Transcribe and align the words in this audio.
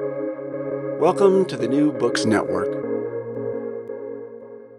Welcome 0.00 1.44
to 1.44 1.56
the 1.56 1.68
New 1.68 1.92
Books 1.92 2.24
Network. 2.24 2.72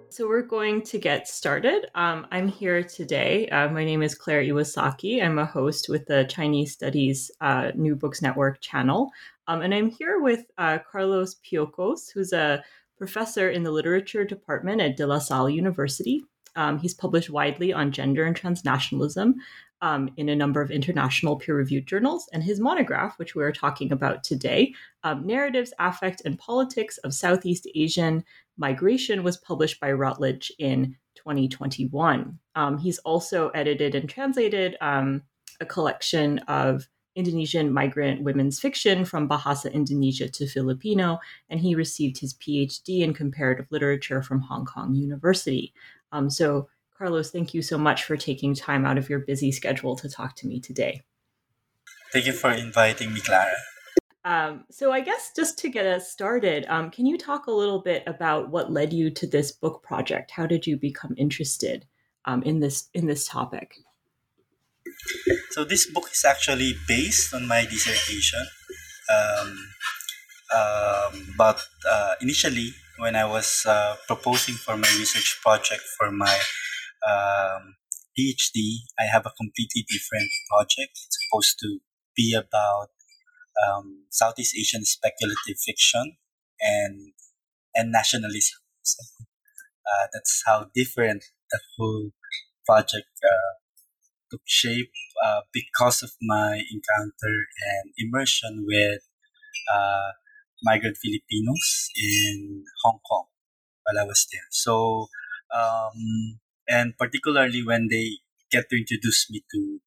So, 0.10 0.28
we're 0.28 0.42
going 0.42 0.82
to 0.82 0.98
get 0.98 1.30
started. 1.30 1.88
Um, 1.96 2.28
I'm 2.32 2.50
here 2.50 2.84
today. 2.84 3.48
Uh, 3.48 3.70
my 3.70 3.86
name 3.86 4.04
is 4.04 4.14
Claire 4.14 4.44
Iwasaki. 4.44 5.24
I'm 5.24 5.40
a 5.40 5.46
host 5.46 5.88
with 5.88 6.06
the 6.06 6.26
Chinese 6.26 6.74
Studies 6.74 7.32
uh, 7.40 7.72
New 7.76 7.96
Books 7.96 8.22
Network 8.22 8.60
channel. 8.60 9.10
Um, 9.48 9.62
and 9.62 9.74
I'm 9.74 9.90
here 9.90 10.20
with 10.20 10.48
uh, 10.58 10.80
Carlos 10.80 11.36
Piocos, 11.36 12.12
who's 12.14 12.34
a 12.34 12.62
professor 12.98 13.50
in 13.50 13.64
the 13.64 13.72
literature 13.72 14.26
department 14.26 14.82
at 14.82 14.98
De 14.98 15.08
La 15.08 15.20
Salle 15.20 15.50
University. 15.50 16.26
Um, 16.58 16.78
he's 16.78 16.94
published 16.94 17.30
widely 17.30 17.72
on 17.72 17.92
gender 17.92 18.26
and 18.26 18.36
transnationalism 18.36 19.36
um, 19.82 20.10
in 20.18 20.30
a 20.30 20.36
number 20.36 20.62
of 20.62 20.72
international 20.72 21.36
peer 21.36 21.56
reviewed 21.56 21.88
journals. 21.88 22.28
And 22.34 22.44
his 22.44 22.60
monograph, 22.60 23.18
which 23.18 23.36
we're 23.36 23.52
talking 23.52 23.92
about 23.92 24.24
today, 24.24 24.74
um, 25.04 25.26
Narratives, 25.26 25.74
Affect, 25.80 26.22
and 26.26 26.40
Politics 26.40 26.98
of 27.00 27.14
Southeast 27.14 27.68
Asian 27.76 28.24
Migration, 28.58 29.24
was 29.24 29.38
published 29.38 29.80
by 29.80 29.92
Routledge 29.92 30.52
in 30.60 30.96
2021. 31.16 32.40
Um, 32.56 32.78
he's 32.78 33.00
also 33.00 33.50
edited 33.50 33.96
and 33.96 34.10
translated 34.10 34.78
um, 34.82 35.24
a 35.60 35.66
collection 35.66 36.40
of 36.48 36.88
Indonesian 37.16 37.72
migrant 37.72 38.24
women's 38.24 38.60
fiction 38.60 39.06
from 39.06 39.30
Bahasa 39.30 39.72
Indonesia 39.72 40.30
to 40.30 40.48
Filipino, 40.48 41.20
and 41.50 41.60
he 41.60 41.74
received 41.74 42.20
his 42.20 42.34
PhD 42.34 43.02
in 43.02 43.14
comparative 43.14 43.68
literature 43.72 44.22
from 44.22 44.42
Hong 44.42 44.66
Kong 44.66 44.94
University. 44.94 45.74
Um, 46.12 46.30
so, 46.30 46.68
Carlos, 46.98 47.30
thank 47.30 47.54
you 47.54 47.62
so 47.62 47.78
much 47.78 48.06
for 48.06 48.16
taking 48.16 48.54
time 48.54 48.86
out 48.86 48.98
of 48.98 49.10
your 49.10 49.20
busy 49.20 49.52
schedule 49.52 49.96
to 49.98 50.10
talk 50.10 50.36
to 50.38 50.48
me 50.48 50.60
today. 50.62 51.04
Thank 52.14 52.26
you 52.26 52.34
for 52.34 52.52
inviting 52.52 53.14
me, 53.14 53.20
Clara. 53.20 53.52
Um, 54.24 54.64
so, 54.72 54.92
I 54.92 55.02
guess 55.02 55.32
just 55.36 55.58
to 55.60 55.70
get 55.70 55.86
us 55.86 56.12
started, 56.12 56.66
um, 56.70 56.90
can 56.90 57.06
you 57.06 57.18
talk 57.18 57.48
a 57.48 57.52
little 57.52 57.82
bit 57.82 58.04
about 58.08 58.50
what 58.50 58.72
led 58.72 58.94
you 58.94 59.12
to 59.12 59.28
this 59.28 59.52
book 59.52 59.84
project? 59.84 60.32
How 60.32 60.48
did 60.48 60.66
you 60.66 60.78
become 60.78 61.14
interested 61.18 61.86
um, 62.24 62.42
in 62.44 62.60
this 62.60 62.90
in 62.94 63.06
this 63.06 63.28
topic? 63.28 63.76
So 65.52 65.64
this 65.64 65.86
book 65.92 66.10
is 66.12 66.26
actually 66.26 66.74
based 66.88 67.34
on 67.34 67.48
my 67.48 67.66
dissertation. 67.66 68.46
Um, 69.14 69.58
um, 70.56 71.34
but 71.38 71.62
uh, 71.88 72.16
initially, 72.22 72.72
when 72.98 73.16
I 73.16 73.26
was 73.26 73.66
uh, 73.68 73.96
proposing 74.08 74.56
for 74.56 74.78
my 74.78 74.90
research 74.98 75.40
project 75.44 75.82
for 75.98 76.12
my 76.12 76.40
um, 77.10 77.76
PhD, 78.18 78.80
I 79.00 79.06
have 79.06 79.26
a 79.26 79.34
completely 79.38 79.86
different 79.88 80.30
project. 80.50 80.92
It's 81.06 81.18
supposed 81.26 81.60
to 81.62 81.80
be 82.16 82.34
about 82.34 82.90
um, 83.64 84.06
Southeast 84.10 84.56
Asian 84.58 84.86
speculative 84.86 85.60
fiction 85.66 86.18
and 86.62 87.14
and 87.76 87.92
nationalism. 87.92 88.60
So, 88.84 89.04
uh, 89.86 90.08
that's 90.14 90.44
how 90.46 90.68
different 90.76 91.24
the 91.52 91.60
whole 91.78 92.12
project 92.66 93.10
uh, 93.24 93.54
took 94.32 94.42
shape 94.46 94.92
uh, 95.26 95.42
because 95.54 96.04
of 96.04 96.12
my 96.22 96.62
encounter 96.72 97.36
and 97.74 97.94
immersion 97.98 98.66
with 98.68 99.02
uh, 99.74 100.12
migrant 100.64 100.98
Filipinos 100.98 101.90
in 101.96 102.64
Hong 102.84 103.00
Kong 103.10 103.28
while 103.84 104.04
I 104.04 104.08
was 104.08 104.28
there. 104.32 104.48
So, 104.52 105.08
um, 105.56 106.40
and 106.68 106.98
particularly 106.98 107.64
when 107.64 107.88
they 107.90 108.20
get 108.52 108.70
to 108.70 108.78
introduce 108.78 109.28
me 109.30 109.44
to 109.54 109.80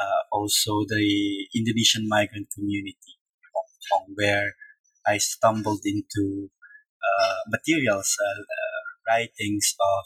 uh, 0.00 0.22
also 0.32 0.84
the 0.88 1.48
Indonesian 1.54 2.08
migrant 2.08 2.48
community 2.54 3.16
in 3.94 4.14
where 4.14 4.54
I 5.06 5.18
stumbled 5.18 5.82
into 5.84 6.50
uh, 7.02 7.40
materials, 7.48 8.16
uh, 8.18 8.40
uh, 8.40 8.80
writings 9.08 9.74
of 9.80 10.04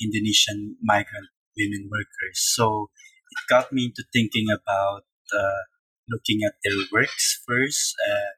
Indonesian 0.00 0.76
migrant 0.82 1.28
women 1.56 1.88
workers. 1.90 2.38
So 2.54 2.90
it 3.30 3.48
got 3.48 3.72
me 3.72 3.86
into 3.86 4.04
thinking 4.12 4.46
about 4.50 5.04
uh, 5.34 5.62
looking 6.08 6.40
at 6.46 6.54
their 6.64 6.76
works 6.92 7.40
first 7.46 7.94
uh, 8.10 8.32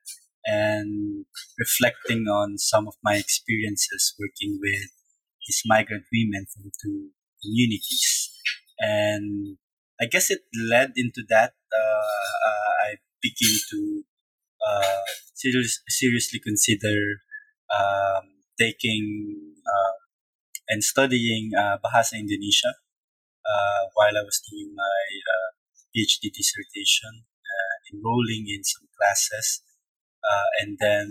and 0.46 1.24
reflecting 1.58 2.26
on 2.28 2.58
some 2.58 2.86
of 2.86 2.94
my 3.02 3.16
experiences 3.16 4.14
working 4.18 4.58
with 4.60 4.90
these 5.46 5.62
migrant 5.66 6.04
women 6.12 6.46
from 6.52 6.70
two 6.82 7.10
communities. 7.44 8.32
And 8.78 9.58
I 10.00 10.06
guess 10.06 10.30
it 10.30 10.40
led 10.70 10.92
into 10.96 11.22
that. 11.28 11.52
Uh, 11.68 12.26
uh 12.48 12.72
I 12.88 12.96
began 13.22 13.54
to 13.70 14.04
uh, 14.66 15.04
serious, 15.34 15.82
seriously 15.88 16.40
consider 16.40 17.20
um, 17.68 18.24
taking 18.58 19.54
uh, 19.66 19.96
and 20.68 20.82
studying 20.82 21.52
Bahasa 21.54 22.16
Indonesia 22.16 22.72
uh, 23.44 23.92
while 23.94 24.16
I 24.16 24.24
was 24.24 24.40
doing 24.48 24.72
my 24.74 25.04
uh, 25.20 25.50
PhD 25.92 26.32
dissertation, 26.32 27.24
uh, 27.28 27.74
enrolling 27.92 28.48
in 28.48 28.64
some 28.64 28.88
classes, 28.96 29.62
uh, 30.24 30.48
and 30.60 30.78
then 30.80 31.08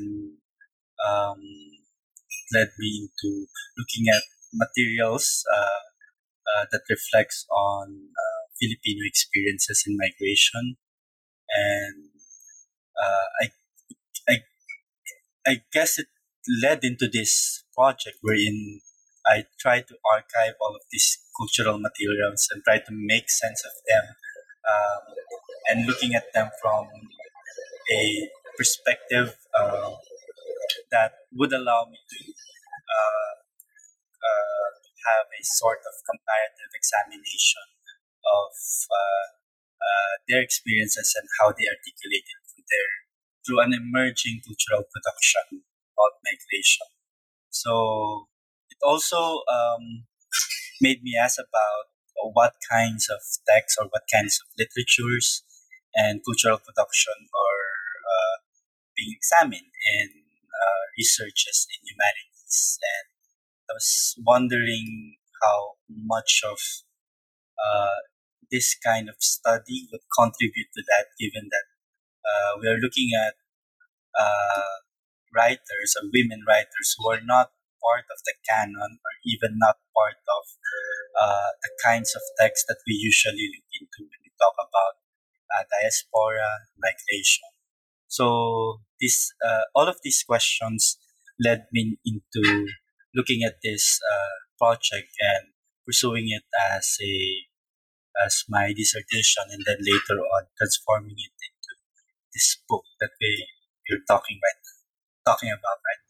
um, 1.06 1.42
led 2.54 2.70
me 2.80 3.08
into 3.08 3.48
looking 3.78 4.10
at 4.10 4.24
materials 4.54 5.46
uh, 5.54 5.93
that 6.72 6.82
reflects 6.90 7.46
on 7.52 8.10
Filipino 8.60 9.02
experiences 9.06 9.84
in 9.88 9.98
migration, 9.98 10.78
and 11.50 12.10
I, 13.42 13.50
I, 14.30 14.36
I 15.46 15.62
guess 15.72 16.00
it 16.00 16.08
led 16.62 16.84
into 16.84 17.08
this 17.12 17.64
project 17.76 18.18
wherein 18.22 18.82
I 19.26 19.46
try 19.60 19.82
to 19.82 19.96
archive 20.12 20.56
all 20.62 20.76
of 20.76 20.82
these 20.92 21.18
cultural 21.38 21.80
materials 21.80 22.48
and 22.52 22.64
try 22.64 22.80
to 22.80 22.92
make 22.92 23.30
sense 23.30 23.64
of 23.66 23.72
them 23.88 24.16
um, 24.70 25.02
and 25.70 25.88
looking 25.88 26.14
at 26.14 26.34
them 26.34 26.50
from 26.62 26.88
a 27.92 28.30
perspective 28.58 29.36
uh, 29.58 29.92
that 30.92 31.14
would 31.34 31.54
allow 31.54 31.86
me 31.90 31.98
to 31.98 32.32
uh, 32.32 33.34
uh, 34.28 34.70
have 35.10 35.28
a 35.28 35.42
sort 35.44 35.82
of 35.84 35.94
comparative 36.08 36.72
examination 36.74 37.68
of 38.24 38.54
uh, 38.90 39.26
uh, 39.84 40.14
their 40.28 40.42
experiences 40.42 41.12
and 41.20 41.28
how 41.40 41.52
they 41.52 41.68
articulate 41.68 42.24
it 42.24 42.42
through 42.48 42.68
their 42.68 42.90
through 43.44 43.60
an 43.60 43.76
emerging 43.76 44.40
cultural 44.48 44.88
production 44.88 45.68
called 45.96 46.16
migration. 46.24 46.88
So 47.52 48.28
it 48.72 48.80
also 48.82 49.44
um, 49.52 50.08
made 50.82 51.04
me 51.04 51.20
ask 51.20 51.38
about 51.40 51.92
what 52.34 52.56
kinds 52.72 53.10
of 53.12 53.20
texts 53.48 53.78
or 53.80 53.92
what 53.92 54.04
kinds 54.08 54.40
of 54.40 54.48
literatures 54.58 55.44
and 55.94 56.24
cultural 56.26 56.58
production 56.58 57.14
are 57.30 57.68
uh, 58.00 58.36
being 58.96 59.14
examined 59.14 59.70
in 60.00 60.08
uh, 60.50 60.84
researches 60.98 61.68
in 61.70 61.80
humanities. 61.84 62.80
And 62.82 63.13
Was 63.74 64.14
wondering 64.22 65.18
how 65.42 65.82
much 65.90 66.42
of 66.46 66.60
uh, 67.58 68.06
this 68.52 68.78
kind 68.78 69.10
of 69.10 69.16
study 69.18 69.90
would 69.92 70.06
contribute 70.14 70.70
to 70.78 70.84
that, 70.94 71.10
given 71.18 71.50
that 71.50 71.68
uh, 72.22 72.52
we 72.62 72.68
are 72.70 72.78
looking 72.78 73.10
at 73.18 73.34
uh, 74.14 74.78
writers 75.34 75.98
or 75.98 76.10
women 76.14 76.46
writers 76.48 76.94
who 76.98 77.10
are 77.10 77.24
not 77.26 77.50
part 77.82 78.06
of 78.14 78.22
the 78.26 78.34
canon 78.48 79.02
or 79.02 79.14
even 79.26 79.58
not 79.58 79.82
part 79.98 80.22
of 80.22 80.46
uh, 81.20 81.52
the 81.62 81.72
kinds 81.84 82.14
of 82.16 82.22
texts 82.40 82.66
that 82.68 82.78
we 82.88 82.94
usually 82.94 83.50
look 83.50 83.70
into 83.74 84.06
when 84.06 84.22
we 84.22 84.32
talk 84.38 84.54
about 84.54 84.96
uh, 85.50 85.64
diaspora, 85.82 86.70
migration. 86.78 87.50
So 88.08 88.82
this, 89.02 89.34
uh, 89.42 89.66
all 89.76 89.90
of 89.90 89.98
these 90.04 90.24
questions 90.24 90.98
led 91.44 91.66
me 91.74 91.98
into 92.06 92.70
looking 93.16 93.44
at 93.44 93.62
this 93.64 94.00
uh, 94.04 94.36
project 94.58 95.12
and 95.22 95.54
pursuing 95.86 96.30
it 96.30 96.44
as 96.74 96.98
a 97.02 97.48
as 98.26 98.44
my 98.48 98.74
dissertation, 98.74 99.50
and 99.50 99.64
then 99.66 99.78
later 99.82 100.22
on 100.22 100.46
transforming 100.58 101.18
it 101.18 101.34
into 101.34 101.74
this 102.34 102.58
book 102.70 102.86
that 103.00 103.10
we 103.20 103.48
we're 103.90 104.06
talking 104.08 104.40
right 104.44 104.62
talking 105.26 105.50
about 105.50 105.80
right 105.84 106.04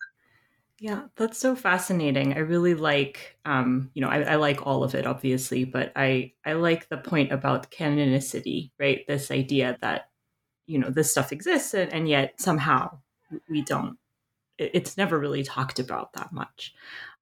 yeah, 0.83 1.03
that's 1.15 1.37
so 1.37 1.55
fascinating. 1.55 2.33
I 2.33 2.39
really 2.39 2.73
like, 2.73 3.37
um, 3.45 3.89
you 3.93 4.01
know, 4.01 4.09
I, 4.09 4.21
I, 4.23 4.35
like 4.35 4.67
all 4.67 4.83
of 4.83 4.95
it, 4.95 5.05
obviously, 5.05 5.63
but 5.63 5.93
I 5.95 6.33
I 6.45 6.53
like 6.53 6.89
the 6.89 6.97
point 6.97 7.31
about 7.31 7.71
canonicity, 7.71 8.71
right? 8.77 8.99
This 9.07 9.31
idea 9.31 9.77
that 9.81 10.09
you 10.65 10.77
know 10.79 10.89
this 10.89 11.09
stuff 11.09 11.31
exists, 11.31 11.73
and, 11.73 11.93
and 11.93 12.09
yet 12.09 12.33
somehow 12.41 12.99
we 13.49 13.61
don't. 13.61 13.97
It, 14.63 14.71
it's 14.73 14.97
never 14.97 15.19
really 15.19 15.43
talked 15.43 15.79
about 15.79 16.13
that 16.13 16.31
much. 16.31 16.73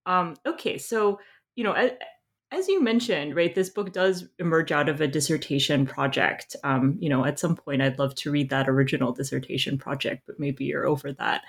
Um, 0.05 0.35
okay, 0.45 0.77
so 0.77 1.19
you 1.55 1.63
know, 1.63 1.75
as 2.51 2.67
you 2.67 2.83
mentioned, 2.83 3.35
right, 3.35 3.55
this 3.55 3.69
book 3.69 3.93
does 3.93 4.27
emerge 4.37 4.71
out 4.71 4.89
of 4.89 4.99
a 4.99 5.07
dissertation 5.07 5.85
project. 5.85 6.55
Um, 6.63 6.97
you 6.99 7.09
know, 7.09 7.25
at 7.25 7.39
some 7.39 7.55
point, 7.55 7.81
I'd 7.81 7.99
love 7.99 8.13
to 8.15 8.31
read 8.31 8.49
that 8.49 8.67
original 8.67 9.13
dissertation 9.13 9.77
project, 9.77 10.23
but 10.27 10.39
maybe 10.39 10.65
you're 10.65 10.85
over 10.85 11.13
that. 11.13 11.43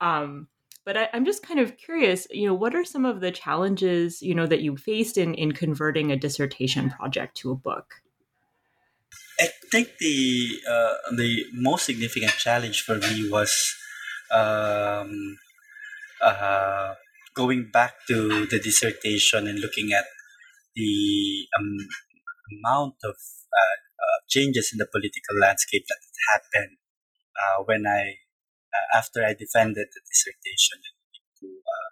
Um, 0.00 0.48
but 0.84 0.96
I, 0.96 1.08
am 1.12 1.24
just 1.24 1.42
kind 1.42 1.60
of 1.60 1.76
curious, 1.76 2.26
you 2.30 2.46
know, 2.46 2.54
what 2.54 2.74
are 2.74 2.84
some 2.84 3.04
of 3.04 3.20
the 3.20 3.30
challenges, 3.30 4.22
you 4.22 4.34
know, 4.34 4.46
that 4.46 4.62
you 4.62 4.76
faced 4.76 5.18
in 5.18 5.34
in 5.34 5.52
converting 5.52 6.10
a 6.10 6.16
dissertation 6.16 6.90
project 6.90 7.36
to 7.38 7.52
a 7.52 7.56
book? 7.56 7.94
I 9.38 9.48
think 9.70 9.98
the 10.00 10.58
uh, 10.68 10.94
the 11.16 11.44
most 11.52 11.84
significant 11.84 12.32
challenge 12.32 12.82
for 12.82 12.96
me 12.96 13.28
was 13.30 13.76
um, 14.32 15.38
uh, 16.22 16.94
going 17.34 17.70
back 17.72 17.94
to 18.08 18.46
the 18.46 18.58
dissertation 18.58 19.46
and 19.46 19.60
looking 19.60 19.92
at 19.92 20.04
the 20.74 21.46
um, 21.58 21.76
amount 22.58 22.94
of 23.04 23.14
uh, 23.14 23.76
uh, 24.02 24.18
changes 24.28 24.70
in 24.72 24.78
the 24.78 24.86
political 24.90 25.36
landscape 25.40 25.84
that 25.88 25.98
happened 26.32 26.76
uh, 27.38 27.62
when 27.64 27.86
I, 27.86 28.18
uh, 28.74 28.98
after 28.98 29.24
I 29.24 29.34
defended 29.34 29.88
the 29.94 30.00
dissertation 30.10 30.78
uh, 31.42 31.90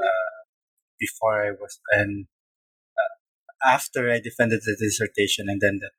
uh, 0.00 0.42
before 0.98 1.46
I 1.46 1.50
was, 1.50 1.80
and 1.90 2.26
after 3.64 4.10
I 4.10 4.18
defended 4.18 4.60
the 4.64 4.76
dissertation, 4.78 5.48
and 5.48 5.60
then 5.60 5.78
the, 5.80 5.90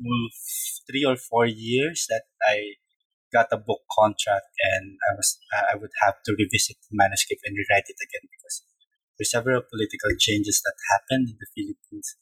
the 0.00 0.30
three 0.90 1.04
or 1.04 1.16
four 1.16 1.46
years 1.46 2.06
that 2.08 2.22
I 2.42 2.74
got 3.32 3.48
a 3.52 3.56
book 3.56 3.80
contract 3.90 4.52
and 4.72 4.98
I 5.10 5.16
was 5.16 5.38
I 5.52 5.76
would 5.76 5.94
have 6.04 6.22
to 6.26 6.36
revisit 6.38 6.76
the 6.88 6.94
manuscript 6.94 7.42
and 7.44 7.56
rewrite 7.56 7.88
it 7.88 8.00
again 8.02 8.28
because 8.30 8.62
there's 9.18 9.30
several 9.30 9.62
political 9.62 10.10
changes 10.18 10.62
that 10.64 10.74
happened 10.92 11.28
in 11.30 11.36
the 11.40 11.50
Philippines 11.54 12.16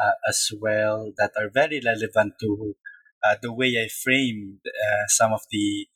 uh, 0.00 0.12
as 0.28 0.50
well 0.60 1.12
that 1.18 1.32
are 1.38 1.50
very 1.52 1.80
relevant 1.84 2.34
to 2.40 2.74
uh, 3.24 3.36
the 3.40 3.52
way 3.52 3.74
I 3.78 3.88
framed 3.88 4.60
uh, 4.66 5.06
some 5.08 5.32
of 5.32 5.42
the 5.50 5.86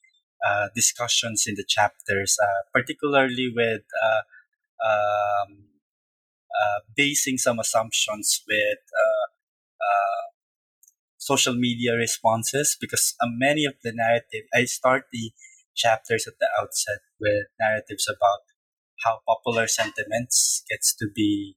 uh, 0.47 0.69
discussions 0.75 1.45
in 1.47 1.55
the 1.57 1.65
chapters, 1.67 2.37
uh, 2.41 2.63
particularly 2.73 3.51
with 3.55 3.83
uh, 4.05 4.23
um, 4.87 5.65
basing 6.95 7.39
some 7.39 7.59
assumptions 7.59 8.43
with 8.49 8.79
social 11.33 11.55
media 11.55 11.93
responses 11.95 12.77
because 12.81 13.15
many 13.47 13.65
of 13.65 13.75
the 13.83 13.93
narrative 13.95 14.45
I 14.55 14.65
start 14.65 15.05
the 15.13 15.33
chapters 15.75 16.25
at 16.27 16.39
the 16.41 16.49
outset 16.61 17.01
with 17.21 17.47
narratives 17.61 18.07
about 18.09 18.43
how 19.05 19.21
popular 19.27 19.67
sentiments 19.67 20.63
gets 20.71 20.95
to 20.97 21.07
be 21.15 21.57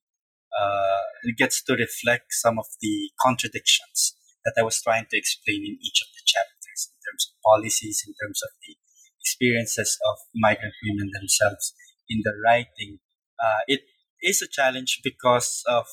uh, 0.59 1.05
gets 1.37 1.63
to 1.63 1.73
reflect 1.73 2.33
some 2.33 2.57
of 2.57 2.65
the 2.81 3.11
contradictions 3.21 4.15
that 4.43 4.55
I 4.57 4.63
was 4.63 4.81
trying 4.81 5.05
to 5.11 5.17
explain 5.17 5.61
in 5.61 5.77
each 5.81 5.99
of 6.01 6.09
the 6.15 6.23
chapters 6.25 6.89
in 6.89 6.97
terms 7.05 7.23
of 7.29 7.33
policies, 7.45 8.03
in 8.07 8.13
terms 8.21 8.41
of 8.43 8.49
the 8.65 8.75
experiences 9.21 9.97
of 10.09 10.17
migrant 10.35 10.73
women 10.83 11.11
themselves 11.13 11.73
in 12.09 12.21
the 12.23 12.33
writing. 12.43 12.99
Uh, 13.39 13.61
it 13.67 13.81
is 14.21 14.41
a 14.41 14.49
challenge 14.51 15.01
because 15.03 15.63
of 15.67 15.85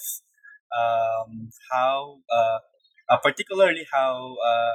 um, 0.73 1.51
how, 1.71 2.19
uh, 2.31 2.59
uh 3.09 3.17
particularly 3.19 3.87
how 3.93 4.37
uh, 4.45 4.75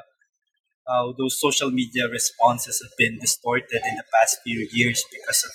how 0.87 1.13
those 1.17 1.39
social 1.39 1.71
media 1.71 2.07
responses 2.09 2.81
have 2.83 2.95
been 2.97 3.19
distorted 3.19 3.81
in 3.89 3.95
the 3.97 4.03
past 4.13 4.37
few 4.43 4.67
years 4.71 5.03
because 5.11 5.43
of 5.45 5.51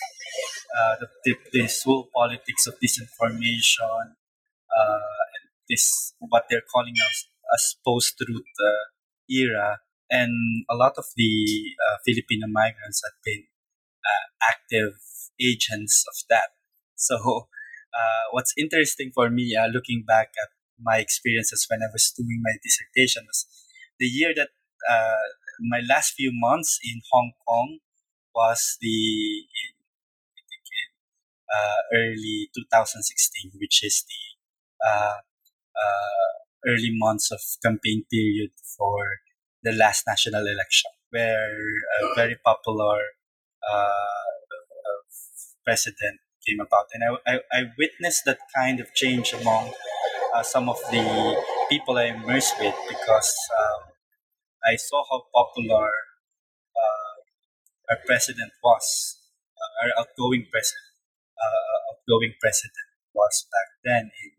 uh, 0.78 0.96
the, 1.00 1.08
the, 1.24 1.34
this 1.52 1.82
whole 1.84 2.08
politics 2.14 2.66
of 2.66 2.74
disinformation, 2.84 4.04
uh, 4.70 5.16
and 5.34 5.44
this 5.68 6.14
what 6.20 6.44
they're 6.50 6.66
calling 6.72 6.94
us 7.08 7.26
as 7.54 7.76
post-truth 7.86 8.52
uh, 8.60 8.84
era, 9.30 9.78
and 10.10 10.32
a 10.70 10.74
lot 10.76 10.94
of 10.98 11.04
the 11.16 11.32
uh, 11.88 11.96
Filipino 12.04 12.46
migrants 12.48 13.02
have 13.04 13.18
been 13.24 13.44
active 14.42 14.94
agents 15.40 16.04
of 16.08 16.16
that. 16.30 16.50
So, 16.96 17.48
what's 18.32 18.54
interesting 18.58 19.10
for 19.14 19.30
me, 19.30 19.56
looking 19.72 20.04
back 20.06 20.30
at 20.42 20.50
my 20.80 20.98
experiences 20.98 21.66
when 21.68 21.82
I 21.82 21.90
was 21.92 22.12
doing 22.16 22.40
my 22.42 22.52
dissertation, 22.62 23.24
was 23.26 23.46
the 23.98 24.06
year 24.06 24.32
that 24.36 24.48
my 25.60 25.80
last 25.88 26.14
few 26.14 26.30
months 26.32 26.78
in 26.84 27.00
Hong 27.10 27.32
Kong 27.46 27.78
was 28.34 28.76
the 28.80 29.44
uh, 31.48 31.80
early 31.94 32.50
2016, 32.54 33.52
which 33.60 33.82
is 33.84 34.04
the 34.06 34.88
uh, 34.88 35.18
uh, 35.76 36.32
early 36.66 36.90
months 36.92 37.30
of 37.30 37.40
campaign 37.62 38.04
period 38.10 38.50
for 38.76 39.06
the 39.62 39.72
last 39.72 40.04
national 40.06 40.42
election, 40.42 40.90
where 41.10 41.58
a 42.02 42.14
very 42.14 42.36
popular 42.44 42.98
president 45.64 46.20
came 46.46 46.60
about. 46.60 46.86
And 46.94 47.02
I, 47.02 47.32
I, 47.32 47.40
I, 47.52 47.64
witnessed 47.76 48.24
that 48.26 48.38
kind 48.54 48.78
of 48.78 48.94
change 48.94 49.32
among 49.32 49.72
uh, 50.36 50.42
some 50.42 50.68
of 50.68 50.78
the 50.90 51.04
people 51.70 51.96
I 51.98 52.06
immersed 52.14 52.54
with 52.60 52.76
because 52.88 53.32
um, 53.60 53.82
I 54.64 54.76
saw 54.76 55.04
how 55.10 55.22
popular 55.34 55.88
uh, 56.76 57.14
our 57.90 57.98
president 58.06 58.52
was, 58.62 59.18
uh, 59.56 59.84
our 59.86 59.90
outgoing 60.02 60.46
president 60.50 60.86
uh, 61.40 61.78
outgoing 61.92 62.34
president 62.40 62.88
was 63.14 63.46
back 63.52 63.70
then 63.84 64.04
in 64.24 64.32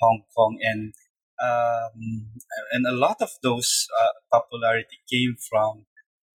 Hong 0.00 0.22
Kong, 0.36 0.58
and 0.62 0.94
um, 1.42 2.30
and 2.72 2.86
a 2.86 2.92
lot 2.92 3.18
of 3.22 3.30
those 3.42 3.86
uh, 4.00 4.12
popularity 4.32 4.98
came 5.10 5.36
from 5.50 5.86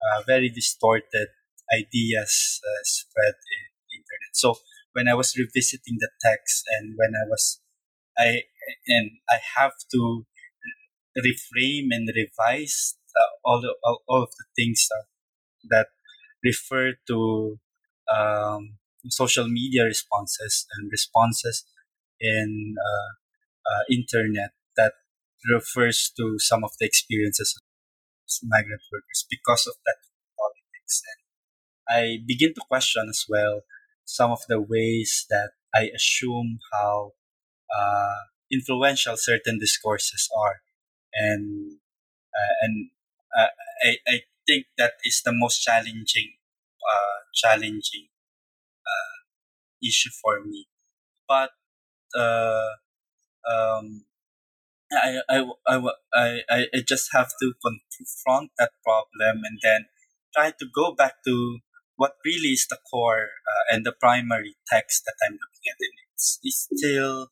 uh, 0.02 0.22
very 0.26 0.48
distorted 0.50 1.28
ideas 1.72 2.60
spread 2.84 3.34
in 3.36 3.62
internet. 4.00 4.32
So 4.34 4.56
when 4.92 5.08
I 5.08 5.14
was 5.14 5.36
revisiting 5.36 5.98
the 6.00 6.10
text, 6.22 6.64
and 6.78 6.94
when 6.96 7.12
I 7.16 7.28
was 7.28 7.60
I 8.18 8.42
and 8.88 9.10
I 9.30 9.38
have 9.56 9.72
to 9.92 10.26
reframe 11.16 11.88
and 11.90 12.08
revise 12.14 12.96
uh, 13.16 13.30
all, 13.44 13.60
the, 13.60 13.74
all, 13.84 14.02
all 14.08 14.22
of 14.22 14.30
the 14.30 14.44
things 14.56 14.88
that 15.70 15.86
refer 16.44 16.94
to 17.08 17.58
um, 18.14 18.76
social 19.08 19.48
media 19.48 19.84
responses 19.84 20.66
and 20.76 20.90
responses 20.90 21.64
in 22.20 22.74
uh, 22.78 23.70
uh, 23.70 23.82
internet 23.90 24.50
that 24.76 24.92
refers 25.50 26.12
to 26.16 26.38
some 26.38 26.64
of 26.64 26.70
the 26.80 26.86
experiences 26.86 27.54
of 27.56 28.48
migrant 28.48 28.82
workers 28.92 29.26
because 29.30 29.66
of 29.66 29.74
that 29.86 29.96
politics. 30.38 31.02
And 31.88 31.96
I 31.96 32.18
begin 32.26 32.54
to 32.54 32.62
question 32.68 33.06
as 33.08 33.24
well 33.28 33.62
some 34.04 34.30
of 34.30 34.40
the 34.48 34.60
ways 34.60 35.26
that 35.30 35.50
I 35.74 35.90
assume 35.94 36.58
how 36.72 37.12
uh, 37.76 38.14
influential 38.54 39.16
certain 39.16 39.58
discourses 39.58 40.28
are, 40.36 40.62
and 41.12 41.78
uh, 42.30 42.54
and 42.62 42.90
uh, 43.36 43.52
I, 43.84 43.96
I 44.06 44.16
think 44.46 44.66
that 44.78 44.94
is 45.04 45.22
the 45.24 45.32
most 45.32 45.62
challenging 45.62 46.38
uh, 46.80 47.18
challenging 47.34 48.08
issue 49.84 50.10
for 50.10 50.40
me. 50.44 50.66
But 51.28 51.50
uh, 52.16 52.70
um, 53.48 54.04
I, 54.92 55.20
I, 55.28 55.44
I, 55.66 55.82
I, 56.14 56.66
I 56.74 56.80
just 56.86 57.10
have 57.12 57.30
to 57.40 57.52
confront 57.62 58.50
that 58.58 58.72
problem 58.84 59.42
and 59.44 59.58
then 59.62 59.86
try 60.34 60.50
to 60.50 60.66
go 60.74 60.94
back 60.94 61.22
to 61.26 61.58
what 61.96 62.14
really 62.24 62.50
is 62.50 62.66
the 62.68 62.78
core 62.90 63.28
uh, 63.46 63.74
and 63.74 63.86
the 63.86 63.92
primary 63.92 64.56
text 64.68 65.04
that 65.06 65.14
I'm 65.24 65.34
looking 65.34 65.70
at. 65.70 65.76
And 65.80 65.92
it's, 66.14 66.38
it's 66.42 66.68
still 66.74 67.28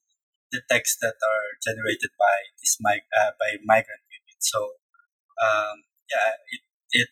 the 0.52 0.62
texts 0.70 0.98
that 1.02 1.16
are 1.16 1.46
generated 1.64 2.10
by 2.18 2.36
this 2.60 2.76
mig- 2.80 3.08
uh, 3.18 3.32
by 3.40 3.56
migrant 3.64 4.02
women. 4.10 4.36
So 4.40 4.60
um, 5.42 5.84
yeah, 6.10 6.32
it, 6.52 6.62
it 6.92 7.08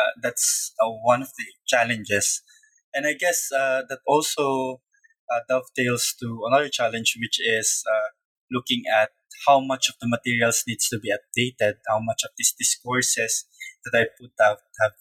uh, 0.00 0.10
that's 0.22 0.72
uh, 0.82 0.88
one 0.88 1.22
of 1.22 1.28
the 1.38 1.44
challenges 1.66 2.42
and 2.94 3.06
I 3.06 3.14
guess 3.14 3.50
uh, 3.52 3.82
that 3.88 4.00
also 4.06 4.82
uh, 5.32 5.40
dovetails 5.48 6.16
to 6.20 6.42
another 6.48 6.70
challenge, 6.70 7.16
which 7.22 7.38
is 7.40 7.84
uh, 7.88 8.10
looking 8.50 8.82
at 8.92 9.10
how 9.46 9.60
much 9.60 9.88
of 9.88 9.96
the 10.02 10.08
materials 10.08 10.64
needs 10.68 10.90
to 10.90 10.98
be 11.00 11.12
updated, 11.14 11.76
how 11.88 12.00
much 12.00 12.22
of 12.24 12.32
these 12.38 12.54
discourses 12.58 13.46
that 13.86 13.98
I 13.98 14.06
put 14.20 14.32
out 14.44 14.58
have 14.82 14.92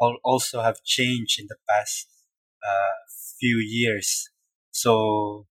all 0.00 0.18
also 0.24 0.62
have 0.62 0.84
changed 0.84 1.40
in 1.40 1.46
the 1.48 1.56
past 1.70 2.08
uh, 2.66 2.98
few 3.40 3.58
years. 3.58 4.30
So 4.72 5.46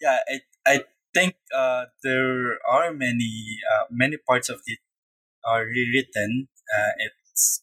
yeah, 0.00 0.18
I, 0.28 0.40
I 0.66 0.84
think 1.14 1.34
uh, 1.56 1.86
there 2.02 2.58
are 2.68 2.92
many 2.92 3.58
uh, 3.72 3.84
many 3.90 4.16
parts 4.16 4.48
of 4.48 4.60
it 4.66 4.78
are 5.44 5.64
rewritten. 5.64 6.48
it's 6.98 7.62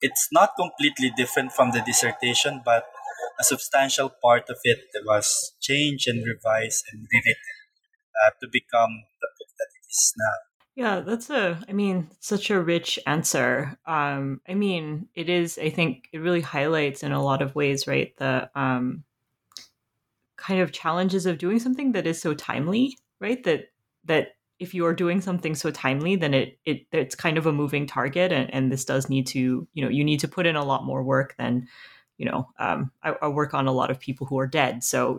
it's 0.00 0.28
not 0.30 0.50
completely 0.58 1.10
different 1.16 1.52
from 1.52 1.70
the 1.70 1.80
dissertation, 1.80 2.60
but 2.64 2.84
a 3.40 3.44
substantial 3.44 4.10
part 4.22 4.44
of 4.50 4.58
it 4.64 4.80
was 5.06 5.52
changed 5.60 6.06
and 6.08 6.24
revised 6.26 6.84
and 6.92 7.06
rewritten 7.10 7.56
uh, 8.22 8.30
to 8.40 8.48
become 8.52 8.90
the 9.20 9.28
book 9.38 9.48
that 9.58 9.68
it 9.80 9.86
is 9.88 10.12
now. 10.16 10.36
Yeah, 10.76 11.00
that's 11.00 11.30
a, 11.30 11.62
I 11.68 11.72
mean, 11.72 12.10
such 12.20 12.50
a 12.50 12.60
rich 12.60 12.98
answer. 13.06 13.78
Um, 13.86 14.40
I 14.48 14.54
mean, 14.54 15.08
it 15.14 15.28
is, 15.28 15.58
I 15.58 15.70
think 15.70 16.08
it 16.12 16.18
really 16.18 16.40
highlights 16.40 17.02
in 17.02 17.12
a 17.12 17.22
lot 17.22 17.42
of 17.42 17.54
ways, 17.54 17.86
right? 17.86 18.12
The 18.18 18.50
um, 18.54 19.04
kind 20.46 20.60
of 20.60 20.72
challenges 20.72 21.26
of 21.26 21.38
doing 21.38 21.58
something 21.58 21.92
that 21.92 22.06
is 22.06 22.20
so 22.20 22.34
timely, 22.34 22.98
right? 23.20 23.42
That, 23.44 23.68
that 24.04 24.36
if 24.58 24.74
you 24.74 24.86
are 24.86 24.94
doing 24.94 25.20
something 25.20 25.54
so 25.54 25.70
timely, 25.70 26.16
then 26.16 26.34
it, 26.34 26.58
it, 26.64 26.86
it's 26.92 27.14
kind 27.14 27.38
of 27.38 27.46
a 27.46 27.52
moving 27.52 27.86
target. 27.86 28.32
And, 28.32 28.52
and 28.54 28.70
this 28.70 28.84
does 28.84 29.08
need 29.08 29.26
to, 29.28 29.66
you 29.74 29.84
know, 29.84 29.90
you 29.90 30.04
need 30.04 30.20
to 30.20 30.28
put 30.28 30.46
in 30.46 30.56
a 30.56 30.64
lot 30.64 30.84
more 30.84 31.02
work 31.02 31.34
than, 31.38 31.66
you 32.18 32.26
know, 32.26 32.46
um, 32.58 32.90
I, 33.02 33.14
I 33.22 33.28
work 33.28 33.54
on 33.54 33.66
a 33.66 33.72
lot 33.72 33.90
of 33.90 33.98
people 33.98 34.26
who 34.26 34.38
are 34.38 34.46
dead. 34.46 34.84
So 34.84 35.18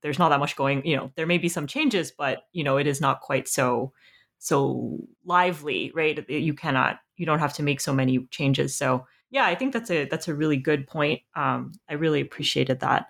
there's 0.00 0.18
not 0.18 0.30
that 0.30 0.40
much 0.40 0.56
going, 0.56 0.86
you 0.86 0.96
know, 0.96 1.10
there 1.14 1.26
may 1.26 1.38
be 1.38 1.48
some 1.48 1.66
changes, 1.66 2.10
but, 2.10 2.44
you 2.52 2.64
know, 2.64 2.78
it 2.78 2.86
is 2.86 3.00
not 3.00 3.20
quite 3.20 3.48
so, 3.48 3.92
so 4.38 4.98
lively, 5.24 5.92
right? 5.94 6.28
You 6.28 6.54
cannot, 6.54 6.98
you 7.16 7.26
don't 7.26 7.40
have 7.40 7.54
to 7.54 7.62
make 7.62 7.80
so 7.80 7.92
many 7.92 8.26
changes. 8.30 8.74
So 8.74 9.06
yeah, 9.30 9.46
I 9.46 9.54
think 9.54 9.72
that's 9.72 9.90
a 9.90 10.04
that's 10.04 10.28
a 10.28 10.34
really 10.34 10.58
good 10.58 10.86
point. 10.86 11.22
Um, 11.34 11.72
I 11.88 11.94
really 11.94 12.20
appreciated 12.20 12.80
that. 12.80 13.06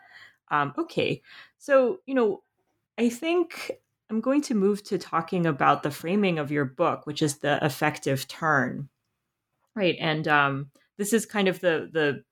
Um, 0.53 0.75
okay, 0.79 1.23
so 1.59 2.01
you 2.07 2.15
know, 2.15 2.45
I 2.99 3.09
think 3.09 3.73
I'm 4.11 4.21
going 4.21 4.43
to 4.43 4.55
move 4.55 4.85
to 4.85 4.99
talking 4.99 5.47
about 5.47 5.83
the 5.83 5.91
framing 5.91 6.39
of 6.39 6.53
your 6.53 6.67
book, 6.67 7.07
which 7.07 7.23
is 7.23 7.39
the 7.39 7.65
affective 7.65 8.29
turn, 8.29 8.89
right? 9.75 9.97
And 9.99 10.29
um, 10.29 10.71
this 10.99 11.13
is 11.13 11.27
kind 11.27 11.49
of 11.49 11.61
the 11.61 11.89
the 11.93 12.25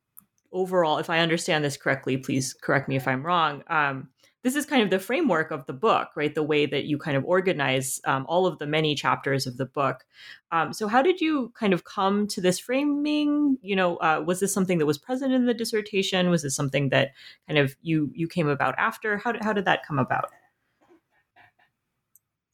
overall. 0.53 0.99
If 0.99 1.11
I 1.11 1.21
understand 1.21 1.65
this 1.65 1.77
correctly, 1.77 2.19
please 2.19 2.55
correct 2.55 2.89
me 2.89 2.97
if 2.97 3.09
I'm 3.09 3.27
wrong. 3.27 3.65
Um, 3.69 4.11
this 4.43 4.57
is 4.57 4.65
kind 4.65 4.83
of 4.83 4.89
the 4.89 4.99
framework 4.99 5.51
of 5.51 5.67
the 5.67 5.73
book, 5.73 6.09
right? 6.17 6.35
The 6.35 6.43
way 6.43 6.65
that 6.65 6.85
you 6.85 6.97
kind 6.99 7.17
of 7.17 7.25
organize 7.25 8.01
um, 8.07 8.25
all 8.29 8.47
of 8.47 8.59
the 8.59 8.67
many 8.67 8.95
chapters 8.95 9.47
of 9.47 9.59
the 9.59 9.67
book. 9.67 10.05
Um, 10.51 10.73
so, 10.73 10.89
how 10.89 11.03
did 11.03 11.21
you 11.21 11.53
kind 11.55 11.75
of 11.75 11.85
come 11.85 12.27
to 12.29 12.41
this 12.41 12.59
framing? 12.59 13.59
You 13.63 13.77
know, 13.77 13.97
uh, 13.97 14.23
was 14.27 14.41
this 14.41 14.53
something 14.53 14.79
that 14.79 14.87
was 14.87 14.99
present 14.99 15.33
in 15.33 15.45
the 15.45 15.55
dissertation? 15.55 16.31
Was 16.31 16.43
this 16.43 16.57
something 16.57 16.89
that 16.89 17.11
kind 17.47 17.59
of 17.59 17.77
you 17.83 18.11
you 18.15 18.29
came 18.29 18.49
about 18.49 18.75
after? 18.79 19.19
How 19.19 19.33
did, 19.33 19.45
how 19.45 19.53
did 19.53 19.67
that 19.67 19.87
come 19.87 19.99
about? 19.99 20.31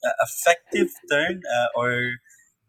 Uh, 0.05 0.11
affective 0.23 0.88
turn, 1.11 1.40
uh, 1.57 1.66
or 1.76 2.14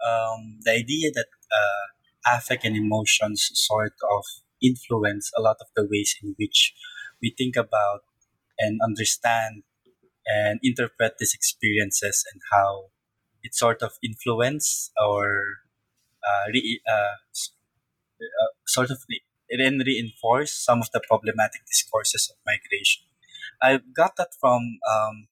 um, 0.05 0.59
the 0.62 0.71
idea 0.71 1.12
that 1.13 1.25
uh, 1.51 2.36
affect 2.38 2.65
and 2.65 2.75
emotions 2.75 3.50
sort 3.53 3.93
of 4.12 4.24
influence 4.62 5.31
a 5.38 5.41
lot 5.41 5.57
of 5.59 5.67
the 5.75 5.88
ways 5.89 6.15
in 6.21 6.36
which 6.38 6.74
we 7.21 7.33
think 7.36 7.55
about 7.55 8.01
and 8.59 8.79
understand 8.83 9.63
and 10.25 10.59
interpret 10.63 11.13
these 11.19 11.33
experiences 11.33 12.25
and 12.31 12.41
how 12.51 12.89
it 13.43 13.55
sort 13.55 13.81
of 13.81 13.93
influence 14.03 14.91
or 14.99 15.43
uh, 16.27 16.51
re, 16.51 16.81
uh, 16.89 17.15
uh, 18.21 18.51
sort 18.65 18.91
of 18.91 18.99
re, 19.09 19.21
then 19.57 19.79
reinforce 19.85 20.51
some 20.51 20.81
of 20.81 20.89
the 20.91 21.01
problematic 21.07 21.61
discourses 21.65 22.29
of 22.31 22.37
migration. 22.45 23.03
I 23.61 23.79
got 23.95 24.15
that 24.17 24.29
from 24.39 24.79
um, 24.83 25.27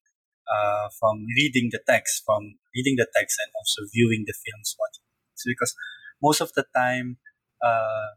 uh, 0.46 0.88
from 0.98 1.26
reading 1.36 1.70
the 1.72 1.80
text, 1.86 2.22
from 2.24 2.56
reading 2.74 2.96
the 2.96 3.06
text 3.14 3.38
and 3.44 3.52
also 3.54 3.82
viewing 3.92 4.24
the 4.26 4.34
films, 4.34 4.76
watching. 4.78 5.04
It's 5.34 5.44
because 5.44 5.74
most 6.22 6.40
of 6.40 6.52
the 6.54 6.64
time, 6.74 7.18
uh, 7.62 8.16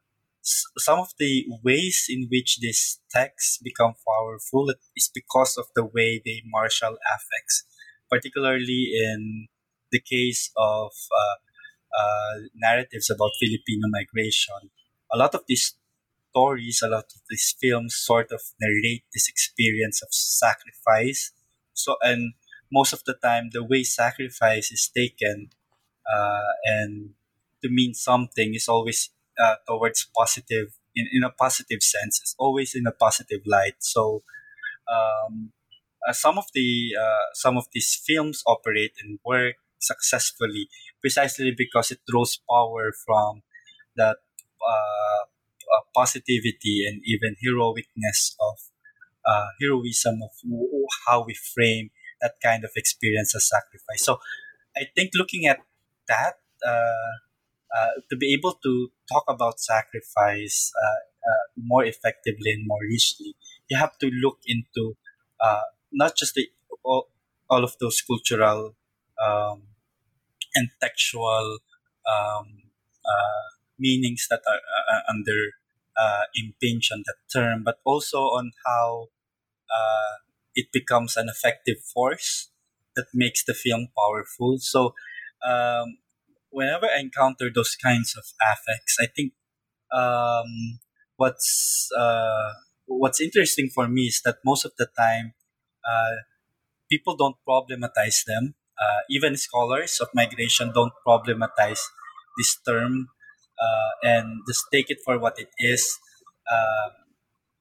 some 0.77 1.00
of 1.00 1.10
the 1.20 1.46
ways 1.63 2.06
in 2.10 2.27
which 2.32 2.60
these 2.60 3.00
texts 3.12 3.60
become 3.63 3.94
powerful 4.08 4.74
is 4.96 5.10
because 5.13 5.58
of 5.58 5.65
the 5.75 5.86
way 5.86 6.22
they 6.24 6.41
marshal 6.46 6.98
affects, 7.15 7.63
particularly 8.10 8.91
in 8.94 9.48
the 9.91 10.00
case 10.00 10.51
of 10.58 10.91
uh, 11.12 11.38
uh, 12.00 12.36
narratives 12.56 13.10
about 13.10 13.32
Filipino 13.39 13.88
migration. 13.89 14.70
A 15.12 15.18
lot 15.18 15.34
of 15.36 15.41
these 15.48 15.75
stories, 16.32 16.82
a 16.84 16.88
lot 16.89 17.06
of 17.06 17.22
these 17.29 17.56
films 17.60 17.96
sort 17.98 18.32
of 18.32 18.41
narrate 18.62 19.03
this 19.13 19.27
experience 19.27 20.01
of 20.01 20.10
sacrifice. 20.12 21.32
So, 21.74 21.96
and 22.01 22.34
most 22.72 22.94
of 22.94 23.03
the 23.06 23.15
time, 23.22 23.50
the 23.51 23.63
way 23.63 23.84
sacrifice 23.84 24.72
is 24.72 24.89
taken 24.96 25.50
uh, 26.12 26.53
and 26.65 27.12
to 27.63 27.70
mean 27.70 27.94
something 27.94 28.53
is 28.56 28.68
always 28.68 29.10
uh, 29.41 29.55
towards 29.67 30.08
positive 30.15 30.77
in, 30.96 31.08
in 31.12 31.24
a 31.24 31.29
positive 31.31 31.81
sense. 31.81 32.19
It's 32.22 32.36
always 32.39 32.75
in 32.75 32.88
a 32.88 32.91
positive 32.91 33.41
light. 33.46 33.75
So 33.79 34.24
um, 34.91 35.51
uh, 36.08 36.13
some 36.13 36.38
of 36.38 36.46
the 36.53 36.91
uh, 37.00 37.27
some 37.34 37.58
of 37.58 37.65
these 37.74 38.01
films 38.05 38.43
operate 38.48 38.93
and 39.03 39.19
work 39.25 39.55
successfully 39.79 40.67
precisely 41.01 41.53
because 41.58 41.91
it 41.91 42.00
draws 42.08 42.39
power 42.50 42.91
from 43.05 43.43
that 43.98 44.17
uh, 44.62 45.25
positivity 45.96 46.86
and 46.88 47.01
even 47.05 47.36
heroicness 47.43 48.36
of 48.39 48.58
uh, 49.27 49.48
heroism 49.62 50.22
of 50.24 50.31
how 51.08 51.24
we 51.25 51.34
frame 51.36 51.89
that 52.22 52.36
kind 52.43 52.63
of 52.63 52.72
experience 52.75 53.36
as 53.36 53.50
sacrifice. 53.50 54.03
So 54.03 54.19
i 54.77 54.86
think 54.96 55.12
looking 55.15 55.48
at 55.48 55.60
that 56.08 56.36
uh, 56.65 57.13
to 58.09 58.17
be 58.17 58.33
able 58.33 58.53
to 58.63 58.91
talk 59.11 59.23
about 59.27 59.59
sacrifice 59.59 60.71
uh, 60.75 61.29
uh, 61.29 61.45
more 61.57 61.83
effectively 61.85 62.51
and 62.51 62.65
more 62.65 62.81
richly, 62.81 63.35
you 63.69 63.77
have 63.77 63.97
to 63.99 64.09
look 64.23 64.39
into 64.45 64.95
uh, 65.41 65.61
not 65.91 66.15
just 66.15 66.33
the 66.33 66.47
all, 66.83 67.09
all 67.49 67.63
of 67.63 67.75
those 67.79 68.01
cultural 68.01 68.75
um, 69.23 69.63
and 70.55 70.69
textual 70.81 71.59
um, 72.07 72.63
meanings 73.77 74.27
that 74.29 74.41
are 74.49 75.03
under 75.09 75.51
impinge 76.35 76.89
on 76.91 77.03
that 77.05 77.17
term, 77.31 77.63
but 77.63 77.79
also 77.83 78.19
on 78.19 78.51
how 78.65 79.07
it 80.55 80.67
becomes 80.71 81.15
an 81.17 81.29
effective 81.29 81.77
force 81.83 82.49
that 82.95 83.05
makes 83.13 83.43
the 83.45 83.53
film 83.53 83.88
powerful. 83.97 84.57
So 84.59 84.93
um, 85.47 85.97
whenever 86.50 86.88
I 86.88 87.00
encounter 87.00 87.50
those 87.53 87.75
kinds 87.75 88.15
of 88.18 88.24
affects, 88.41 88.98
I 89.00 89.08
think 89.15 89.34
um, 89.91 90.79
what's 91.18 91.89
uh, 91.98 92.53
what's 92.86 93.22
interesting 93.22 93.70
for 93.74 93.88
me 93.88 94.03
is 94.03 94.22
that 94.25 94.38
most 94.46 94.65
of 94.65 94.72
the 94.77 94.88
time 94.98 95.34
uh, 95.88 96.24
people 96.89 97.15
don't 97.15 97.36
problematize 97.48 98.25
them. 98.25 98.56
Uh, 98.79 99.01
even 99.10 99.36
scholars 99.36 100.00
of 100.01 100.08
migration 100.15 100.72
don't 100.74 100.94
problematize 101.06 101.82
this 102.38 102.58
term 102.65 103.10
uh, 103.60 104.08
and 104.08 104.39
just 104.48 104.63
take 104.72 104.89
it 104.89 105.00
for 105.03 105.20
what 105.20 105.38
it 105.38 105.50
is. 105.60 105.98
Um, 106.50 106.91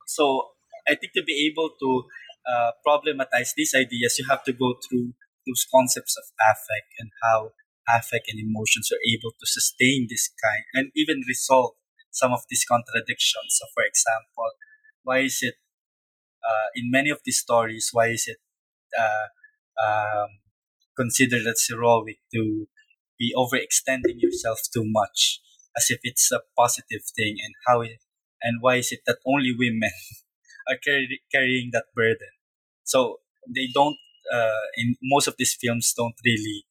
so 0.07 0.51
I 0.87 0.95
think 0.95 1.13
to 1.15 1.23
be 1.23 1.51
able 1.51 1.71
to 1.81 2.05
uh, 2.49 2.71
problematize 2.87 3.51
these 3.57 3.75
ideas, 3.75 4.17
you 4.19 4.27
have 4.31 4.45
to 4.45 4.53
go 4.53 4.77
through 4.89 5.13
those 5.47 5.67
concepts 5.75 6.17
of 6.17 6.25
affect 6.41 6.89
and 6.99 7.11
how 7.23 7.51
affect 7.89 8.29
and 8.29 8.41
emotions 8.41 8.91
are 8.93 9.03
able 9.09 9.33
to 9.33 9.47
sustain 9.47 10.07
this 10.11 10.31
kind 10.43 10.65
and 10.75 10.93
even 10.97 11.23
resolve 11.29 11.75
some 12.11 12.33
of 12.33 12.41
these 12.51 12.65
contradictions. 12.65 13.59
So, 13.59 13.67
for 13.75 13.85
example, 13.85 14.53
why 15.05 15.21
is 15.21 15.39
it 15.43 15.55
uh, 16.45 16.69
in 16.75 16.91
many 16.91 17.11
of 17.11 17.21
these 17.25 17.39
stories? 17.39 17.91
Why 17.93 18.09
is 18.09 18.27
it 18.27 18.39
uh, 18.99 19.29
um, 19.83 20.29
considered 20.97 21.47
as 21.47 21.67
heroic 21.69 22.19
to 22.35 22.69
be 23.19 23.35
overextending 23.37 24.21
yourself 24.21 24.61
too 24.73 24.85
much, 24.87 25.41
as 25.77 25.87
if 25.91 26.01
it's 26.03 26.31
a 26.33 26.41
positive 26.57 27.03
thing? 27.17 27.37
And 27.43 27.55
how 27.67 27.83
it, 27.83 27.99
and 28.43 28.59
why 28.61 28.77
is 28.77 28.93
it 28.93 29.01
that 29.07 29.19
only 29.27 29.55
women 29.59 29.93
are 30.69 30.79
carry, 30.85 31.23
carrying 31.33 31.71
that 31.73 31.87
burden? 31.95 32.33
So 32.85 33.21
they 33.49 33.69
don't. 33.75 33.97
Uh, 34.33 34.69
in 34.77 34.95
most 35.03 35.27
of 35.27 35.37
these 35.39 35.57
films, 35.59 35.95
don't 35.97 36.15
really 36.23 36.65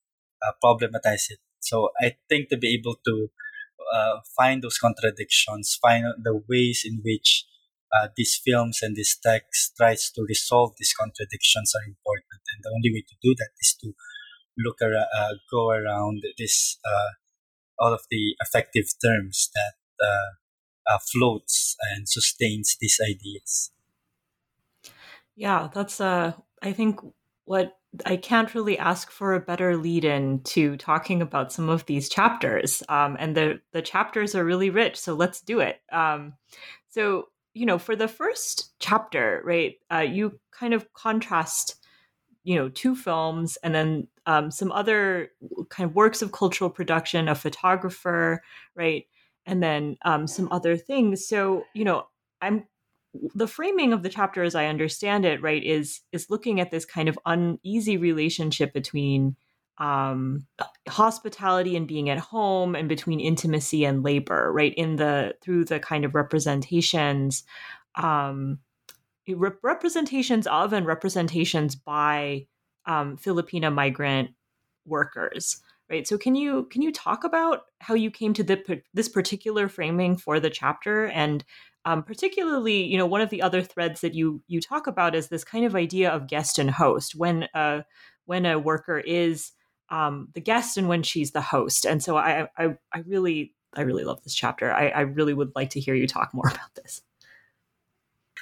uh, 0.46 0.52
problematize 0.64 1.30
it. 1.30 1.40
So 1.60 1.90
I 2.00 2.16
think 2.30 2.50
to 2.50 2.58
be 2.58 2.74
able 2.74 2.96
to 3.06 3.30
uh, 3.94 4.20
find 4.36 4.62
those 4.62 4.78
contradictions, 4.78 5.78
find 5.82 6.06
the 6.22 6.42
ways 6.48 6.84
in 6.86 7.02
which 7.04 7.46
uh, 7.96 8.10
these 8.16 8.40
films 8.44 8.80
and 8.82 8.96
this 8.96 9.18
text 9.18 9.74
tries 9.78 10.12
to 10.12 10.26
resolve 10.28 10.74
these 10.78 10.94
contradictions 10.94 11.74
are 11.76 11.88
important. 11.88 12.42
And 12.54 12.64
the 12.64 12.72
only 12.76 12.92
way 12.92 13.04
to 13.08 13.16
do 13.22 13.36
that 13.38 13.50
is 13.60 13.76
to 13.82 13.94
look 14.58 14.82
around, 14.82 15.08
uh, 15.18 15.34
go 15.52 15.70
around 15.70 16.24
this 16.38 16.78
uh, 16.86 17.12
all 17.80 17.94
of 17.94 18.02
the 18.10 18.36
affective 18.42 18.86
terms 19.04 19.50
that 19.54 20.06
uh, 20.06 20.98
floats 21.12 21.76
and 21.92 22.08
sustains 22.10 22.76
these 22.80 23.00
ideas. 23.04 23.72
Yeah, 25.36 25.70
that's 25.72 26.02
uh, 26.02 26.34
I 26.62 26.74
think 26.74 27.00
what 27.46 27.78
I 28.06 28.18
can't 28.18 28.54
really 28.54 28.78
ask 28.78 29.12
for 29.12 29.34
a 29.34 29.40
better 29.40 29.78
lead 29.78 30.06
in 30.06 30.42
to 30.44 30.78
talking 30.78 31.22
about 31.22 31.52
some 31.52 31.70
of 31.70 31.86
these 31.86 32.10
chapters. 32.10 32.84
Um, 32.90 33.18
and 33.20 33.36
the, 33.36 33.62
the 33.72 33.82
chapters 33.82 34.36
are 34.36 34.46
really 34.46 34.70
rich, 34.70 34.98
so 34.98 35.14
let's 35.14 35.42
do 35.42 35.60
it. 35.60 35.82
Um, 35.92 36.34
so, 36.90 37.30
you 37.54 37.66
know, 37.66 37.78
for 37.78 37.96
the 37.96 38.08
first 38.08 38.72
chapter, 38.80 39.42
right, 39.46 39.76
uh, 39.92 40.00
you 40.00 40.40
kind 40.52 40.74
of 40.74 40.92
contrast, 40.94 41.76
you 42.44 42.56
know, 42.56 42.70
two 42.70 42.96
films 42.96 43.58
and 43.64 43.74
then 43.74 44.08
um, 44.26 44.52
some 44.52 44.72
other 44.72 45.32
kind 45.70 45.90
of 45.90 45.96
works 45.96 46.22
of 46.22 46.32
cultural 46.32 46.70
production, 46.70 47.28
a 47.28 47.36
photographer, 47.36 48.44
right, 48.76 49.06
and 49.46 49.64
then 49.64 49.98
um, 50.04 50.28
some 50.28 50.48
other 50.52 50.76
things. 50.78 51.28
So, 51.28 51.64
you 51.74 51.86
know, 51.86 52.08
I'm 52.42 52.66
the 53.14 53.48
framing 53.48 53.94
of 53.94 54.04
the 54.04 54.10
chapter, 54.10 54.44
as 54.44 54.56
I 54.56 54.68
understand 54.68 55.26
it, 55.26 55.42
right, 55.42 55.64
is 55.64 56.02
is 56.12 56.30
looking 56.30 56.60
at 56.60 56.72
this 56.72 56.86
kind 56.86 57.10
of 57.10 57.18
uneasy 57.26 57.98
relationship 57.98 58.74
between 58.74 59.36
um, 59.80 60.48
hospitality 60.88 61.76
and 61.76 61.88
being 61.88 62.10
at 62.10 62.18
home 62.18 62.76
and 62.76 62.90
between 62.90 63.20
intimacy 63.20 63.86
and 63.86 64.04
labor 64.04 64.52
right 64.52 64.74
in 64.76 64.96
the 64.96 65.36
through 65.42 65.66
the 65.66 65.80
kind 65.80 66.04
of 66.04 66.16
representations 66.16 67.44
um, 67.96 68.60
representations 69.28 70.48
of 70.48 70.74
and 70.74 70.88
representations 70.88 71.76
by 71.76 72.48
um, 72.88 73.18
filipina 73.18 73.72
migrant 73.72 74.32
workers 74.86 75.62
right 75.90 76.08
so 76.08 76.18
can 76.18 76.36
you 76.36 76.66
can 76.72 76.82
you 76.82 76.92
talk 76.92 77.24
about 77.24 77.64
how 77.80 77.94
you 77.94 78.12
came 78.12 78.34
to 78.34 78.44
the, 78.44 78.82
this 78.94 79.10
particular 79.10 79.68
framing 79.68 80.18
for 80.18 80.40
the 80.40 80.50
chapter 80.50 81.08
and 81.08 81.44
um, 81.86 82.04
particularly 82.04 82.84
you 82.84 82.98
know 82.98 83.06
one 83.06 83.22
of 83.22 83.30
the 83.30 83.42
other 83.42 83.62
threads 83.62 84.02
that 84.02 84.14
you 84.14 84.42
you 84.48 84.60
talk 84.60 84.88
about 84.88 85.16
is 85.16 85.28
this 85.28 85.44
kind 85.44 85.66
of 85.66 85.76
idea 85.76 86.10
of 86.10 86.28
guest 86.28 86.60
and 86.60 86.72
host 86.72 87.16
when 87.16 87.48
a 87.54 87.84
when 88.26 88.46
a 88.46 88.60
worker 88.60 89.00
is 89.00 89.54
um, 89.90 90.30
the 90.34 90.42
guest 90.42 90.78
and 90.78 90.88
when 90.88 91.04
she's 91.04 91.32
the 91.32 91.42
host. 91.42 91.86
And 91.86 92.04
so 92.04 92.18
I, 92.18 92.48
I, 92.58 92.78
I 92.94 93.00
really, 93.06 93.54
I 93.74 93.82
really 93.82 94.04
love 94.04 94.24
this 94.24 94.36
chapter. 94.36 94.72
I, 94.72 94.90
I 94.90 95.02
really 95.02 95.34
would 95.34 95.52
like 95.56 95.72
to 95.72 95.80
hear 95.80 95.96
you 95.96 96.08
talk 96.08 96.34
more 96.34 96.48
about 96.52 96.76
this. 96.76 97.02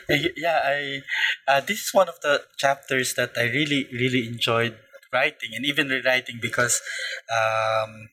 Yeah, 0.10 0.60
I 0.64 1.02
uh, 1.48 1.62
this 1.62 1.86
is 1.86 1.94
one 1.94 2.10
of 2.10 2.20
the 2.22 2.44
chapters 2.58 3.16
that 3.16 3.32
I 3.38 3.44
really, 3.44 3.88
really 3.92 4.28
enjoyed 4.28 4.78
writing 5.14 5.52
and 5.54 5.66
even 5.66 5.88
rewriting 5.88 6.40
because 6.42 6.82
um, 7.32 8.10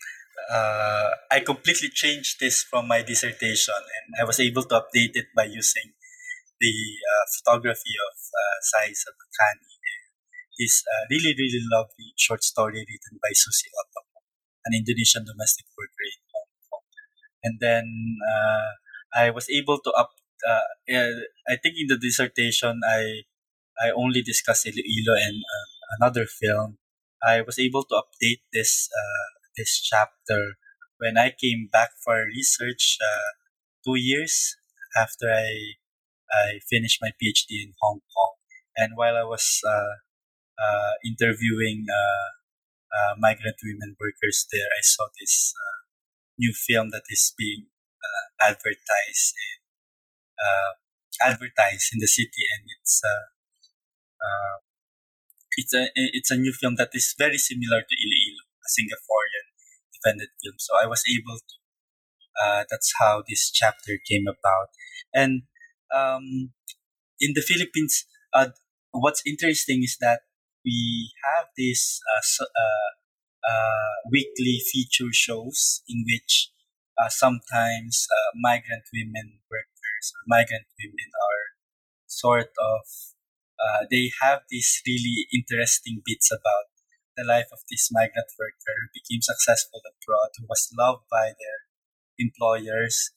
uh, 0.50 1.10
I 1.30 1.40
completely 1.40 1.88
changed 1.92 2.40
this 2.40 2.62
from 2.62 2.88
my 2.88 3.02
dissertation 3.02 3.74
and 3.76 4.06
I 4.20 4.24
was 4.24 4.40
able 4.40 4.64
to 4.64 4.74
update 4.80 5.14
it 5.14 5.26
by 5.36 5.44
using 5.44 5.92
the 6.60 6.74
uh, 6.74 7.24
photography 7.38 7.94
of 7.98 8.14
uh, 8.16 8.56
Xyza 8.62 9.10
Bacani 9.18 9.72
is 10.58 10.84
a 10.86 10.96
really, 11.10 11.34
really 11.36 11.62
lovely 11.72 12.12
short 12.16 12.44
story 12.44 12.84
written 12.84 13.18
by 13.22 13.32
Susi 13.32 13.68
Otomo, 13.72 14.20
an 14.66 14.74
Indonesian 14.76 15.24
domestic 15.24 15.66
worker 15.76 16.06
in 16.06 16.20
Hong 16.32 16.50
Kong. 16.70 16.84
And 17.42 17.54
then 17.60 17.84
uh, 18.22 18.70
I 19.14 19.30
was 19.30 19.48
able 19.50 19.78
to 19.84 19.90
up. 19.92 20.10
Uh, 20.42 20.66
I 21.48 21.54
think 21.62 21.78
in 21.78 21.86
the 21.86 21.96
dissertation 21.96 22.80
I 22.84 23.22
I 23.78 23.90
only 23.94 24.22
discussed 24.22 24.66
Ilo 24.66 24.82
Ilo 24.82 25.14
and 25.16 25.38
uh, 25.38 25.66
another 25.98 26.26
film. 26.26 26.78
I 27.24 27.42
was 27.42 27.58
able 27.58 27.84
to 27.84 28.02
update 28.02 28.42
this 28.52 28.88
uh, 28.90 29.28
this 29.56 29.80
chapter 29.80 30.56
when 30.98 31.18
I 31.18 31.30
came 31.30 31.68
back 31.70 31.90
for 32.04 32.24
research 32.26 32.98
uh, 33.02 33.30
two 33.84 33.98
years 33.98 34.56
after 34.96 35.30
I 35.30 35.78
I 36.32 36.60
finished 36.68 36.98
my 37.02 37.10
PhD 37.10 37.62
in 37.62 37.74
Hong 37.80 38.00
Kong. 38.00 38.34
And 38.76 38.96
while 38.96 39.16
I 39.16 39.24
was 39.24 39.60
uh, 39.66 40.00
uh, 40.56 40.92
interviewing 41.04 41.84
uh, 41.92 42.28
uh, 42.96 43.14
migrant 43.18 43.56
women 43.62 43.96
workers 44.00 44.46
there, 44.50 44.66
I 44.66 44.82
saw 44.82 45.08
this 45.20 45.52
new 46.38 46.52
film 46.52 46.90
that 46.90 47.04
is 47.10 47.34
being 47.36 47.66
advertised 48.40 49.34
and 49.38 49.60
advertised 51.34 51.92
in 51.92 52.00
the 52.00 52.08
city, 52.08 52.42
and 52.56 52.66
it's 52.80 53.02
it's 55.56 55.74
a 55.74 55.88
it's 55.94 56.30
a 56.30 56.36
new 56.36 56.52
film 56.52 56.76
that 56.76 56.90
is 56.92 57.14
very 57.18 57.38
similar 57.38 57.80
to 57.80 57.94
Ilo 57.94 58.18
Ilo, 58.28 58.44
a 58.60 58.68
Singaporean 58.70 59.46
independent 59.92 60.30
film. 60.42 60.56
So 60.58 60.74
I 60.82 60.86
was 60.86 61.02
able 61.08 61.38
to. 61.38 61.54
Uh, 62.42 62.64
that's 62.70 62.92
how 62.98 63.22
this 63.28 63.50
chapter 63.52 63.98
came 64.08 64.24
about, 64.26 64.68
and 65.12 65.42
um, 65.94 66.52
in 67.20 67.32
the 67.34 67.42
Philippines, 67.42 68.06
uh, 68.34 68.48
what's 68.90 69.22
interesting 69.24 69.82
is 69.82 69.96
that 70.00 70.22
we 70.64 71.12
have 71.24 71.46
these 71.56 72.00
uh, 72.10 72.44
uh, 72.44 72.90
uh, 73.48 73.94
weekly 74.10 74.60
feature 74.72 75.12
shows 75.12 75.82
in 75.88 76.04
which 76.06 76.50
sometimes 77.08 78.06
migrant 78.36 78.84
women 78.94 79.40
workers 79.50 80.04
or 80.14 80.22
migrant 80.28 80.66
women 80.78 81.10
are 81.18 81.44
sort 82.06 82.54
of 82.58 82.86
uh, 83.62 83.86
they 83.90 84.10
have 84.22 84.42
these 84.50 84.82
really 84.86 85.26
interesting 85.32 86.02
bits 86.04 86.30
about 86.32 86.66
the 87.16 87.24
life 87.24 87.48
of 87.52 87.60
this 87.70 87.88
migrant 87.92 88.28
worker 88.38 88.74
who 88.74 88.88
became 88.98 89.22
successful 89.22 89.80
abroad, 89.84 90.30
who 90.38 90.46
was 90.48 90.68
loved 90.76 91.04
by 91.10 91.32
their 91.38 91.58
employers. 92.18 93.12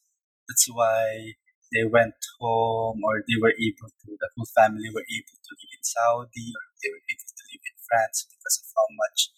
That's 0.47 0.67
why 0.71 1.35
they 1.73 1.83
went 1.85 2.15
home 2.39 3.01
or 3.03 3.23
they 3.27 3.39
were 3.41 3.55
able 3.57 3.89
to, 3.89 4.07
the 4.19 4.29
whole 4.37 4.47
family 4.55 4.89
were 4.93 5.05
able 5.09 5.37
to 5.37 5.51
live 5.57 5.73
in 5.73 5.83
Saudi 5.83 6.47
or 6.53 6.63
they 6.83 6.89
were 6.93 7.05
able 7.09 7.31
to 7.33 7.43
live 7.51 7.63
in 7.65 7.77
France 7.89 8.27
because 8.29 8.57
of 8.61 8.67
how 8.77 8.87
much 8.95 9.31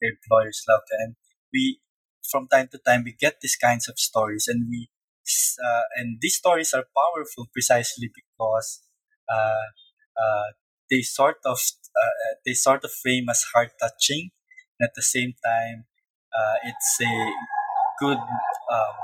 their 0.00 0.12
employers 0.16 0.64
loved 0.68 0.88
them. 0.90 1.16
We, 1.52 1.80
from 2.30 2.48
time 2.48 2.68
to 2.72 2.78
time, 2.78 3.04
we 3.04 3.12
get 3.18 3.40
these 3.40 3.56
kinds 3.56 3.88
of 3.88 3.98
stories 3.98 4.46
and 4.48 4.68
we, 4.68 4.88
uh, 5.62 5.86
and 5.96 6.18
these 6.20 6.36
stories 6.36 6.72
are 6.74 6.84
powerful 6.96 7.46
precisely 7.52 8.10
because 8.14 8.82
uh, 9.28 9.70
uh, 10.18 10.52
they 10.90 11.02
sort 11.02 11.38
of 11.44 11.58
uh, 11.58 12.34
they 12.44 12.54
sort 12.54 12.84
of 12.84 12.92
frame 12.92 13.28
as 13.30 13.44
heart 13.54 13.72
touching, 13.80 14.30
and 14.78 14.88
at 14.88 14.94
the 14.94 15.02
same 15.02 15.34
time, 15.44 15.86
uh, 16.34 16.56
it's 16.64 16.98
a 17.02 17.32
good 18.00 18.18
um, 18.18 18.94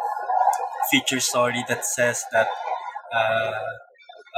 feature 0.90 1.20
story 1.20 1.64
that 1.68 1.84
says 1.84 2.24
that 2.32 2.48
uh, 3.14 3.18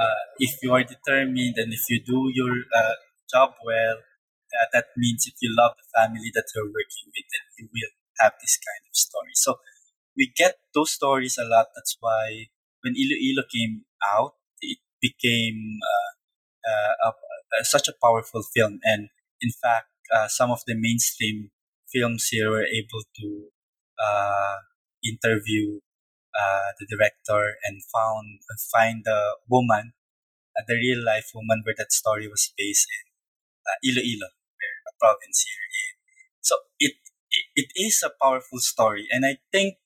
uh, 0.02 0.20
if 0.38 0.58
you 0.62 0.72
are 0.72 0.82
determined 0.84 1.54
and 1.56 1.72
if 1.72 1.82
you 1.90 2.00
do 2.04 2.30
your 2.34 2.54
job 3.32 3.52
well, 3.64 3.96
that 4.72 4.87
means 4.96 5.26
if 5.26 5.34
you 5.42 5.54
love 5.56 5.72
the 5.78 5.88
family 5.98 6.30
that 6.34 6.44
you're 6.54 6.66
working 6.66 7.06
with, 7.10 7.26
then 7.32 7.44
you 7.58 7.68
will 7.72 7.92
have 8.20 8.32
this 8.40 8.58
kind 8.58 8.82
of 8.88 8.94
story. 8.96 9.34
So 9.34 9.58
we 10.16 10.32
get 10.37 10.56
those 10.74 10.92
stories 10.92 11.38
a 11.38 11.44
lot. 11.44 11.68
That's 11.76 11.96
why 12.00 12.48
when 12.82 12.94
Ilo 12.96 13.16
Ilo 13.18 13.44
came 13.52 13.84
out, 14.06 14.34
it 14.62 14.78
became 15.02 15.80
uh, 15.82 16.10
uh, 16.68 17.11
a, 17.61 17.64
such 17.64 17.88
a 17.88 17.94
powerful 18.03 18.42
film. 18.42 18.81
And 18.85 19.09
in 19.40 19.50
fact, 19.62 19.88
some 20.29 20.50
of 20.50 20.61
the 20.66 20.74
mainstream 20.77 21.50
films 21.92 22.29
here 22.31 22.50
were 22.50 22.66
able 22.66 23.03
to 23.20 23.48
interview 25.05 25.81
uh, 26.35 26.74
the 26.81 26.87
director 26.87 27.55
and 27.64 27.83
found 27.94 28.40
uh, 28.50 28.57
find 28.72 29.03
the 29.05 29.37
woman, 29.48 29.92
uh, 30.59 30.62
the 30.66 30.74
real 30.74 31.05
life 31.05 31.31
woman 31.35 31.62
where 31.64 31.74
that 31.79 31.92
story 31.92 32.29
was 32.29 32.53
based 32.59 32.88
in 32.90 33.05
uh, 33.66 33.79
Iloilo, 33.85 34.29
a 34.88 34.92
province 35.00 35.44
here. 35.46 35.68
In. 35.81 35.94
So 36.42 36.57
it, 36.81 36.94
it 37.31 37.46
it 37.57 37.70
is 37.77 38.03
a 38.05 38.12
powerful 38.22 38.59
story, 38.61 39.07
and 39.11 39.27
I 39.27 39.38
think 39.53 39.77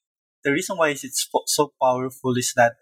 the 0.44 0.52
reason 0.52 0.76
why 0.78 0.90
it's 0.90 1.28
so 1.46 1.72
powerful 1.82 2.36
is 2.36 2.52
that 2.56 2.76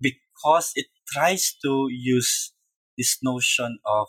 because 0.00 0.72
it 0.76 0.86
tries 1.12 1.54
to 1.64 1.88
use 1.90 2.52
this 2.98 3.18
notion 3.22 3.78
of 3.86 4.08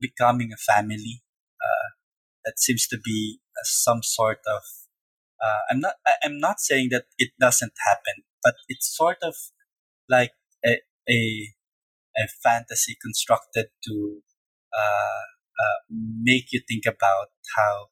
becoming 0.00 0.50
a 0.52 0.56
family 0.56 1.22
uh, 1.62 1.88
that 2.44 2.58
seems 2.58 2.88
to 2.88 2.98
be 3.04 3.40
uh, 3.56 3.62
some 3.64 4.02
sort 4.02 4.40
of 4.48 4.62
uh, 5.44 5.58
I'm 5.70 5.80
not 5.80 5.94
I'm 6.22 6.38
not 6.38 6.60
saying 6.60 6.88
that 6.92 7.04
it 7.18 7.30
doesn't 7.38 7.72
happen, 7.86 8.24
but 8.42 8.54
it's 8.68 8.96
sort 8.96 9.18
of 9.22 9.34
like 10.08 10.32
a 10.64 10.78
a, 11.08 11.54
a 12.16 12.26
fantasy 12.42 12.96
constructed 13.00 13.66
to 13.86 14.22
uh, 14.76 15.24
uh, 15.60 15.78
make 15.90 16.52
you 16.52 16.60
think 16.68 16.84
about 16.86 17.28
how 17.56 17.86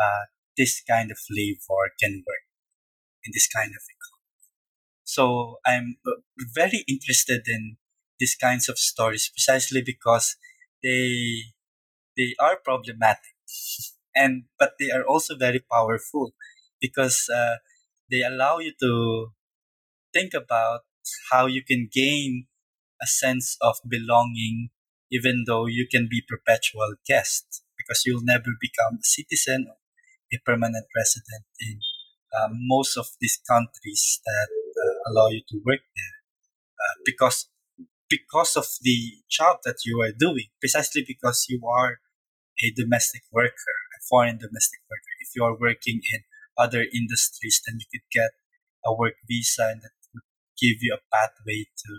uh, 0.00 0.24
this 0.56 0.82
kind 0.88 1.10
of 1.10 1.18
labor 1.30 1.92
can 2.00 2.22
work 2.26 2.46
in 3.24 3.32
this 3.34 3.48
kind 3.48 3.70
of 3.70 3.82
economy. 3.84 4.18
So 5.04 5.56
I'm 5.66 5.96
very 6.54 6.84
interested 6.88 7.42
in 7.46 7.76
these 8.20 8.34
kinds 8.36 8.68
of 8.68 8.78
stories 8.78 9.30
precisely 9.34 9.82
because 9.84 10.36
they 10.82 11.42
they 12.16 12.34
are 12.40 12.56
problematic. 12.56 13.34
And 14.14 14.44
but 14.58 14.74
they 14.80 14.90
are 14.90 15.04
also 15.04 15.36
very 15.36 15.60
powerful 15.70 16.34
because 16.80 17.28
uh, 17.32 17.56
they 18.10 18.22
allow 18.22 18.58
you 18.58 18.72
to 18.80 19.32
think 20.12 20.34
about 20.34 20.82
how 21.30 21.46
you 21.46 21.62
can 21.64 21.88
gain 21.92 22.46
a 23.02 23.06
sense 23.06 23.56
of 23.62 23.76
belonging 23.88 24.70
even 25.12 25.44
though 25.46 25.66
you 25.66 25.86
can 25.90 26.08
be 26.10 26.22
perpetual 26.28 26.94
guest 27.06 27.62
because 27.78 28.02
you'll 28.06 28.24
never 28.24 28.52
become 28.60 28.96
a 29.00 29.04
citizen 29.04 29.66
or 29.68 29.76
a 30.34 30.38
permanent 30.44 30.86
resident 30.96 31.44
in 31.60 31.80
uh, 32.36 32.48
most 32.52 32.96
of 32.98 33.06
these 33.20 33.40
countries 33.48 34.20
that 34.26 34.48
uh, 34.84 35.10
allow 35.10 35.28
you 35.28 35.42
to 35.48 35.60
work 35.66 35.80
there 35.96 36.16
uh, 36.80 36.94
because 37.04 37.48
because 38.08 38.56
of 38.56 38.66
the 38.82 39.22
job 39.30 39.58
that 39.64 39.84
you 39.84 40.00
are 40.00 40.12
doing, 40.12 40.48
precisely 40.60 41.04
because 41.06 41.46
you 41.48 41.60
are 41.66 42.00
a 42.62 42.72
domestic 42.74 43.22
worker, 43.32 43.76
a 43.96 44.00
foreign 44.08 44.38
domestic 44.38 44.80
worker. 44.90 45.12
If 45.20 45.30
you 45.36 45.44
are 45.44 45.58
working 45.58 46.00
in 46.12 46.20
other 46.56 46.82
industries, 46.82 47.62
then 47.66 47.78
you 47.78 47.86
could 47.92 48.06
get 48.12 48.30
a 48.84 48.94
work 48.94 49.14
visa 49.28 49.68
and 49.70 49.82
that 49.82 49.94
would 50.14 50.26
give 50.60 50.78
you 50.80 50.96
a 50.96 51.04
pathway 51.14 51.64
to 51.64 51.90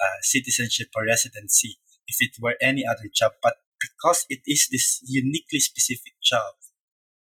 uh, 0.00 0.18
citizenship 0.22 0.88
or 0.96 1.06
residency 1.06 1.78
if 2.06 2.16
it 2.20 2.36
were 2.40 2.56
any 2.60 2.84
other 2.86 3.08
job. 3.12 3.32
But 3.42 3.56
because 3.80 4.26
it 4.28 4.40
is 4.46 4.68
this 4.70 5.00
uniquely 5.06 5.60
specific 5.60 6.14
job 6.22 6.54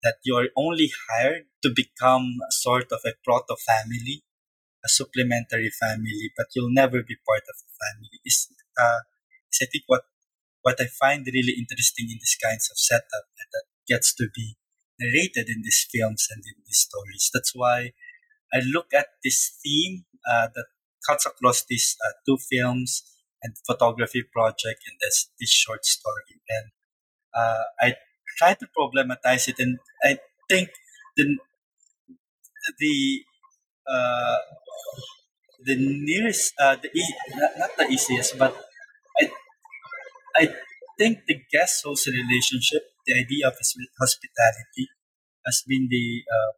that 0.02 0.16
you 0.24 0.36
are 0.36 0.48
only 0.56 0.90
hired 1.10 1.44
to 1.62 1.70
become 1.74 2.38
sort 2.50 2.90
of 2.92 3.00
a 3.04 3.12
proto 3.24 3.56
family, 3.56 4.22
a 4.84 4.88
supplementary 4.88 5.70
family, 5.70 6.32
but 6.36 6.46
you'll 6.54 6.72
never 6.72 7.02
be 7.02 7.16
part 7.26 7.44
of 7.48 7.56
the 7.60 7.70
family 7.80 8.20
is, 8.24 8.48
uh, 8.80 9.00
I 9.62 9.66
think 9.66 9.84
what 9.86 10.02
what 10.62 10.80
I 10.80 10.86
find 10.86 11.26
really 11.26 11.54
interesting 11.58 12.06
in 12.10 12.18
these 12.20 12.36
kinds 12.42 12.68
of 12.70 12.78
setup 12.78 13.26
that 13.52 13.64
gets 13.88 14.14
to 14.16 14.28
be 14.34 14.56
narrated 15.00 15.48
in 15.48 15.62
these 15.62 15.86
films 15.92 16.28
and 16.30 16.42
in 16.46 16.62
these 16.66 16.84
stories. 16.88 17.30
That's 17.32 17.52
why 17.54 17.92
I 18.52 18.60
look 18.60 18.88
at 18.94 19.08
this 19.24 19.58
theme 19.62 20.04
uh, 20.30 20.48
that 20.54 20.66
cuts 21.08 21.26
across 21.26 21.64
these 21.68 21.96
uh, 22.06 22.12
two 22.26 22.38
films 22.38 23.02
and 23.42 23.54
photography 23.66 24.22
project 24.22 24.82
and 24.88 24.96
this 25.00 25.30
this 25.40 25.50
short 25.50 25.84
story, 25.86 26.40
and 26.48 26.66
uh, 27.34 27.64
I 27.80 27.94
try 28.38 28.54
to 28.54 28.66
problematize 28.78 29.48
it, 29.48 29.58
and 29.58 29.78
I 30.04 30.18
think 30.48 30.70
the 31.16 31.38
the 32.78 33.22
uh, 33.90 34.37
the 35.66 35.76
nearest 35.76 36.53
uh, 36.59 36.76
the 36.83 36.88
e- 36.94 37.14
not, 37.37 37.53
not 37.59 37.70
the 37.79 37.87
easiest, 37.87 38.37
but 38.38 38.53
I 39.20 39.31
I 40.37 40.48
think 40.98 41.26
the 41.26 41.38
guest 41.53 41.83
host 41.85 42.07
relationship, 42.09 42.83
the 43.07 43.14
idea 43.14 43.46
of 43.48 43.55
hospitality, 43.98 44.88
has 45.46 45.64
been 45.66 45.88
the 45.90 46.24
uh, 46.31 46.53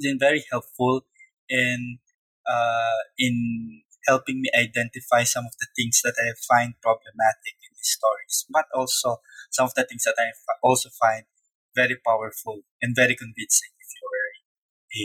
been 0.00 0.18
very 0.18 0.44
helpful 0.50 1.02
in 1.48 1.98
uh, 2.46 3.00
in 3.18 3.82
helping 4.06 4.40
me 4.40 4.48
identify 4.56 5.22
some 5.24 5.44
of 5.44 5.52
the 5.60 5.66
things 5.76 6.00
that 6.02 6.14
I 6.16 6.32
find 6.48 6.74
problematic 6.80 7.54
in 7.60 7.70
these 7.76 7.92
stories, 7.98 8.46
but 8.50 8.64
also 8.74 9.20
some 9.50 9.66
of 9.66 9.74
the 9.74 9.84
things 9.84 10.04
that 10.04 10.16
I 10.18 10.32
also 10.62 10.88
find 11.00 11.24
very 11.76 11.96
powerful 12.06 12.62
and 12.80 12.96
very 12.96 13.14
convincing 13.16 13.70
if 13.78 13.88
you 14.00 14.04
were 14.08 14.30
a, 14.96 15.04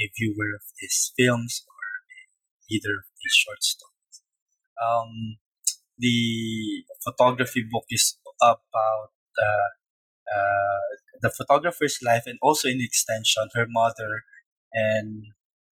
a 0.00 0.10
viewer 0.16 0.56
of 0.56 0.62
these 0.80 1.12
films 1.16 1.64
or 1.66 1.84
either 2.70 2.94
of 2.98 3.06
these 3.22 3.34
short 3.34 3.62
stories. 3.62 4.16
Um, 4.80 5.36
the 5.98 6.84
photography 7.04 7.64
book 7.70 7.84
is 7.90 8.16
about 8.40 9.12
uh, 9.38 9.68
uh, 10.30 10.80
the 11.22 11.30
photographer's 11.30 11.98
life 12.02 12.24
and 12.26 12.38
also 12.40 12.68
in 12.68 12.80
extension 12.80 13.48
her 13.54 13.66
mother 13.68 14.24
and 14.72 15.24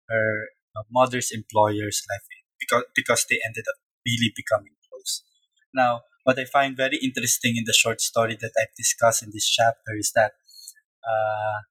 her 0.10 0.48
uh, 0.78 0.84
mother's 0.92 1.32
employer's 1.32 2.02
life 2.10 2.24
because 2.60 2.84
because 2.96 3.26
they 3.30 3.40
ended 3.46 3.66
up 3.68 3.76
really 4.06 4.32
becoming 4.36 4.76
close. 4.90 5.24
Now, 5.74 6.02
what 6.24 6.40
I 6.40 6.46
find 6.46 6.78
very 6.78 6.98
interesting 7.02 7.58
in 7.58 7.64
the 7.66 7.74
short 7.74 8.00
story 8.00 8.38
that 8.40 8.52
I've 8.60 8.76
discussed 8.78 9.24
in 9.24 9.32
this 9.34 9.50
chapter 9.50 9.96
is 9.98 10.12
that 10.16 10.34
uh, 11.04 11.68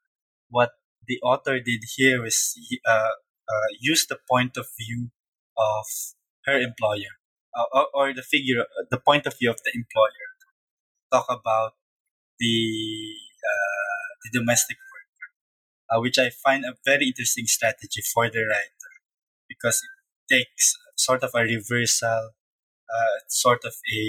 what 0.50 0.70
the 1.12 1.20
author 1.26 1.60
did 1.60 1.82
here 1.96 2.24
is 2.24 2.56
uh, 2.88 3.14
uh, 3.52 3.68
use 3.80 4.06
the 4.08 4.18
point 4.30 4.56
of 4.56 4.66
view 4.80 5.10
of 5.58 5.86
her 6.46 6.58
employer 6.58 7.14
uh, 7.54 7.64
or, 7.72 7.86
or, 7.92 8.14
the 8.14 8.22
figure, 8.22 8.64
the 8.90 8.98
point 8.98 9.26
of 9.26 9.38
view 9.38 9.50
of 9.50 9.60
the 9.64 9.72
employer. 9.74 10.28
Talk 11.12 11.26
about 11.28 11.72
the 12.40 12.56
uh, 13.50 14.06
the 14.24 14.38
domestic 14.38 14.78
worker, 14.92 15.28
uh, 15.90 16.00
which 16.00 16.18
I 16.18 16.30
find 16.30 16.64
a 16.64 16.74
very 16.84 17.08
interesting 17.08 17.46
strategy 17.46 18.00
for 18.14 18.30
the 18.30 18.40
writer 18.48 18.92
because 19.48 19.82
it 19.84 20.34
takes 20.34 20.74
sort 20.96 21.22
of 21.22 21.32
a 21.34 21.42
reversal, 21.42 22.30
uh, 22.88 23.18
sort 23.28 23.64
of 23.66 23.74
a 23.92 24.02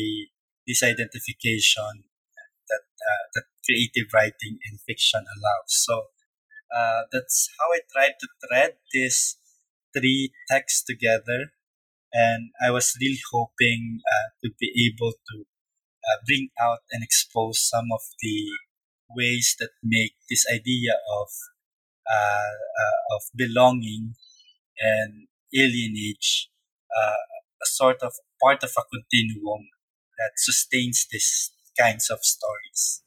disidentification 0.69 2.07
that 2.69 2.85
uh, 3.09 3.25
that 3.35 3.43
creative 3.65 4.07
writing 4.13 4.59
in 4.71 4.77
fiction 4.87 5.19
allows. 5.19 5.67
So 5.67 6.07
uh, 6.75 7.03
that's 7.11 7.49
how 7.59 7.67
I 7.73 7.81
tried 7.93 8.15
to 8.19 8.27
thread 8.47 8.77
these 8.93 9.37
three 9.95 10.33
texts 10.49 10.83
together, 10.83 11.53
and 12.13 12.51
I 12.61 12.71
was 12.71 12.97
really 13.01 13.21
hoping 13.31 14.01
uh, 14.13 14.29
to 14.43 14.51
be 14.59 14.69
able 14.89 15.13
to 15.13 15.45
uh, 16.07 16.17
bring 16.27 16.49
out 16.61 16.79
and 16.91 17.03
expose 17.03 17.59
some 17.61 17.87
of 17.93 18.01
the 18.21 18.51
ways 19.11 19.55
that 19.59 19.71
make 19.83 20.15
this 20.29 20.45
idea 20.53 20.93
of 21.19 21.29
uh, 22.09 22.53
uh, 22.83 23.15
of 23.15 23.21
belonging 23.35 24.15
and 24.79 25.27
alienage 25.55 26.47
uh, 26.97 27.23
a 27.63 27.67
sort 27.67 28.01
of 28.03 28.13
part 28.43 28.63
of 28.63 28.71
a 28.77 28.83
continuum 28.93 29.69
that 30.19 30.31
sustains 30.37 31.07
these 31.11 31.51
kinds 31.79 32.09
of 32.11 32.19
stories. 32.23 33.02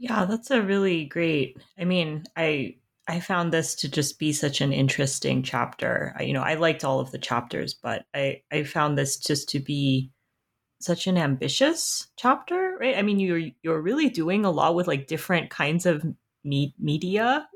Yeah, 0.00 0.24
that's 0.24 0.50
a 0.50 0.62
really 0.62 1.04
great. 1.04 1.58
I 1.78 1.84
mean, 1.84 2.24
I 2.36 2.76
I 3.08 3.20
found 3.20 3.52
this 3.52 3.74
to 3.76 3.88
just 3.88 4.18
be 4.18 4.32
such 4.32 4.60
an 4.60 4.72
interesting 4.72 5.42
chapter. 5.42 6.14
I, 6.18 6.22
you 6.22 6.32
know, 6.32 6.42
I 6.42 6.54
liked 6.54 6.84
all 6.84 7.00
of 7.00 7.10
the 7.12 7.18
chapters, 7.18 7.74
but 7.74 8.06
I 8.14 8.42
I 8.52 8.64
found 8.64 8.96
this 8.98 9.16
just 9.18 9.48
to 9.50 9.60
be 9.60 10.10
such 10.80 11.06
an 11.08 11.18
ambitious 11.18 12.08
chapter, 12.18 12.78
right? 12.80 12.96
I 12.98 13.02
mean, 13.02 13.20
you're 13.20 13.50
you're 13.62 13.82
really 13.82 14.10
doing 14.10 14.44
a 14.46 14.50
lot 14.52 14.74
with 14.76 14.88
like 14.88 15.08
different 15.08 15.50
kinds 15.50 15.86
of 15.86 16.04
me- 16.44 16.74
media, 16.78 17.48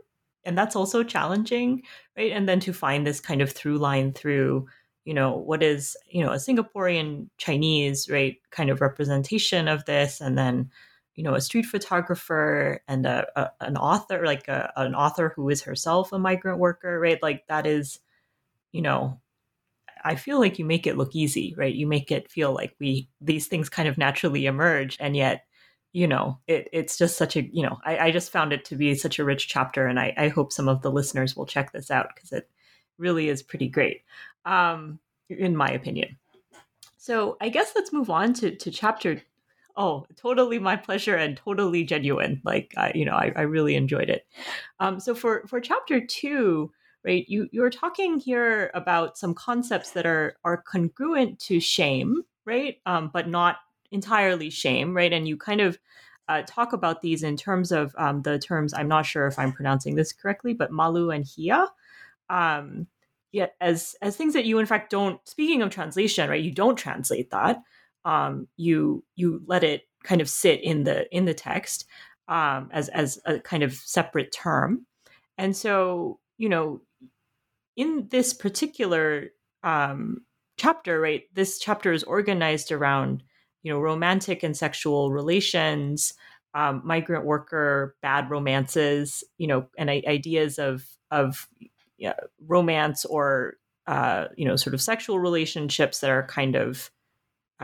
and 0.44 0.58
that's 0.58 0.76
also 0.76 1.02
challenging, 1.04 1.82
right? 2.18 2.32
And 2.32 2.48
then 2.48 2.60
to 2.60 2.72
find 2.72 3.06
this 3.06 3.20
kind 3.20 3.42
of 3.42 3.52
through 3.52 3.78
line 3.78 4.12
through, 4.12 4.66
you 5.04 5.14
know, 5.14 5.36
what 5.36 5.62
is 5.62 5.96
you 6.10 6.24
know 6.24 6.32
a 6.32 6.36
Singaporean 6.36 7.28
Chinese, 7.38 8.08
right, 8.10 8.36
kind 8.50 8.70
of 8.70 8.80
representation 8.82 9.68
of 9.68 9.84
this, 9.86 10.20
and 10.20 10.36
then 10.38 10.70
you 11.14 11.22
know 11.22 11.34
a 11.34 11.40
street 11.40 11.66
photographer 11.66 12.80
and 12.88 13.06
a, 13.06 13.26
a 13.36 13.50
an 13.60 13.76
author, 13.76 14.24
like 14.24 14.48
a, 14.48 14.72
an 14.76 14.94
author 14.94 15.32
who 15.34 15.48
is 15.48 15.62
herself 15.62 16.12
a 16.12 16.18
migrant 16.18 16.58
worker, 16.58 16.98
right? 16.98 17.22
Like 17.22 17.46
that 17.48 17.66
is, 17.66 18.00
you 18.72 18.82
know, 18.82 19.20
I 20.04 20.16
feel 20.16 20.38
like 20.38 20.58
you 20.58 20.64
make 20.64 20.86
it 20.86 20.98
look 20.98 21.14
easy, 21.14 21.54
right? 21.56 21.74
You 21.74 21.86
make 21.86 22.10
it 22.10 22.30
feel 22.30 22.52
like 22.52 22.74
we 22.78 23.08
these 23.20 23.46
things 23.46 23.68
kind 23.68 23.88
of 23.88 23.98
naturally 23.98 24.46
emerge, 24.46 24.96
and 25.00 25.16
yet, 25.16 25.46
you 25.92 26.06
know, 26.06 26.38
it, 26.46 26.68
it's 26.72 26.98
just 26.98 27.16
such 27.16 27.36
a 27.36 27.42
you 27.42 27.62
know, 27.62 27.78
I, 27.84 27.98
I 27.98 28.10
just 28.10 28.32
found 28.32 28.52
it 28.52 28.64
to 28.66 28.76
be 28.76 28.94
such 28.94 29.18
a 29.18 29.24
rich 29.24 29.48
chapter, 29.48 29.86
and 29.86 29.98
I, 29.98 30.12
I 30.16 30.28
hope 30.28 30.52
some 30.52 30.68
of 30.68 30.82
the 30.82 30.90
listeners 30.92 31.36
will 31.36 31.46
check 31.46 31.72
this 31.72 31.90
out 31.90 32.08
because 32.14 32.32
it 32.32 32.50
really 32.98 33.28
is 33.28 33.42
pretty 33.42 33.68
great, 33.68 34.02
um, 34.44 34.98
in 35.28 35.56
my 35.56 35.68
opinion. 35.70 36.16
So 36.98 37.36
I 37.40 37.48
guess 37.48 37.72
let's 37.74 37.92
move 37.92 38.10
on 38.10 38.34
to 38.34 38.54
to 38.56 38.70
chapter. 38.70 39.22
Oh, 39.76 40.06
totally 40.16 40.58
my 40.58 40.76
pleasure 40.76 41.16
and 41.16 41.36
totally 41.36 41.84
genuine. 41.84 42.40
Like 42.44 42.74
I, 42.76 42.92
you 42.94 43.04
know, 43.04 43.14
I, 43.14 43.32
I 43.34 43.42
really 43.42 43.74
enjoyed 43.74 44.08
it. 44.08 44.26
Um, 44.78 45.00
so 45.00 45.14
for 45.14 45.44
for 45.48 45.60
chapter 45.60 46.04
two 46.04 46.70
right 47.04 47.24
you 47.28 47.48
you're 47.52 47.70
talking 47.70 48.18
here 48.18 48.70
about 48.74 49.18
some 49.18 49.34
concepts 49.34 49.90
that 49.92 50.06
are 50.06 50.36
are 50.44 50.62
congruent 50.62 51.38
to 51.38 51.60
shame 51.60 52.22
right 52.44 52.76
um, 52.86 53.10
but 53.12 53.28
not 53.28 53.56
entirely 53.90 54.50
shame 54.50 54.94
right 54.94 55.12
and 55.12 55.28
you 55.28 55.36
kind 55.36 55.60
of 55.60 55.78
uh, 56.28 56.42
talk 56.46 56.72
about 56.72 57.02
these 57.02 57.22
in 57.22 57.36
terms 57.36 57.70
of 57.70 57.94
um, 57.98 58.22
the 58.22 58.38
terms 58.38 58.72
i'm 58.74 58.88
not 58.88 59.06
sure 59.06 59.26
if 59.26 59.38
i'm 59.38 59.52
pronouncing 59.52 59.94
this 59.94 60.12
correctly 60.12 60.54
but 60.54 60.72
malu 60.72 61.10
and 61.10 61.26
hiya 61.26 61.66
um, 62.30 62.86
yet 63.32 63.54
as 63.60 63.94
as 64.02 64.16
things 64.16 64.32
that 64.32 64.46
you 64.46 64.58
in 64.58 64.66
fact 64.66 64.90
don't 64.90 65.20
speaking 65.28 65.62
of 65.62 65.70
translation 65.70 66.30
right 66.30 66.42
you 66.42 66.52
don't 66.52 66.76
translate 66.76 67.30
that 67.30 67.62
um, 68.04 68.48
you 68.56 69.04
you 69.16 69.42
let 69.46 69.64
it 69.64 69.82
kind 70.04 70.20
of 70.20 70.28
sit 70.28 70.62
in 70.62 70.84
the 70.84 71.12
in 71.14 71.24
the 71.24 71.34
text 71.34 71.86
um, 72.28 72.68
as 72.72 72.88
as 72.90 73.18
a 73.24 73.40
kind 73.40 73.62
of 73.62 73.72
separate 73.72 74.32
term. 74.32 74.86
And 75.38 75.56
so 75.56 76.20
you 76.38 76.48
know 76.48 76.80
in 77.76 78.08
this 78.10 78.32
particular 78.32 79.30
um, 79.62 80.22
chapter, 80.56 81.00
right, 81.00 81.24
this 81.34 81.58
chapter 81.58 81.92
is 81.92 82.04
organized 82.04 82.70
around, 82.70 83.22
you 83.62 83.72
know, 83.72 83.80
romantic 83.80 84.42
and 84.42 84.56
sexual 84.56 85.10
relations, 85.10 86.14
um, 86.54 86.82
migrant 86.84 87.24
worker 87.24 87.96
bad 88.00 88.30
romances, 88.30 89.24
you 89.38 89.46
know, 89.46 89.66
and 89.76 89.90
ideas 89.90 90.58
of 90.58 90.86
of 91.10 91.48
yeah, 91.98 92.14
romance 92.46 93.04
or 93.04 93.54
uh, 93.86 94.26
you 94.36 94.46
know, 94.46 94.56
sort 94.56 94.74
of 94.74 94.80
sexual 94.80 95.18
relationships 95.18 96.00
that 96.00 96.10
are 96.10 96.26
kind 96.26 96.56
of 96.56 96.90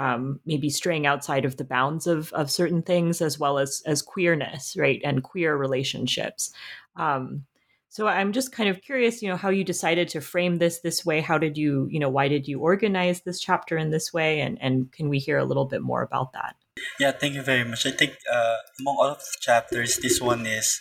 um, 0.00 0.40
maybe 0.44 0.70
straying 0.70 1.06
outside 1.06 1.44
of 1.46 1.54
the 1.56 1.68
bounds 1.76 2.06
of 2.06 2.32
of 2.32 2.50
certain 2.50 2.82
things, 2.82 3.22
as 3.22 3.38
well 3.38 3.58
as 3.58 3.82
as 3.86 4.02
queerness, 4.02 4.76
right, 4.76 5.00
and 5.04 5.22
queer 5.22 5.56
relationships. 5.56 6.52
Um, 6.96 7.44
So 7.92 8.06
I'm 8.06 8.32
just 8.32 8.52
kind 8.52 8.70
of 8.70 8.80
curious, 8.86 9.20
you 9.20 9.28
know, 9.28 9.36
how 9.36 9.50
you 9.50 9.64
decided 9.64 10.08
to 10.10 10.20
frame 10.20 10.58
this 10.58 10.80
this 10.80 11.04
way. 11.04 11.20
How 11.20 11.38
did 11.38 11.58
you, 11.58 11.88
you 11.90 11.98
know, 11.98 12.12
why 12.16 12.28
did 12.28 12.46
you 12.46 12.62
organize 12.62 13.22
this 13.22 13.40
chapter 13.40 13.76
in 13.76 13.90
this 13.90 14.12
way? 14.12 14.40
And 14.44 14.58
and 14.62 14.74
can 14.96 15.10
we 15.10 15.18
hear 15.18 15.38
a 15.38 15.44
little 15.44 15.66
bit 15.66 15.82
more 15.82 16.02
about 16.08 16.30
that? 16.32 16.54
Yeah, 17.00 17.12
thank 17.20 17.34
you 17.34 17.42
very 17.42 17.64
much. 17.64 17.86
I 17.86 17.90
think 17.90 18.12
uh, 18.36 18.58
among 18.78 18.96
all 19.00 19.10
of 19.10 19.18
the 19.18 19.38
chapters, 19.40 19.98
this 19.98 20.20
one 20.22 20.46
is 20.46 20.80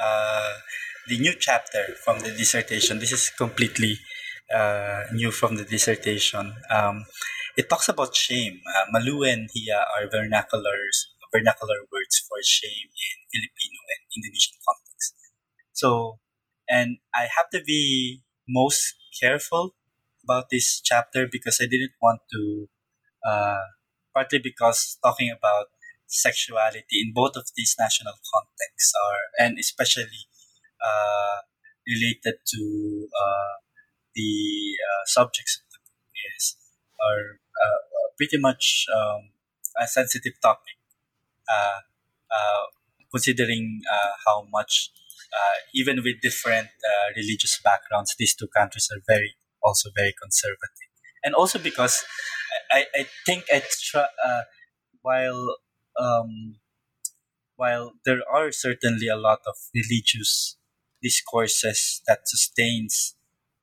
uh, 0.00 0.52
the 1.08 1.18
new 1.18 1.34
chapter 1.38 1.84
from 2.04 2.20
the 2.24 2.32
dissertation. 2.32 2.98
This 2.98 3.12
is 3.12 3.30
completely 3.36 3.92
uh, 4.48 5.02
new 5.12 5.30
from 5.30 5.56
the 5.56 5.64
dissertation. 5.64 6.54
Um, 6.70 7.04
it 7.58 7.68
talks 7.68 7.88
about 7.88 8.14
shame. 8.14 8.62
Uh, 8.62 8.86
Malu 8.92 9.24
and 9.24 9.50
Hiya 9.52 9.82
are 9.94 10.06
vernaculars, 10.06 11.10
vernacular 11.34 11.82
words 11.90 12.22
for 12.26 12.38
shame 12.46 12.88
in 12.88 13.16
Filipino 13.34 13.78
and 13.92 14.00
Indonesian 14.14 14.56
context. 14.62 15.14
So 15.72 16.20
and 16.68 16.98
I 17.14 17.26
have 17.36 17.50
to 17.52 17.60
be 17.64 18.22
most 18.48 18.94
careful 19.20 19.74
about 20.22 20.50
this 20.50 20.80
chapter 20.80 21.26
because 21.26 21.58
I 21.60 21.66
didn't 21.66 21.96
want 22.00 22.20
to, 22.32 22.68
uh, 23.26 23.64
partly 24.14 24.38
because 24.38 24.98
talking 25.02 25.30
about 25.30 25.66
sexuality 26.06 27.02
in 27.02 27.12
both 27.14 27.36
of 27.36 27.48
these 27.56 27.74
national 27.78 28.14
contexts 28.32 28.92
are, 28.94 29.24
and 29.44 29.58
especially 29.58 30.28
uh, 30.84 31.42
related 31.88 32.38
to 32.54 33.08
uh, 33.10 33.54
the 34.14 34.32
uh, 34.78 35.04
subjects 35.06 35.58
of 35.58 35.66
the 35.72 35.78
book 35.82 36.12
is 36.36 36.56
are 37.00 37.38
uh, 37.64 37.78
pretty 38.16 38.38
much 38.38 38.86
um, 38.94 39.30
a 39.80 39.86
sensitive 39.86 40.34
topic, 40.42 40.76
uh, 41.50 41.80
considering 43.10 43.80
how 44.26 44.46
much 44.52 44.90
uh, 45.32 45.56
even 45.74 45.96
with 46.02 46.20
different 46.22 46.68
uh, 46.68 47.12
religious 47.16 47.60
backgrounds, 47.62 48.14
these 48.18 48.34
two 48.34 48.48
countries 48.48 48.88
are 48.92 49.00
very 49.06 49.36
also 49.62 49.90
very 49.94 50.14
conservative, 50.20 50.88
and 51.24 51.34
also 51.34 51.58
because 51.58 52.04
I, 52.72 52.86
I 52.94 53.06
think 53.26 53.44
I 53.52 53.62
uh, 54.24 54.42
while 55.02 55.56
um, 55.98 56.56
while 57.56 57.92
there 58.04 58.20
are 58.32 58.52
certainly 58.52 59.08
a 59.08 59.16
lot 59.16 59.40
of 59.46 59.56
religious 59.74 60.56
discourses 61.02 62.02
that 62.06 62.20
sustains 62.26 63.16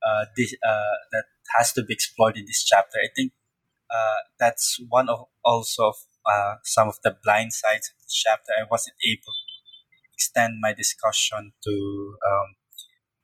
uh, 0.06 0.26
this, 0.38 0.54
uh, 0.64 0.96
that 1.12 1.26
has 1.58 1.74
to 1.74 1.84
be 1.84 1.94
explored 1.94 2.38
in 2.38 2.46
this 2.46 2.64
chapter. 2.64 2.98
I 3.00 3.10
think 3.16 3.34
uh, 3.90 4.22
that's 4.40 4.80
one 4.90 5.10
of 5.10 5.26
also 5.44 5.90
of 5.90 5.96
uh, 6.26 6.56
some 6.64 6.88
of 6.88 6.98
the 7.04 7.16
blind 7.24 7.54
sides 7.54 7.90
of 7.90 8.02
this 8.04 8.14
chapter. 8.14 8.52
I 8.60 8.66
wasn't 8.70 8.98
able 9.06 9.34
to 9.34 9.56
extend 10.14 10.56
my 10.62 10.74
discussion 10.74 11.54
to 11.64 11.76
um, 12.26 12.50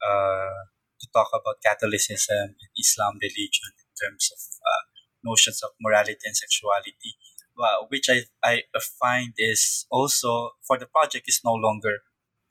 uh, 0.05 0.61
to 1.01 1.07
talk 1.13 1.29
about 1.33 1.61
Catholicism 1.65 2.55
and 2.61 2.71
Islam 2.77 3.17
religion 3.21 3.71
in 3.73 3.89
terms 3.97 4.29
of 4.33 4.41
uh, 4.61 4.83
notions 5.23 5.61
of 5.63 5.71
morality 5.81 6.21
and 6.25 6.37
sexuality, 6.37 7.17
uh, 7.57 7.85
which 7.89 8.09
I, 8.09 8.25
I 8.43 8.61
find 8.99 9.33
is 9.37 9.85
also 9.89 10.51
for 10.65 10.77
the 10.77 10.85
project 10.87 11.25
is 11.27 11.41
no 11.43 11.53
longer 11.53 12.01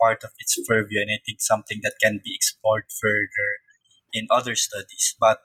part 0.00 0.24
of 0.24 0.30
its 0.38 0.59
purview, 0.66 1.00
and 1.02 1.11
I 1.11 1.20
think 1.24 1.40
something 1.40 1.80
that 1.83 1.94
can 2.02 2.20
be 2.24 2.35
explored 2.35 2.85
further 3.00 3.50
in 4.12 4.27
other 4.31 4.55
studies. 4.57 5.14
But 5.18 5.40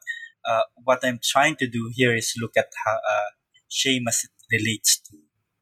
uh, 0.47 0.62
what 0.84 0.99
I'm 1.04 1.19
trying 1.23 1.56
to 1.58 1.67
do 1.67 1.91
here 1.93 2.15
is 2.15 2.34
look 2.39 2.54
at 2.58 2.71
how 2.86 2.95
uh, 2.95 3.32
shame 3.69 4.06
as 4.08 4.23
it 4.23 4.32
relates 4.56 4.99
to 5.10 5.17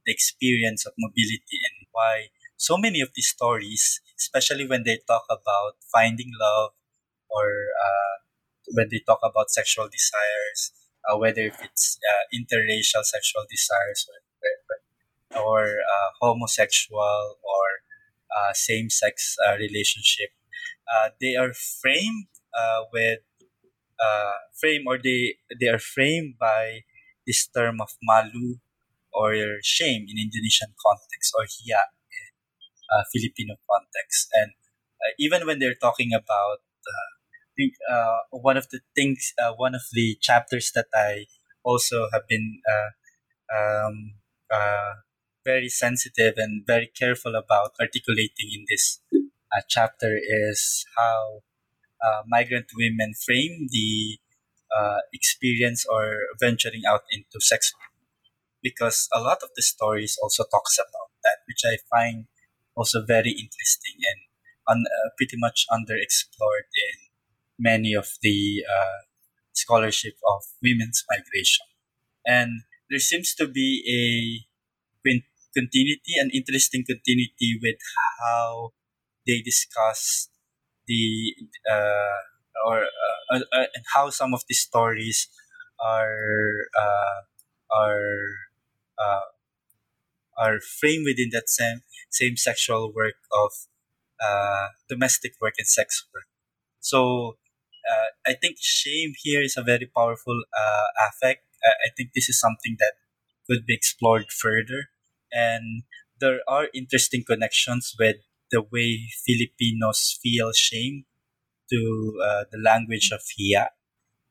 the 0.05 0.11
experience 0.11 0.85
of 0.85 0.93
mobility 0.97 1.59
and 1.63 1.87
why 1.91 2.27
so 2.57 2.77
many 2.77 3.01
of 3.01 3.09
these 3.15 3.27
stories, 3.27 3.99
especially 4.19 4.67
when 4.67 4.83
they 4.83 4.99
talk 5.07 5.23
about 5.29 5.73
finding 5.91 6.31
love 6.39 6.71
or 7.29 7.45
uh, 7.75 8.15
when 8.73 8.87
they 8.91 9.01
talk 9.05 9.19
about 9.23 9.49
sexual 9.49 9.87
desires, 9.87 10.71
uh, 11.09 11.17
whether 11.17 11.41
if 11.41 11.57
it's 11.61 11.99
uh, 12.09 12.23
interracial 12.35 13.03
sexual 13.03 13.43
desires 13.49 14.07
or, 15.33 15.41
or 15.43 15.63
uh, 15.65 16.09
homosexual 16.21 17.37
or 17.43 17.65
uh, 18.35 18.53
same-sex 18.53 19.35
uh, 19.47 19.55
relationship, 19.57 20.29
they 21.19 21.35
are 21.35 21.53
framed 21.53 22.27
with 22.91 23.19
uh, 23.99 24.37
frame 24.59 24.83
or 24.87 24.97
they 24.97 25.35
they 25.59 25.67
are 25.67 25.79
framed 25.79 26.35
by 26.39 26.81
this 27.25 27.47
term 27.47 27.79
of 27.81 27.89
malu 28.03 28.57
or 29.13 29.35
shame 29.61 30.05
in 30.09 30.17
Indonesian 30.17 30.73
context 30.81 31.33
or 31.37 31.45
hiya 31.45 31.81
uh, 32.93 33.03
Filipino 33.11 33.55
context. 33.69 34.29
And 34.33 34.51
uh, 35.01 35.11
even 35.19 35.45
when 35.45 35.59
they're 35.59 35.79
talking 35.79 36.13
about, 36.13 36.59
uh, 36.61 37.09
I 37.33 37.51
think 37.57 37.73
uh, 37.89 38.17
one 38.31 38.57
of 38.57 38.69
the 38.69 38.81
things, 38.95 39.33
uh, 39.41 39.53
one 39.53 39.75
of 39.75 39.81
the 39.93 40.17
chapters 40.21 40.71
that 40.75 40.87
I 40.93 41.25
also 41.63 42.07
have 42.11 42.27
been 42.27 42.61
um, 43.53 44.13
very 45.45 45.69
sensitive 45.69 46.33
and 46.37 46.65
very 46.65 46.87
careful 46.87 47.35
about 47.35 47.71
articulating 47.79 48.49
in 48.53 48.65
this 48.69 48.99
chapter 49.69 50.17
is 50.17 50.85
how 50.97 51.43
migrant 52.27 52.67
women 52.77 53.13
frame 53.25 53.67
the 53.71 54.17
experience 55.13 55.85
or 55.85 56.17
venturing 56.39 56.81
out 56.87 57.03
into 57.11 57.39
sex 57.39 57.71
because 58.63 59.09
a 59.13 59.19
lot 59.19 59.39
of 59.43 59.49
the 59.55 59.61
stories 59.61 60.17
also 60.23 60.43
talks 60.49 60.79
about 60.79 61.11
that, 61.23 61.43
which 61.45 61.61
I 61.67 61.77
find 61.91 62.25
also 62.75 63.03
very 63.05 63.31
interesting 63.31 63.99
and 63.99 64.19
un, 64.67 64.83
uh, 64.87 65.09
pretty 65.17 65.35
much 65.37 65.67
underexplored 65.69 66.71
in 66.71 66.97
many 67.59 67.93
of 67.93 68.07
the 68.23 68.63
uh, 68.65 69.03
scholarship 69.51 70.15
of 70.27 70.43
women's 70.63 71.03
migration. 71.11 71.65
And 72.25 72.63
there 72.89 72.99
seems 72.99 73.35
to 73.35 73.47
be 73.47 73.83
a 73.85 74.01
continuity, 75.55 76.17
an 76.17 76.31
interesting 76.33 76.83
continuity 76.87 77.59
with 77.61 77.77
how 78.19 78.71
they 79.27 79.41
discuss 79.41 80.29
the 80.87 81.35
uh, 81.69 82.19
or 82.65 82.83
uh, 82.83 83.35
uh, 83.35 83.39
uh 83.51 83.65
and 83.75 83.83
how 83.93 84.09
some 84.09 84.33
of 84.33 84.43
these 84.47 84.59
stories 84.59 85.27
are 85.79 86.67
uh, 86.79 87.19
are 87.75 88.27
uh, 88.97 89.27
are 90.37 90.59
framed 90.59 91.05
within 91.05 91.29
that 91.31 91.49
same 91.49 91.81
same 92.09 92.37
sexual 92.37 92.91
work 92.93 93.15
of 93.31 93.51
uh, 94.23 94.67
domestic 94.89 95.33
work 95.41 95.55
and 95.57 95.67
sex 95.67 96.05
work. 96.13 96.25
So 96.79 97.37
uh, 97.89 98.09
I 98.25 98.33
think 98.33 98.57
shame 98.59 99.13
here 99.21 99.41
is 99.41 99.55
a 99.57 99.63
very 99.63 99.89
powerful 99.95 100.43
uh, 100.57 101.07
affect. 101.09 101.43
I 101.65 101.89
think 101.95 102.11
this 102.13 102.27
is 102.27 102.39
something 102.39 102.75
that 102.79 102.93
could 103.47 103.65
be 103.65 103.73
explored 103.73 104.25
further, 104.31 104.89
and 105.31 105.83
there 106.19 106.41
are 106.47 106.67
interesting 106.73 107.23
connections 107.25 107.95
with 107.97 108.17
the 108.53 108.61
way 108.61 109.09
Filipinos 109.25 110.19
feel 110.21 110.53
shame 110.53 111.05
to 111.71 111.81
uh, 112.23 112.43
the 112.51 112.59
language 112.59 113.11
of 113.11 113.21
Hiya 113.37 113.71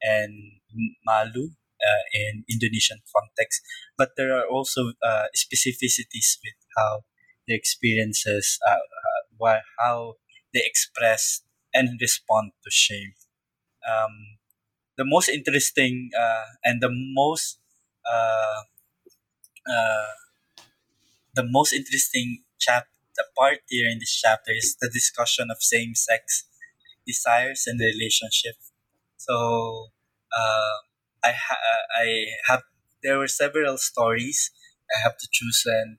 and 0.02 0.60
Malu 1.06 1.50
uh, 1.50 2.04
in 2.14 2.44
Indonesian 2.50 3.00
context. 3.14 3.62
But 3.98 4.10
there 4.16 4.36
are 4.36 4.46
also 4.46 4.92
uh, 5.02 5.26
specificities 5.36 6.38
with 6.44 6.58
how 6.76 7.04
the 7.46 7.54
experiences, 7.54 8.58
uh, 8.68 8.74
uh, 8.74 9.58
how 9.80 10.14
they 10.54 10.62
express 10.64 11.42
and 11.74 11.98
respond 12.00 12.52
to 12.64 12.70
shame. 12.70 13.14
Um, 13.88 14.38
the 14.96 15.04
most 15.04 15.28
interesting 15.28 16.10
uh, 16.18 16.44
and 16.64 16.80
the 16.82 16.90
most 16.92 17.58
uh, 18.06 18.62
the 21.34 21.44
most 21.44 21.72
interesting 21.72 22.42
chap 22.58 22.86
the 23.16 23.24
part 23.38 23.60
here 23.68 23.88
in 23.90 23.98
this 23.98 24.14
chapter 24.20 24.52
is 24.52 24.76
the 24.80 24.90
discussion 24.92 25.50
of 25.50 25.58
same 25.62 25.94
sex 25.94 26.44
desires 27.06 27.64
and 27.66 27.80
relationship. 27.80 28.56
So 29.16 29.88
uh, 30.36 30.74
I 31.24 31.32
ha- 31.32 31.86
I 31.96 32.06
have 32.48 32.62
there 33.02 33.18
were 33.18 33.28
several 33.28 33.78
stories 33.78 34.50
I 34.94 35.00
have 35.02 35.16
to 35.18 35.28
choose 35.32 35.62
and 35.66 35.98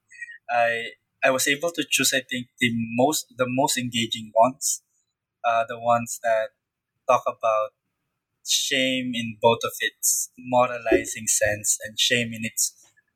I 0.50 0.92
I 1.24 1.32
was 1.32 1.48
able 1.48 1.72
to 1.72 1.86
choose, 1.90 2.14
I 2.14 2.22
think, 2.30 2.48
the 2.60 2.72
most 2.98 3.28
the 3.38 3.46
most 3.48 3.78
engaging 3.78 4.32
ones, 4.36 4.84
uh, 5.46 5.66
the 5.68 5.80
ones 5.80 6.20
that 6.24 6.50
talk 7.08 7.24
about 7.28 7.72
shame 8.48 9.12
in 9.16 9.38
both 9.42 9.60
of 9.64 9.74
its 9.82 10.30
moralizing 10.38 11.28
sense 11.28 11.78
and 11.84 12.00
shame 12.00 12.34
in 12.34 12.46
its 12.46 12.74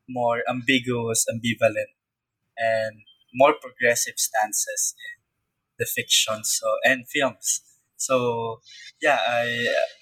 more 0.08 0.42
ambiguous, 0.48 1.26
ambivalent, 1.32 1.92
and 2.58 3.02
more 3.38 3.54
progressive 3.60 4.18
stances 4.18 4.94
in 4.98 5.22
the 5.80 5.86
fiction 5.86 6.44
so 6.44 6.68
and 6.84 7.08
films. 7.08 7.62
So 7.96 8.60
yeah, 9.02 9.20
I 9.26 9.46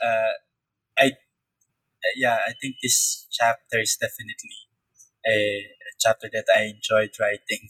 uh, 0.03 0.33
I 0.99 1.13
yeah 2.17 2.39
I 2.47 2.53
think 2.61 2.77
this 2.83 3.27
chapter 3.31 3.81
is 3.81 3.97
definitely 4.01 4.57
a, 5.27 5.39
a 5.61 5.93
chapter 6.01 6.31
that 6.33 6.47
I 6.57 6.65
enjoyed 6.65 7.13
writing. 7.21 7.69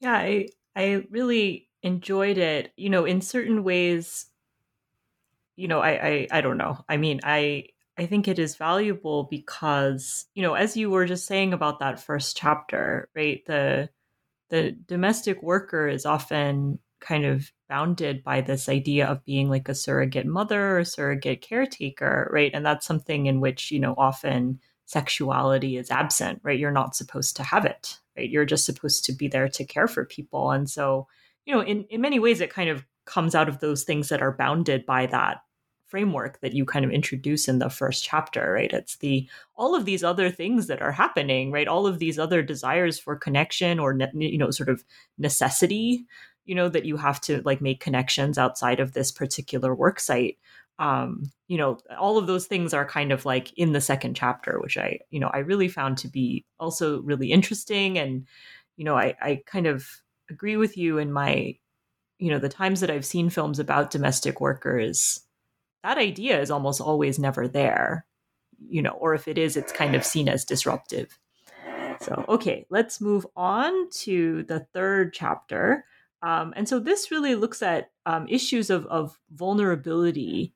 Yeah, 0.00 0.14
I, 0.14 0.48
I 0.74 1.06
really 1.10 1.70
enjoyed 1.82 2.38
it. 2.38 2.72
You 2.76 2.90
know, 2.90 3.04
in 3.04 3.20
certain 3.20 3.64
ways, 3.64 4.30
you 5.56 5.68
know, 5.68 5.80
I, 5.80 5.90
I 6.08 6.28
I 6.32 6.40
don't 6.40 6.58
know. 6.58 6.84
I 6.88 6.96
mean, 6.96 7.20
I 7.24 7.68
I 7.98 8.06
think 8.06 8.28
it 8.28 8.38
is 8.38 8.56
valuable 8.56 9.24
because, 9.24 10.26
you 10.34 10.42
know, 10.42 10.54
as 10.54 10.76
you 10.76 10.90
were 10.90 11.06
just 11.06 11.26
saying 11.26 11.52
about 11.52 11.78
that 11.80 12.00
first 12.00 12.36
chapter, 12.36 13.08
right? 13.14 13.44
The 13.46 13.88
the 14.50 14.72
domestic 14.72 15.42
worker 15.42 15.88
is 15.88 16.06
often 16.06 16.78
kind 17.00 17.24
of 17.24 17.50
bounded 17.68 18.22
by 18.22 18.40
this 18.40 18.68
idea 18.68 19.06
of 19.06 19.24
being 19.24 19.48
like 19.50 19.68
a 19.68 19.74
surrogate 19.74 20.26
mother 20.26 20.78
or 20.78 20.84
surrogate 20.84 21.40
caretaker, 21.40 22.28
right? 22.32 22.50
And 22.54 22.64
that's 22.64 22.86
something 22.86 23.26
in 23.26 23.40
which, 23.40 23.70
you 23.72 23.80
know, 23.80 23.94
often 23.98 24.60
sexuality 24.86 25.76
is 25.76 25.90
absent, 25.90 26.40
right? 26.44 26.58
You're 26.58 26.70
not 26.70 26.94
supposed 26.94 27.36
to 27.36 27.42
have 27.42 27.64
it, 27.64 27.98
right? 28.16 28.30
You're 28.30 28.44
just 28.44 28.64
supposed 28.64 29.04
to 29.06 29.12
be 29.12 29.26
there 29.28 29.48
to 29.48 29.64
care 29.64 29.88
for 29.88 30.04
people. 30.04 30.52
And 30.52 30.70
so, 30.70 31.08
you 31.44 31.54
know, 31.54 31.60
in, 31.60 31.84
in 31.90 32.00
many 32.00 32.18
ways, 32.18 32.40
it 32.40 32.50
kind 32.52 32.70
of 32.70 32.86
comes 33.04 33.34
out 33.34 33.48
of 33.48 33.60
those 33.60 33.84
things 33.84 34.08
that 34.08 34.22
are 34.22 34.32
bounded 34.36 34.86
by 34.86 35.06
that 35.06 35.38
framework 35.86 36.40
that 36.40 36.52
you 36.52 36.64
kind 36.64 36.84
of 36.84 36.90
introduce 36.90 37.48
in 37.48 37.58
the 37.58 37.70
first 37.70 38.04
chapter 38.04 38.52
right? 38.52 38.72
It's 38.72 38.96
the 38.96 39.28
all 39.56 39.74
of 39.74 39.84
these 39.84 40.04
other 40.04 40.30
things 40.30 40.66
that 40.66 40.82
are 40.82 40.92
happening 40.92 41.50
right? 41.52 41.68
All 41.68 41.86
of 41.86 41.98
these 41.98 42.18
other 42.18 42.42
desires 42.42 42.98
for 42.98 43.16
connection 43.16 43.78
or 43.78 43.96
you 44.14 44.38
know 44.38 44.50
sort 44.50 44.68
of 44.68 44.84
necessity 45.18 46.06
you 46.44 46.54
know 46.54 46.68
that 46.68 46.84
you 46.84 46.96
have 46.96 47.20
to 47.22 47.42
like 47.44 47.60
make 47.60 47.80
connections 47.80 48.38
outside 48.38 48.80
of 48.80 48.92
this 48.92 49.10
particular 49.12 49.74
work 49.74 50.00
site. 50.00 50.38
Um 50.78 51.30
you 51.48 51.56
know 51.58 51.78
all 51.98 52.18
of 52.18 52.26
those 52.26 52.46
things 52.46 52.74
are 52.74 52.84
kind 52.86 53.12
of 53.12 53.24
like 53.24 53.52
in 53.54 53.72
the 53.72 53.80
second 53.80 54.14
chapter 54.14 54.60
which 54.60 54.76
i 54.76 54.98
you 55.10 55.20
know 55.20 55.28
i 55.32 55.38
really 55.38 55.68
found 55.68 55.98
to 55.98 56.08
be 56.08 56.44
also 56.60 57.00
really 57.02 57.32
interesting. 57.32 57.98
And 57.98 58.26
you 58.76 58.84
know 58.84 58.96
i 58.96 59.14
i 59.20 59.42
kind 59.46 59.66
of 59.66 59.88
agree 60.30 60.56
with 60.56 60.76
you 60.76 60.98
in 60.98 61.12
my 61.12 61.56
you 62.18 62.30
know 62.30 62.38
the 62.38 62.48
times 62.48 62.80
that 62.80 62.90
i've 62.90 63.06
seen 63.06 63.30
films 63.30 63.58
about 63.58 63.90
domestic 63.90 64.40
workers 64.40 65.20
that 65.82 65.98
idea 65.98 66.40
is 66.40 66.50
almost 66.50 66.80
always 66.80 67.18
never 67.18 67.46
there 67.48 68.06
you 68.68 68.82
know 68.82 68.90
or 68.90 69.14
if 69.14 69.28
it 69.28 69.38
is 69.38 69.56
it's 69.56 69.72
kind 69.72 69.94
of 69.94 70.04
seen 70.04 70.28
as 70.28 70.44
disruptive. 70.44 71.18
So 72.00 72.24
okay 72.28 72.66
let's 72.70 73.00
move 73.00 73.26
on 73.36 73.90
to 73.90 74.42
the 74.44 74.60
third 74.72 75.12
chapter. 75.12 75.84
Um, 76.22 76.52
and 76.56 76.68
so 76.68 76.78
this 76.78 77.10
really 77.10 77.34
looks 77.34 77.62
at 77.62 77.90
um, 78.04 78.26
issues 78.28 78.70
of, 78.70 78.86
of 78.86 79.18
vulnerability, 79.30 80.54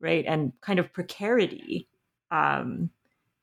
right, 0.00 0.24
and 0.26 0.52
kind 0.60 0.78
of 0.78 0.92
precarity. 0.92 1.88
Um, 2.30 2.90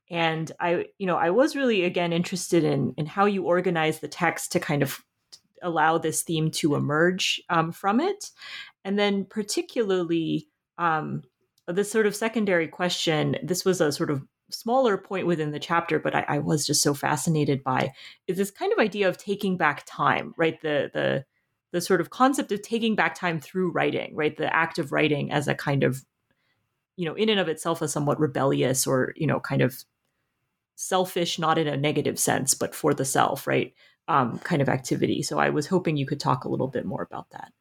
and 0.10 0.52
I, 0.60 0.88
you 0.98 1.06
know, 1.06 1.18
I 1.18 1.30
was 1.30 1.56
really 1.56 1.86
again 1.86 2.12
interested 2.12 2.64
in 2.64 2.94
in 2.98 3.06
how 3.06 3.26
you 3.26 3.44
organize 3.44 4.00
the 4.00 4.08
text 4.08 4.52
to 4.54 4.60
kind 4.60 4.82
of 4.82 5.04
allow 5.62 5.98
this 5.98 6.24
theme 6.24 6.50
to 6.52 6.76
emerge 6.76 7.42
um, 7.50 7.72
from 7.72 8.00
it, 8.00 8.32
and 8.84 8.98
then 8.98 9.26
particularly 9.26 10.48
um, 10.80 11.22
this 11.68 11.92
sort 11.92 12.08
of 12.08 12.16
secondary 12.16 12.68
question. 12.68 13.36
This 13.44 13.64
was 13.64 13.80
a 13.80 13.92
sort 13.92 14.10
of 14.10 14.24
smaller 14.50 14.98
point 14.98 15.28
within 15.28 15.52
the 15.52 15.60
chapter, 15.60 16.00
but 16.00 16.16
I, 16.16 16.26
I 16.28 16.40
was 16.40 16.66
just 16.66 16.82
so 16.82 16.96
fascinated 16.96 17.64
by 17.64 17.92
is 18.26 18.38
this 18.38 18.50
kind 18.50 18.74
of 18.74 18.80
idea 18.80 19.08
of 19.08 19.18
taking 19.18 19.58
back 19.58 19.84
time, 19.86 20.34
right? 20.38 20.60
The 20.62 20.90
the 20.92 21.26
the 21.72 21.82
sort 21.82 22.02
of 22.02 22.10
concept 22.10 22.52
of 22.52 22.64
taking 22.64 22.96
back 22.96 23.14
time 23.14 23.40
through 23.40 23.72
writing, 23.72 24.16
right? 24.16 24.36
The 24.36 24.54
act 24.54 24.80
of 24.80 24.92
writing 24.92 25.32
as 25.32 25.48
a 25.48 25.54
kind 25.54 25.84
of, 25.84 26.04
you 26.96 27.06
know, 27.06 27.14
in 27.14 27.30
and 27.30 27.40
of 27.40 27.48
itself 27.48 27.84
a 27.84 27.88
somewhat 27.88 28.20
rebellious 28.20 28.88
or, 28.88 29.14
you 29.16 29.28
know, 29.28 29.40
kind 29.40 29.62
of 29.62 29.84
selfish, 30.76 31.38
not 31.38 31.60
in 31.60 31.68
a 31.68 31.78
negative 31.78 32.18
sense, 32.18 32.56
but 32.56 32.74
for 32.74 32.96
the 32.96 33.06
self, 33.06 33.46
right? 33.46 33.76
Um, 34.08 34.40
kind 34.40 34.64
of 34.64 34.70
activity. 34.70 35.22
So 35.22 35.38
I 35.38 35.52
was 35.52 35.68
hoping 35.68 35.96
you 35.96 36.08
could 36.08 36.20
talk 36.20 36.44
a 36.44 36.50
little 36.50 36.70
bit 36.70 36.86
more 36.86 37.04
about 37.04 37.30
that. 37.30 37.52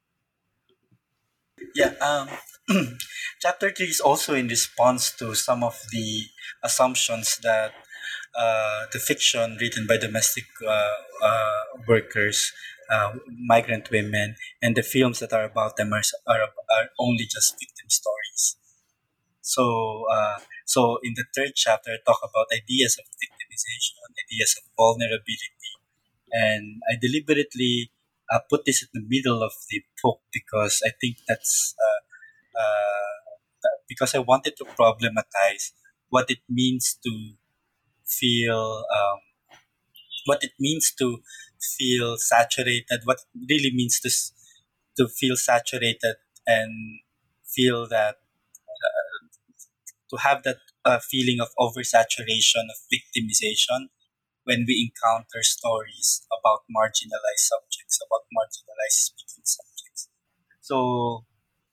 Yeah. 1.75 1.93
Um, 2.01 2.29
chapter 3.41 3.71
three 3.71 3.87
is 3.89 4.01
also 4.01 4.35
in 4.35 4.49
response 4.49 5.11
to 5.13 5.35
some 5.35 5.63
of 5.65 5.77
the 5.93 6.25
assumptions 6.63 7.39
that 7.43 7.73
uh, 8.39 8.87
the 8.93 8.99
fiction 8.99 9.57
written 9.61 9.87
by 9.87 9.97
domestic 9.97 10.45
uh, 10.67 10.91
uh, 11.23 11.63
workers 11.87 12.53
uh, 12.91 13.13
migrant 13.47 13.91
women, 13.91 14.35
and 14.63 14.75
the 14.77 14.83
films 14.83 15.19
that 15.21 15.33
are 15.33 15.45
about 15.45 15.77
them 15.77 15.93
are, 15.93 16.03
are, 16.27 16.41
are 16.43 16.89
only 16.99 17.25
just 17.25 17.55
victim 17.61 17.89
stories. 17.89 18.57
So, 19.41 20.05
uh, 20.13 20.39
so 20.67 20.99
in 21.03 21.15
the 21.17 21.25
third 21.35 21.53
chapter, 21.57 21.91
I 21.93 21.99
talk 22.07 22.21
about 22.23 22.47
ideas 22.53 22.99
of 22.99 23.07
victimization, 23.17 23.97
ideas 24.27 24.57
of 24.59 24.65
vulnerability, 24.77 25.73
and 26.33 26.83
I 26.91 26.97
deliberately 27.01 27.91
uh, 28.33 28.41
put 28.51 28.65
this 28.67 28.83
in 28.83 28.89
the 28.95 29.07
middle 29.09 29.43
of 29.43 29.53
the 29.71 29.83
book 30.03 30.21
because 30.33 30.83
I 30.87 30.91
think 31.01 31.19
that's 31.29 31.75
uh, 32.59 33.15
uh, 33.65 33.77
because 33.89 34.15
I 34.15 34.19
wanted 34.19 34.57
to 34.59 34.65
problematize 34.65 35.73
what 36.09 36.31
it 36.31 36.39
means 36.49 36.99
to 37.05 37.33
feel, 38.07 38.85
um, 38.95 39.19
what 40.27 40.43
it 40.43 40.53
means 40.59 40.93
to 40.99 41.19
feel 41.79 42.17
saturated, 42.19 43.01
what 43.05 43.19
really 43.49 43.71
means 43.73 44.01
to 44.01 44.11
to 44.97 45.09
feel 45.09 45.37
saturated 45.37 46.17
and 46.47 47.01
feel 47.47 47.87
that 47.89 48.17
uh, 48.17 49.29
to 50.11 50.17
have 50.17 50.43
that 50.43 50.59
uh, 50.85 50.99
feeling 50.99 51.39
of 51.41 51.49
oversaturation 51.59 52.65
of 52.73 52.79
victimization 52.93 53.89
when 54.45 54.65
we 54.67 54.91
encounter 54.91 55.43
stories 55.43 56.27
about 56.33 56.61
marginalized 56.73 57.45
subjects, 57.53 58.01
about 58.07 58.25
marginalized 58.33 59.13
speaking 59.13 59.45
subjects. 59.45 60.09
So 60.61 61.27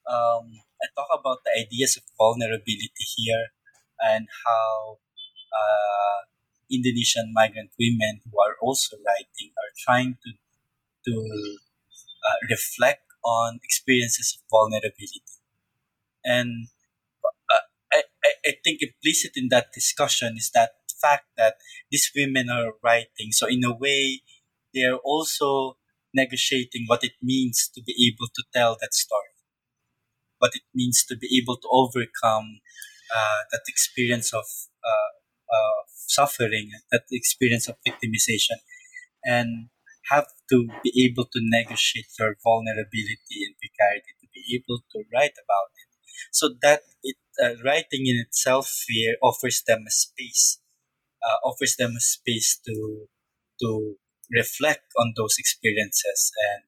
um, 0.09 0.59
Talk 0.95 1.09
about 1.19 1.39
the 1.45 1.53
ideas 1.57 1.97
of 1.97 2.03
vulnerability 2.17 3.05
here 3.17 3.47
and 4.01 4.27
how 4.45 4.99
uh, 5.53 6.19
Indonesian 6.71 7.31
migrant 7.33 7.71
women 7.79 8.21
who 8.25 8.35
are 8.41 8.55
also 8.61 8.97
writing 9.05 9.51
are 9.57 9.71
trying 9.85 10.17
to 10.23 10.31
to 11.07 11.13
uh, 12.27 12.39
reflect 12.49 13.05
on 13.23 13.59
experiences 13.63 14.37
of 14.37 14.43
vulnerability, 14.49 15.23
and 16.23 16.67
uh, 17.51 17.65
I, 17.93 18.03
I 18.45 18.53
think 18.63 18.81
implicit 18.81 19.33
in 19.35 19.49
that 19.51 19.73
discussion 19.73 20.35
is 20.37 20.51
that 20.55 20.71
fact 21.01 21.27
that 21.37 21.55
these 21.91 22.11
women 22.15 22.49
are 22.49 22.73
writing. 22.83 23.31
So 23.31 23.47
in 23.47 23.63
a 23.65 23.73
way, 23.75 24.21
they 24.73 24.83
are 24.83 24.97
also 25.03 25.77
negotiating 26.13 26.85
what 26.87 27.03
it 27.03 27.13
means 27.21 27.69
to 27.75 27.81
be 27.83 27.93
able 28.09 28.27
to 28.35 28.43
tell 28.53 28.77
that 28.81 28.93
story, 28.93 29.34
what 30.45 30.53
it 30.53 30.67
means 30.77 31.03
to 31.09 31.17
be 31.17 31.41
able 31.41 31.57
to 31.57 31.69
overcome 31.73 32.61
uh, 33.09 33.41
that 33.51 33.65
experience 33.67 34.29
of 34.33 34.45
uh, 34.85 35.81
suffering, 36.07 36.71
that 36.91 37.03
experience 37.11 37.67
of 37.67 37.75
victimization, 37.87 38.59
and 39.23 39.69
have 40.11 40.27
to 40.49 40.67
be 40.83 40.91
able 41.05 41.25
to 41.25 41.39
negotiate 41.41 42.05
their 42.17 42.35
vulnerability 42.43 43.37
and 43.45 43.55
precarity 43.57 44.13
to 44.21 44.27
be 44.33 44.43
able 44.55 44.79
to 44.91 45.03
write 45.13 45.33
about 45.33 45.71
it. 45.81 45.89
So 46.31 46.49
that 46.61 46.81
it, 47.03 47.17
uh, 47.43 47.55
writing 47.63 48.05
in 48.05 48.17
itself 48.25 48.67
here 48.87 49.15
offers 49.21 49.63
them 49.67 49.83
a 49.87 49.91
space, 49.91 50.59
uh, 51.25 51.37
offers 51.47 51.75
them 51.77 51.93
a 51.97 52.01
space 52.01 52.59
to 52.67 53.07
to 53.61 53.95
reflect 54.31 54.87
on 54.99 55.13
those 55.15 55.35
experiences, 55.37 56.31
and 56.49 56.63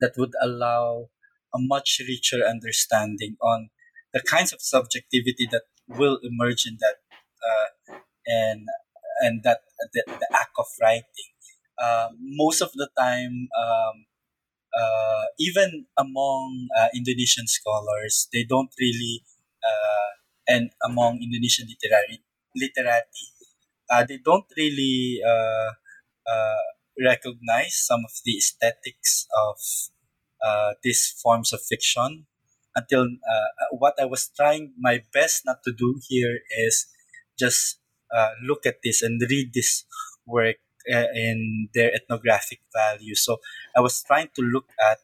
that 0.00 0.14
would 0.18 0.32
allow 0.42 1.08
a 1.54 1.58
much 1.58 2.00
richer 2.08 2.44
understanding 2.44 3.36
on 3.40 3.68
the 4.12 4.20
kinds 4.22 4.52
of 4.52 4.60
subjectivity 4.60 5.48
that 5.50 5.62
will 5.88 6.18
emerge 6.22 6.64
in 6.66 6.78
that 6.80 6.96
uh, 7.44 7.98
and 8.26 8.68
and 9.20 9.42
that 9.44 9.60
the, 9.92 10.02
the 10.06 10.28
act 10.32 10.52
of 10.58 10.66
writing. 10.80 11.30
Uh, 11.78 12.08
most 12.20 12.60
of 12.62 12.70
the 12.74 12.88
time, 12.96 13.48
um, 13.58 14.06
uh, 14.74 15.24
even 15.38 15.86
among 15.98 16.68
uh, 16.78 16.88
Indonesian 16.94 17.46
scholars, 17.46 18.28
they 18.32 18.44
don't 18.44 18.70
really, 18.78 19.22
uh, 19.62 20.10
and 20.48 20.70
among 20.84 21.20
Indonesian 21.22 21.68
literary 21.68 22.22
literati, 22.56 23.26
uh, 23.90 24.04
they 24.08 24.18
don't 24.24 24.46
really 24.56 25.20
recognize 26.98 27.74
some 27.74 28.00
of 28.04 28.12
the 28.24 28.36
aesthetics 28.36 29.26
of 29.46 29.56
these 30.82 31.14
forms 31.22 31.52
of 31.52 31.60
fiction. 31.62 32.26
Until 32.76 33.06
what 33.70 33.94
I 34.00 34.04
was 34.04 34.30
trying 34.36 34.72
my 34.78 35.02
best 35.12 35.42
not 35.46 35.62
to 35.64 35.72
do 35.72 36.00
here 36.08 36.40
is 36.58 36.86
just 37.38 37.78
uh, 38.14 38.30
look 38.42 38.66
at 38.66 38.78
this 38.82 39.02
and 39.02 39.20
read 39.28 39.52
this 39.54 39.84
work 40.26 40.56
uh, 40.92 41.06
in 41.14 41.68
their 41.74 41.92
ethnographic 41.94 42.60
value. 42.74 43.14
So 43.14 43.38
I 43.76 43.80
was 43.80 44.02
trying 44.02 44.28
to 44.36 44.42
look 44.42 44.66
at 44.90 44.98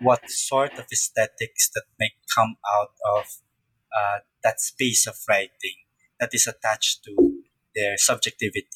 what 0.00 0.30
sort 0.30 0.78
of 0.78 0.86
aesthetics 0.92 1.70
that 1.74 1.84
may 1.98 2.10
come 2.34 2.56
out 2.76 2.92
of 3.16 3.24
uh, 3.96 4.18
that 4.42 4.60
space 4.60 5.06
of 5.06 5.16
writing 5.28 5.76
that 6.20 6.30
is 6.32 6.46
attached 6.46 7.04
to 7.04 7.42
their 7.74 7.96
subjectivity. 7.96 8.66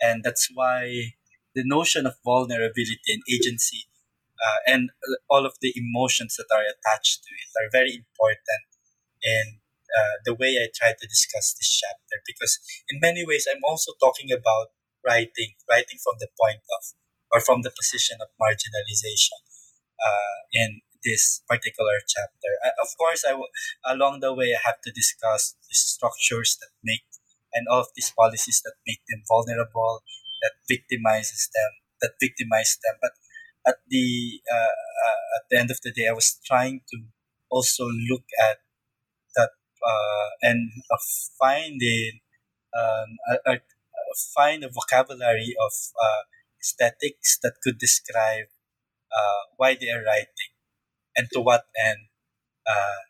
And 0.00 0.22
that's 0.24 0.48
why 0.52 1.14
the 1.54 1.62
notion 1.64 2.06
of 2.06 2.14
vulnerability 2.24 2.98
and 3.08 3.22
agency 3.30 3.84
uh, 4.46 4.58
and 4.66 4.90
all 5.28 5.46
of 5.46 5.54
the 5.60 5.72
emotions 5.76 6.36
that 6.36 6.48
are 6.54 6.64
attached 6.64 7.22
to 7.24 7.30
it 7.34 7.50
are 7.60 7.70
very 7.72 7.94
important 7.96 8.66
in 9.22 9.60
uh, 9.90 10.16
the 10.24 10.34
way 10.34 10.56
I 10.60 10.68
try 10.74 10.92
to 10.94 11.06
discuss 11.06 11.54
this 11.54 11.70
chapter 11.70 12.22
because 12.26 12.58
in 12.90 13.00
many 13.00 13.26
ways 13.26 13.46
I'm 13.50 13.62
also 13.66 13.92
talking 14.00 14.30
about 14.32 14.72
writing, 15.06 15.56
writing 15.68 15.98
from 16.02 16.16
the 16.20 16.28
point 16.40 16.62
of 16.78 16.82
or 17.32 17.40
from 17.40 17.62
the 17.62 17.70
position 17.70 18.18
of 18.20 18.28
marginalization 18.42 19.38
uh, 20.02 20.38
in 20.52 20.80
this 21.04 21.42
particular 21.48 21.96
chapter. 22.08 22.50
I, 22.64 22.70
of 22.82 22.90
course, 22.98 23.24
I 23.24 23.32
w- 23.38 23.50
along 23.86 24.20
the 24.20 24.34
way 24.34 24.52
I 24.52 24.60
have 24.66 24.80
to 24.84 24.92
discuss 24.92 25.56
the 25.68 25.74
structures 25.74 26.58
that 26.60 26.70
make 26.84 27.06
and 27.52 27.66
all 27.68 27.80
of 27.80 27.90
these 27.96 28.12
policies 28.14 28.62
that 28.64 28.74
make 28.86 29.02
them 29.08 29.22
vulnerable, 29.26 30.02
that 30.42 30.54
victimizes 30.70 31.50
them, 31.54 31.70
that 32.02 32.14
victimize 32.20 32.78
them. 32.84 32.96
But 33.02 33.12
at 33.66 33.76
the 33.88 34.40
uh, 34.50 34.76
uh, 35.06 35.22
at 35.36 35.42
the 35.50 35.58
end 35.58 35.70
of 35.70 35.80
the 35.82 35.92
day, 35.92 36.08
I 36.08 36.12
was 36.12 36.38
trying 36.44 36.80
to 36.90 36.98
also 37.50 37.84
look 37.84 38.24
at 38.40 38.58
that 39.36 39.50
uh, 39.86 40.28
and 40.42 40.70
find 41.40 41.76
it, 41.80 42.14
um, 42.76 43.16
a, 43.46 43.52
a, 43.52 43.60
find 44.34 44.64
a 44.64 44.68
vocabulary 44.70 45.54
of 45.60 45.72
uh, 46.00 46.22
aesthetics 46.60 47.38
that 47.42 47.54
could 47.62 47.78
describe 47.78 48.46
uh, 49.12 49.42
why 49.56 49.76
they 49.80 49.90
are 49.90 50.04
writing 50.04 50.52
and 51.16 51.28
to 51.32 51.40
what 51.40 51.64
end 51.84 52.08
uh, 52.66 53.02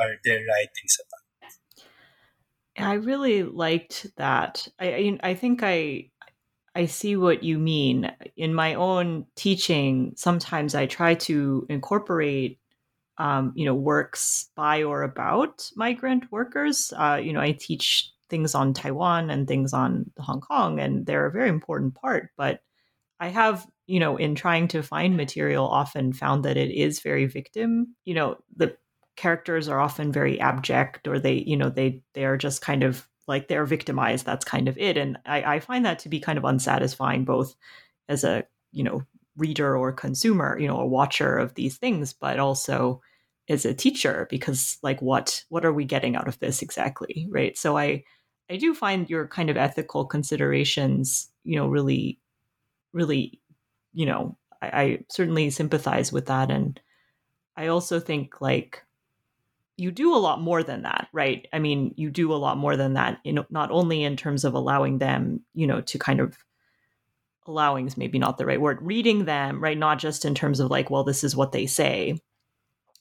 are 0.00 0.14
their 0.24 0.40
writings 0.46 0.98
about. 1.00 1.22
I 2.78 2.94
really 2.94 3.42
liked 3.42 4.06
that. 4.16 4.66
I 4.78 5.18
I 5.22 5.34
think 5.34 5.62
I 5.62 6.10
I 6.74 6.86
see 6.86 7.16
what 7.16 7.42
you 7.42 7.58
mean. 7.58 8.10
In 8.36 8.54
my 8.54 8.74
own 8.74 9.26
teaching, 9.36 10.14
sometimes 10.16 10.74
I 10.74 10.86
try 10.86 11.14
to 11.16 11.66
incorporate 11.68 12.58
um, 13.18 13.52
you 13.54 13.66
know 13.66 13.74
works 13.74 14.50
by 14.56 14.82
or 14.82 15.02
about 15.02 15.70
migrant 15.76 16.30
workers. 16.32 16.92
Uh, 16.96 17.20
you 17.22 17.32
know, 17.32 17.40
I 17.40 17.52
teach 17.52 18.10
things 18.30 18.54
on 18.54 18.72
Taiwan 18.72 19.30
and 19.30 19.46
things 19.46 19.74
on 19.74 20.10
Hong 20.18 20.40
Kong, 20.40 20.80
and 20.80 21.04
they're 21.06 21.26
a 21.26 21.32
very 21.32 21.50
important 21.50 21.94
part. 21.94 22.30
But 22.36 22.60
I 23.20 23.28
have, 23.28 23.66
you 23.86 24.00
know, 24.00 24.16
in 24.16 24.34
trying 24.34 24.68
to 24.68 24.82
find 24.82 25.16
material, 25.16 25.66
often 25.66 26.12
found 26.12 26.44
that 26.44 26.56
it 26.56 26.70
is 26.70 27.00
very 27.00 27.26
victim. 27.26 27.94
You 28.04 28.14
know, 28.14 28.38
the 28.56 28.76
characters 29.16 29.68
are 29.68 29.80
often 29.80 30.12
very 30.12 30.40
abject, 30.40 31.06
or 31.08 31.18
they, 31.18 31.34
you 31.46 31.56
know, 31.56 31.70
they 31.70 32.02
they 32.14 32.24
are 32.24 32.38
just 32.38 32.62
kind 32.62 32.82
of 32.82 33.06
like 33.26 33.48
they're 33.48 33.66
victimized. 33.66 34.26
That's 34.26 34.44
kind 34.44 34.68
of 34.68 34.78
it, 34.78 34.96
and 34.96 35.18
I, 35.26 35.56
I 35.56 35.60
find 35.60 35.84
that 35.86 36.00
to 36.00 36.08
be 36.08 36.20
kind 36.20 36.38
of 36.38 36.44
unsatisfying, 36.44 37.24
both 37.24 37.54
as 38.08 38.24
a 38.24 38.44
you 38.72 38.84
know 38.84 39.02
reader 39.36 39.76
or 39.76 39.92
consumer, 39.92 40.58
you 40.58 40.68
know, 40.68 40.80
a 40.80 40.86
watcher 40.86 41.38
of 41.38 41.54
these 41.54 41.78
things, 41.78 42.12
but 42.12 42.38
also 42.38 43.00
as 43.48 43.64
a 43.64 43.74
teacher 43.74 44.26
because 44.30 44.78
like 44.82 45.02
what 45.02 45.44
what 45.48 45.64
are 45.64 45.72
we 45.72 45.84
getting 45.84 46.14
out 46.14 46.28
of 46.28 46.38
this 46.38 46.62
exactly 46.62 47.26
right 47.28 47.58
so 47.58 47.76
i 47.76 48.02
I 48.52 48.56
do 48.56 48.74
find 48.74 49.08
your 49.08 49.26
kind 49.28 49.48
of 49.48 49.56
ethical 49.56 50.04
considerations, 50.04 51.30
you 51.42 51.56
know, 51.56 51.68
really, 51.68 52.20
really, 52.92 53.40
you 53.94 54.04
know, 54.04 54.36
I, 54.60 54.82
I 54.82 54.98
certainly 55.10 55.48
sympathize 55.48 56.12
with 56.12 56.26
that. 56.26 56.50
And 56.50 56.78
I 57.56 57.68
also 57.68 57.98
think 57.98 58.42
like 58.42 58.82
you 59.82 59.90
do 59.90 60.14
a 60.14 60.18
lot 60.18 60.40
more 60.40 60.62
than 60.62 60.82
that, 60.82 61.08
right? 61.12 61.46
I 61.52 61.58
mean, 61.58 61.94
you 61.96 62.10
do 62.10 62.32
a 62.32 62.36
lot 62.36 62.56
more 62.56 62.76
than 62.76 62.94
that, 62.94 63.18
in 63.24 63.44
not 63.50 63.70
only 63.70 64.04
in 64.04 64.16
terms 64.16 64.44
of 64.44 64.54
allowing 64.54 64.98
them, 64.98 65.40
you 65.54 65.66
know, 65.66 65.80
to 65.80 65.98
kind 65.98 66.20
of 66.20 66.38
allowing 67.46 67.86
is 67.86 67.96
maybe 67.96 68.18
not 68.18 68.38
the 68.38 68.46
right 68.46 68.60
word, 68.60 68.78
reading 68.80 69.24
them, 69.24 69.62
right? 69.62 69.76
Not 69.76 69.98
just 69.98 70.24
in 70.24 70.34
terms 70.34 70.60
of 70.60 70.70
like, 70.70 70.90
well, 70.90 71.02
this 71.02 71.24
is 71.24 71.34
what 71.34 71.52
they 71.52 71.66
say. 71.66 72.20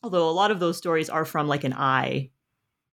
Although 0.02 0.28
a 0.28 0.32
lot 0.32 0.50
of 0.50 0.60
those 0.60 0.78
stories 0.78 1.10
are 1.10 1.26
from 1.26 1.48
like 1.48 1.64
an 1.64 1.74
I 1.74 2.32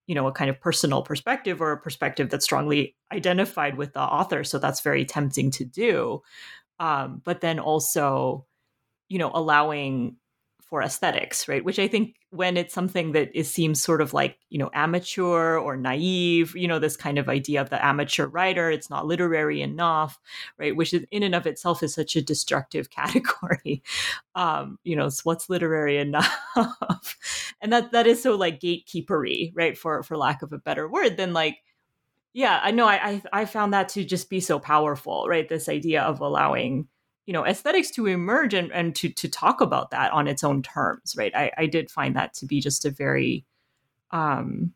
you 0.07 0.15
know 0.15 0.27
a 0.27 0.31
kind 0.31 0.49
of 0.49 0.59
personal 0.59 1.03
perspective 1.03 1.61
or 1.61 1.73
a 1.73 1.79
perspective 1.79 2.29
that's 2.29 2.45
strongly 2.45 2.95
identified 3.11 3.77
with 3.77 3.93
the 3.93 4.01
author 4.01 4.43
so 4.43 4.57
that's 4.57 4.81
very 4.81 5.05
tempting 5.05 5.51
to 5.51 5.65
do 5.65 6.21
um, 6.79 7.21
but 7.23 7.41
then 7.41 7.59
also 7.59 8.45
you 9.09 9.19
know 9.19 9.31
allowing 9.33 10.15
for 10.61 10.81
aesthetics 10.81 11.47
right 11.47 11.63
which 11.63 11.77
i 11.77 11.87
think 11.87 12.15
when 12.31 12.57
it's 12.57 12.73
something 12.73 13.13
that 13.13 13.33
is 13.33 13.49
seems 13.49 13.81
sort 13.81 14.01
of 14.01 14.13
like 14.13 14.37
you 14.49 14.59
know 14.59 14.69
amateur 14.73 15.57
or 15.57 15.77
naive 15.77 16.55
you 16.55 16.67
know 16.67 16.77
this 16.77 16.97
kind 16.97 17.17
of 17.17 17.29
idea 17.29 17.61
of 17.61 17.69
the 17.69 17.85
amateur 17.85 18.27
writer 18.27 18.69
it's 18.69 18.89
not 18.89 19.05
literary 19.05 19.61
enough 19.61 20.19
right 20.57 20.75
which 20.75 20.93
is 20.93 21.05
in 21.11 21.23
and 21.23 21.33
of 21.33 21.47
itself 21.47 21.81
is 21.81 21.93
such 21.93 22.15
a 22.15 22.21
destructive 22.21 22.89
category. 22.97 23.81
Um 24.35 24.77
you 24.83 24.95
know 24.95 25.09
so 25.09 25.21
what's 25.23 25.49
literary 25.49 25.97
enough? 25.97 26.35
And 27.59 27.73
that 27.73 27.91
that 27.91 28.05
is 28.05 28.21
so 28.21 28.35
like 28.35 28.59
gatekeepery 28.59 29.51
right 29.55 29.77
for 29.77 30.03
for 30.03 30.15
lack 30.15 30.41
of 30.43 30.53
a 30.53 30.59
better 30.59 30.87
word 30.87 31.17
than 31.17 31.33
like 31.33 31.57
yeah 32.33 32.59
i 32.61 32.71
know 32.71 32.85
I, 32.87 32.95
I 32.95 33.21
i 33.33 33.45
found 33.45 33.73
that 33.73 33.89
to 33.89 34.03
just 34.05 34.29
be 34.29 34.39
so 34.39 34.59
powerful 34.59 35.25
right 35.27 35.49
this 35.49 35.67
idea 35.67 36.03
of 36.03 36.21
allowing 36.21 36.87
you 37.27 37.33
know 37.33 37.45
aesthetics 37.45 37.91
to 37.91 38.07
emerge 38.07 38.55
and, 38.55 38.71
and 38.71 38.95
to 38.95 39.09
to 39.09 39.29
talk 39.29 39.61
about 39.61 39.91
that 39.91 40.11
on 40.11 40.27
its 40.27 40.43
own 40.43 40.63
terms 40.63 41.13
right? 41.15 41.35
I, 41.35 41.51
I 41.57 41.65
did 41.67 41.91
find 41.91 42.15
that 42.15 42.33
to 42.35 42.47
be 42.47 42.59
just 42.59 42.85
a 42.85 42.89
very 42.89 43.45
um 44.09 44.73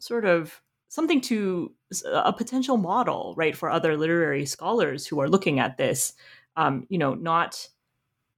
sort 0.00 0.24
of 0.24 0.60
something 0.88 1.20
to 1.20 1.72
a 2.06 2.32
potential 2.32 2.76
model 2.76 3.34
right 3.36 3.56
for 3.56 3.70
other 3.70 3.96
literary 3.96 4.46
scholars 4.46 5.06
who 5.06 5.20
are 5.20 5.28
looking 5.28 5.60
at 5.60 5.76
this 5.76 6.14
um 6.56 6.86
you 6.88 6.98
know 6.98 7.14
not 7.14 7.68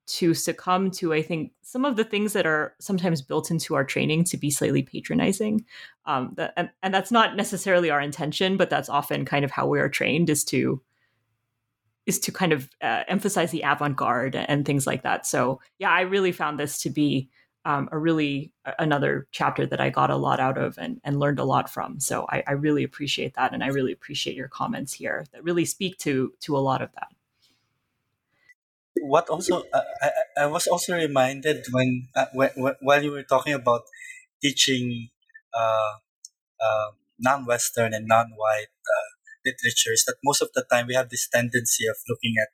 to 0.07 0.35
succumb 0.35 0.91
to 0.91 1.13
i 1.13 1.23
think 1.23 1.53
some 1.63 1.85
of 1.85 1.97
the 1.97 2.05
things 2.05 2.33
that 2.33 2.47
are 2.47 2.75
sometimes 2.81 3.23
built 3.23 3.51
into 3.51 3.75
our 3.75 3.85
training 3.85 4.25
to 4.25 4.37
be 4.37 4.51
slightly 4.51 4.83
patronizing 4.83 5.65
um 6.07 6.33
that, 6.37 6.53
and, 6.57 6.71
and 6.83 6.93
that's 6.93 7.13
not 7.13 7.37
necessarily 7.37 7.91
our 7.91 8.01
intention 8.01 8.57
but 8.57 8.71
that's 8.71 8.89
often 8.89 9.25
kind 9.25 9.45
of 9.45 9.51
how 9.51 9.67
we 9.67 9.79
are 9.79 9.89
trained 9.89 10.29
is 10.31 10.45
to 10.45 10.81
is 12.07 12.19
to 12.21 12.33
kind 12.33 12.53
of 12.53 12.71
uh, 12.81 13.03
emphasize 13.09 13.51
the 13.51 13.63
avant-garde 13.63 14.37
and 14.37 14.65
things 14.65 14.87
like 14.87 15.03
that. 15.03 15.27
So 15.27 15.61
yeah, 15.79 15.91
I 15.91 16.03
really 16.03 16.33
found 16.33 16.59
this 16.59 16.79
to 16.81 16.91
be 16.91 17.29
um, 17.67 17.89
a 17.91 17.99
really 17.99 18.53
another 18.79 19.27
chapter 19.33 19.67
that 19.67 19.81
I 19.81 19.91
got 19.91 20.09
a 20.09 20.17
lot 20.17 20.39
out 20.39 20.57
of 20.57 20.79
and, 20.79 21.01
and 21.03 21.19
learned 21.19 21.41
a 21.41 21.45
lot 21.45 21.69
from. 21.69 21.99
So 21.99 22.25
I, 22.31 22.45
I 22.47 22.53
really 22.53 22.85
appreciate 22.85 23.35
that, 23.35 23.53
and 23.53 23.63
I 23.65 23.69
really 23.69 23.93
appreciate 23.93 24.37
your 24.37 24.47
comments 24.47 24.93
here 24.93 25.27
that 25.33 25.43
really 25.43 25.65
speak 25.65 25.99
to 25.99 26.33
to 26.41 26.57
a 26.57 26.63
lot 26.63 26.81
of 26.81 26.91
that. 26.95 27.09
What 29.03 29.29
also 29.29 29.65
uh, 29.75 29.81
I, 30.01 30.11
I 30.39 30.47
was 30.47 30.69
also 30.69 30.95
reminded 30.95 31.67
when, 31.73 32.09
uh, 32.15 32.27
when, 32.33 32.51
when 32.55 32.75
while 32.81 33.03
you 33.03 33.11
were 33.11 33.25
talking 33.25 33.53
about 33.53 33.83
teaching 34.41 35.11
uh, 35.53 35.99
uh 36.61 36.91
non-Western 37.19 37.93
and 37.93 38.07
non-white 38.07 38.71
uh, 38.87 39.11
literature 39.47 39.95
is 39.95 40.05
that 40.07 40.17
most 40.25 40.43
of 40.43 40.51
the 40.55 40.65
time 40.71 40.87
we 40.87 40.95
have 40.95 41.09
this 41.09 41.29
tendency 41.33 41.87
of 41.87 41.97
looking 42.09 42.35
at 42.43 42.51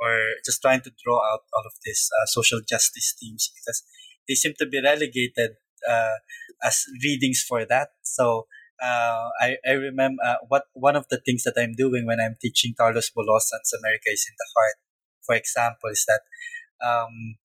or 0.00 0.16
just 0.46 0.62
trying 0.62 0.80
to 0.80 0.92
draw 1.04 1.18
out 1.20 1.44
all 1.52 1.64
of 1.66 1.74
these 1.84 2.08
uh, 2.22 2.26
social 2.26 2.60
justice 2.66 3.14
themes 3.20 3.50
because 3.54 3.82
they 4.26 4.34
seem 4.34 4.54
to 4.58 4.66
be 4.66 4.80
relegated 4.80 5.60
uh, 5.88 6.16
as 6.64 6.84
readings 7.04 7.44
for 7.46 7.66
that. 7.66 7.88
So 8.02 8.46
uh, 8.82 9.28
I, 9.40 9.56
I 9.66 9.72
remember 9.72 10.22
uh, 10.24 10.36
what 10.48 10.64
one 10.72 10.96
of 10.96 11.06
the 11.10 11.20
things 11.24 11.42
that 11.44 11.54
I'm 11.58 11.74
doing 11.74 12.06
when 12.06 12.20
I'm 12.20 12.36
teaching 12.40 12.74
Carlos 12.76 13.10
Bulosan's 13.10 13.72
America 13.78 14.08
is 14.08 14.26
in 14.28 14.34
the 14.38 14.48
Heart, 14.56 14.76
for 15.26 15.34
example, 15.34 15.90
is 15.90 16.06
that 16.08 16.22
um, 16.84 17.36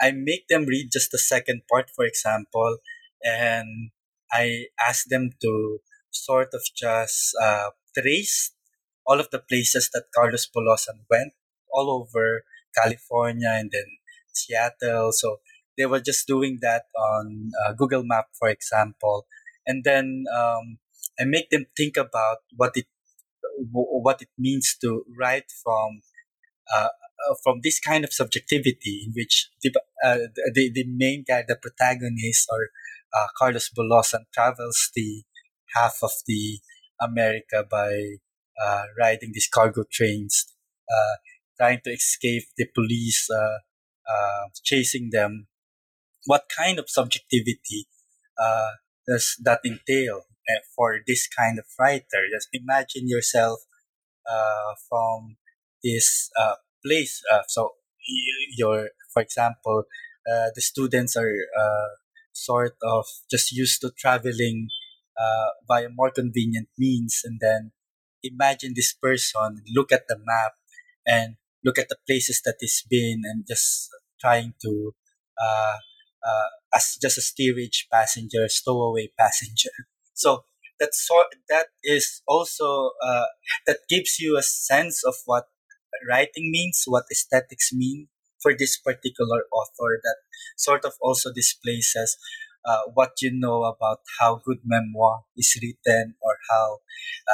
I 0.00 0.10
make 0.10 0.48
them 0.48 0.66
read 0.66 0.90
just 0.92 1.12
the 1.12 1.18
second 1.18 1.62
part, 1.70 1.90
for 1.94 2.04
example, 2.04 2.78
and 3.22 3.90
I 4.32 4.66
ask 4.80 5.06
them 5.08 5.30
to 5.42 5.78
sort 6.10 6.48
of 6.52 6.62
just 6.76 7.36
uh, 7.40 7.70
traced 7.96 8.54
all 9.06 9.20
of 9.20 9.30
the 9.30 9.38
places 9.38 9.90
that 9.92 10.04
Carlos 10.14 10.48
Bulosan 10.54 11.04
went 11.10 11.32
all 11.72 11.90
over 11.90 12.44
California 12.74 13.50
and 13.50 13.70
then 13.72 13.86
Seattle. 14.32 15.12
So 15.12 15.40
they 15.76 15.86
were 15.86 16.00
just 16.00 16.26
doing 16.26 16.58
that 16.62 16.84
on 16.96 17.50
uh, 17.64 17.72
Google 17.72 18.04
Map, 18.04 18.26
for 18.38 18.48
example, 18.48 19.26
and 19.66 19.84
then 19.84 20.24
um, 20.32 20.78
I 21.18 21.24
make 21.24 21.50
them 21.50 21.66
think 21.76 21.96
about 21.96 22.38
what 22.56 22.72
it 22.76 22.86
what 23.70 24.20
it 24.20 24.28
means 24.38 24.76
to 24.80 25.04
write 25.18 25.50
from 25.62 26.02
uh, 26.72 26.88
uh, 27.28 27.34
from 27.42 27.60
this 27.62 27.78
kind 27.78 28.04
of 28.04 28.12
subjectivity 28.12 29.04
in 29.06 29.12
which 29.14 29.50
the 29.62 29.72
uh, 30.04 30.18
the, 30.54 30.70
the 30.72 30.84
main 30.86 31.24
guy, 31.26 31.44
the 31.46 31.56
protagonist, 31.56 32.48
or 32.50 32.68
uh, 33.16 33.26
Carlos 33.38 33.70
Bulosan 33.70 34.24
travels 34.32 34.90
the 34.94 35.22
half 35.74 35.98
of 36.02 36.10
the 36.26 36.58
America 37.02 37.64
by 37.68 38.16
uh, 38.62 38.84
riding 38.98 39.30
these 39.32 39.48
cargo 39.48 39.84
trains, 39.90 40.46
uh, 40.88 41.16
trying 41.58 41.80
to 41.84 41.90
escape 41.90 42.44
the 42.56 42.66
police 42.74 43.28
uh, 43.30 43.58
uh 44.08 44.48
chasing 44.64 45.10
them. 45.12 45.46
What 46.26 46.44
kind 46.56 46.78
of 46.78 46.88
subjectivity 46.88 47.86
uh, 48.38 48.72
does 49.08 49.36
that 49.42 49.60
entail 49.64 50.22
uh, 50.48 50.60
for 50.76 51.00
this 51.06 51.28
kind 51.28 51.58
of 51.58 51.64
writer? 51.78 52.28
Just 52.32 52.48
imagine 52.52 53.08
yourself 53.08 53.60
from 54.88 55.36
this 55.82 56.30
place. 56.84 57.22
so 57.48 57.72
your 58.56 58.90
for 59.12 59.22
example 59.22 59.84
uh, 60.30 60.50
the 60.54 60.60
students 60.60 61.16
are 61.16 61.34
uh, 61.58 61.90
sort 62.32 62.76
of 62.82 63.06
just 63.30 63.52
used 63.52 63.80
to 63.80 63.90
traveling 63.98 64.68
uh, 65.18 65.50
via 65.68 65.88
more 65.90 66.10
convenient 66.10 66.68
means. 66.78 67.20
And 67.24 67.38
then 67.40 67.72
imagine 68.22 68.72
this 68.74 68.94
person 68.94 69.62
look 69.74 69.92
at 69.92 70.08
the 70.08 70.16
map 70.18 70.52
and 71.06 71.36
look 71.64 71.78
at 71.78 71.88
the 71.88 71.96
places 72.06 72.40
that 72.44 72.56
he's 72.60 72.84
been 72.88 73.22
and 73.24 73.44
just 73.46 73.88
trying 74.20 74.54
to 74.62 74.94
uh, 75.40 75.76
uh, 76.24 76.48
as 76.74 76.96
just 77.00 77.18
a 77.18 77.22
steerage 77.22 77.88
passenger 77.92 78.48
stowaway 78.48 79.08
passenger. 79.18 79.70
So 80.14 80.44
that 80.78 80.94
sort 80.94 81.34
that 81.48 81.68
is 81.82 82.20
also 82.28 82.90
uh, 83.02 83.26
that 83.66 83.78
gives 83.88 84.18
you 84.20 84.36
a 84.36 84.42
sense 84.42 85.02
of 85.04 85.14
what 85.24 85.46
writing 86.08 86.50
means 86.50 86.84
what 86.86 87.04
aesthetics 87.10 87.72
mean 87.72 88.08
for 88.42 88.52
this 88.56 88.76
particular 88.78 89.44
author 89.52 90.00
that 90.02 90.16
sort 90.56 90.84
of 90.84 90.92
also 91.00 91.32
displaces 91.32 92.18
uh, 92.64 92.82
what 92.94 93.12
you 93.20 93.30
know 93.32 93.64
about 93.64 94.00
how 94.18 94.40
good 94.44 94.58
memoir 94.64 95.24
is 95.36 95.56
written 95.60 96.14
or 96.20 96.36
how 96.50 96.78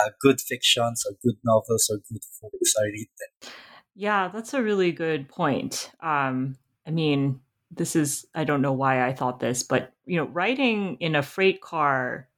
uh, 0.00 0.10
good 0.20 0.40
fictions 0.40 1.04
or 1.08 1.16
good 1.22 1.36
novels 1.44 1.88
or 1.90 1.98
good 2.10 2.22
books 2.42 2.74
are 2.78 2.86
written. 2.86 3.52
Yeah, 3.94 4.28
that's 4.28 4.54
a 4.54 4.62
really 4.62 4.92
good 4.92 5.28
point. 5.28 5.90
Um, 6.00 6.56
I 6.86 6.90
mean, 6.90 7.40
this 7.70 7.96
is, 7.96 8.26
I 8.34 8.44
don't 8.44 8.62
know 8.62 8.72
why 8.72 9.06
I 9.06 9.12
thought 9.12 9.40
this, 9.40 9.62
but, 9.62 9.92
you 10.06 10.16
know, 10.16 10.26
writing 10.26 10.96
in 11.00 11.16
a 11.16 11.22
freight 11.22 11.60
car 11.60 12.28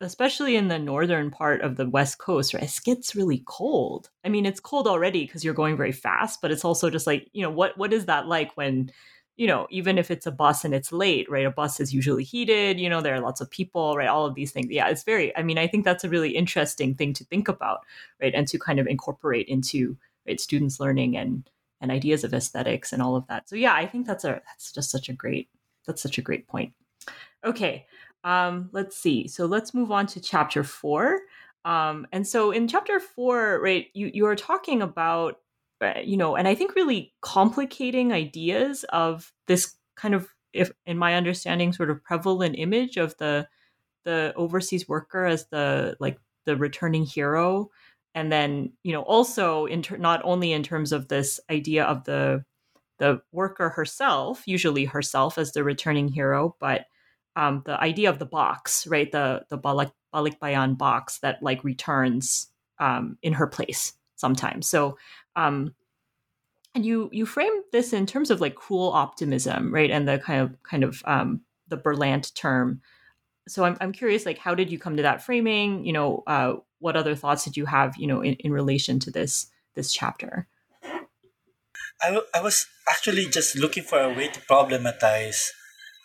especially 0.00 0.56
in 0.56 0.68
the 0.68 0.78
northern 0.78 1.30
part 1.30 1.60
of 1.60 1.76
the 1.76 1.88
west 1.88 2.18
coast 2.18 2.54
right 2.54 2.62
it 2.62 2.80
gets 2.84 3.14
really 3.14 3.42
cold 3.46 4.08
i 4.24 4.28
mean 4.28 4.46
it's 4.46 4.60
cold 4.60 4.86
already 4.86 5.26
because 5.26 5.44
you're 5.44 5.54
going 5.54 5.76
very 5.76 5.92
fast 5.92 6.40
but 6.40 6.50
it's 6.50 6.64
also 6.64 6.88
just 6.88 7.06
like 7.06 7.28
you 7.32 7.42
know 7.42 7.50
what 7.50 7.76
what 7.76 7.92
is 7.92 8.06
that 8.06 8.26
like 8.26 8.56
when 8.56 8.90
you 9.36 9.46
know 9.46 9.66
even 9.70 9.98
if 9.98 10.10
it's 10.10 10.26
a 10.26 10.30
bus 10.30 10.64
and 10.64 10.74
it's 10.74 10.92
late 10.92 11.30
right 11.30 11.46
a 11.46 11.50
bus 11.50 11.80
is 11.80 11.94
usually 11.94 12.24
heated 12.24 12.78
you 12.78 12.88
know 12.88 13.00
there 13.00 13.14
are 13.14 13.20
lots 13.20 13.40
of 13.40 13.50
people 13.50 13.96
right 13.96 14.08
all 14.08 14.26
of 14.26 14.34
these 14.34 14.52
things 14.52 14.66
yeah 14.70 14.88
it's 14.88 15.04
very 15.04 15.36
i 15.36 15.42
mean 15.42 15.58
i 15.58 15.66
think 15.66 15.84
that's 15.84 16.04
a 16.04 16.08
really 16.08 16.30
interesting 16.30 16.94
thing 16.94 17.12
to 17.12 17.24
think 17.24 17.48
about 17.48 17.80
right 18.20 18.34
and 18.34 18.48
to 18.48 18.58
kind 18.58 18.78
of 18.78 18.86
incorporate 18.86 19.46
into 19.48 19.96
right 20.26 20.40
students 20.40 20.80
learning 20.80 21.16
and 21.16 21.48
and 21.80 21.90
ideas 21.90 22.24
of 22.24 22.34
aesthetics 22.34 22.92
and 22.92 23.02
all 23.02 23.16
of 23.16 23.26
that 23.28 23.48
so 23.48 23.56
yeah 23.56 23.74
i 23.74 23.86
think 23.86 24.06
that's 24.06 24.24
a 24.24 24.40
that's 24.46 24.72
just 24.72 24.90
such 24.90 25.08
a 25.08 25.12
great 25.12 25.48
that's 25.86 26.02
such 26.02 26.18
a 26.18 26.22
great 26.22 26.46
point 26.46 26.72
okay 27.44 27.86
um, 28.24 28.68
let's 28.72 28.96
see. 28.96 29.28
So 29.28 29.46
let's 29.46 29.74
move 29.74 29.90
on 29.90 30.06
to 30.08 30.20
chapter 30.20 30.62
four. 30.62 31.20
Um, 31.64 32.06
and 32.12 32.26
so 32.26 32.50
in 32.50 32.68
chapter 32.68 33.00
four, 33.00 33.60
right, 33.62 33.86
you 33.94 34.10
you 34.12 34.26
are 34.26 34.36
talking 34.36 34.82
about, 34.82 35.38
you 36.02 36.16
know, 36.16 36.36
and 36.36 36.46
I 36.46 36.54
think 36.54 36.74
really 36.74 37.12
complicating 37.20 38.12
ideas 38.12 38.84
of 38.90 39.32
this 39.46 39.74
kind 39.96 40.14
of, 40.14 40.28
if 40.52 40.70
in 40.86 40.98
my 40.98 41.14
understanding, 41.14 41.72
sort 41.72 41.90
of 41.90 42.02
prevalent 42.04 42.56
image 42.58 42.96
of 42.96 43.16
the 43.18 43.48
the 44.04 44.32
overseas 44.36 44.88
worker 44.88 45.26
as 45.26 45.46
the 45.48 45.96
like 46.00 46.18
the 46.46 46.56
returning 46.56 47.04
hero, 47.04 47.70
and 48.14 48.32
then 48.32 48.72
you 48.82 48.92
know 48.92 49.02
also 49.02 49.66
in 49.66 49.82
ter- 49.82 49.96
not 49.96 50.20
only 50.24 50.52
in 50.52 50.62
terms 50.62 50.92
of 50.92 51.08
this 51.08 51.40
idea 51.50 51.84
of 51.84 52.04
the 52.04 52.44
the 52.98 53.22
worker 53.32 53.70
herself, 53.70 54.42
usually 54.46 54.84
herself 54.84 55.38
as 55.38 55.52
the 55.52 55.64
returning 55.64 56.08
hero, 56.08 56.54
but 56.60 56.86
um, 57.36 57.62
the 57.64 57.80
idea 57.80 58.10
of 58.10 58.18
the 58.18 58.26
box, 58.26 58.86
right? 58.86 59.10
The 59.10 59.44
the 59.48 59.58
balik 59.58 59.92
balikbayan 60.14 60.76
box 60.76 61.18
that 61.20 61.42
like 61.42 61.64
returns 61.64 62.48
um, 62.78 63.16
in 63.22 63.32
her 63.34 63.46
place 63.46 63.94
sometimes. 64.16 64.68
So 64.68 64.98
um, 65.36 65.74
and 66.74 66.86
you 66.86 67.08
you 67.12 67.26
frame 67.26 67.52
this 67.72 67.92
in 67.92 68.06
terms 68.06 68.30
of 68.30 68.40
like 68.40 68.54
cruel 68.54 68.90
optimism, 68.92 69.72
right? 69.72 69.90
And 69.90 70.06
the 70.06 70.18
kind 70.18 70.40
of 70.42 70.62
kind 70.62 70.84
of 70.84 71.02
um, 71.04 71.40
the 71.68 71.76
Berlant 71.76 72.34
term. 72.34 72.80
So 73.48 73.64
I'm 73.64 73.76
I'm 73.80 73.92
curious, 73.92 74.26
like, 74.26 74.38
how 74.38 74.54
did 74.54 74.70
you 74.70 74.78
come 74.78 74.96
to 74.96 75.02
that 75.02 75.22
framing? 75.22 75.84
You 75.84 75.92
know, 75.92 76.22
uh, 76.26 76.54
what 76.78 76.96
other 76.96 77.14
thoughts 77.14 77.44
did 77.44 77.56
you 77.56 77.66
have, 77.66 77.96
you 77.96 78.06
know, 78.06 78.20
in, 78.20 78.34
in 78.34 78.52
relation 78.52 78.98
to 79.00 79.10
this 79.10 79.46
this 79.74 79.92
chapter? 79.92 80.46
I, 82.02 82.06
w- 82.08 82.26
I 82.34 82.40
was 82.40 82.66
actually 82.88 83.26
just 83.26 83.56
looking 83.56 83.82
for 83.82 84.00
a 84.00 84.08
way 84.08 84.28
to 84.28 84.40
problematize 84.40 85.48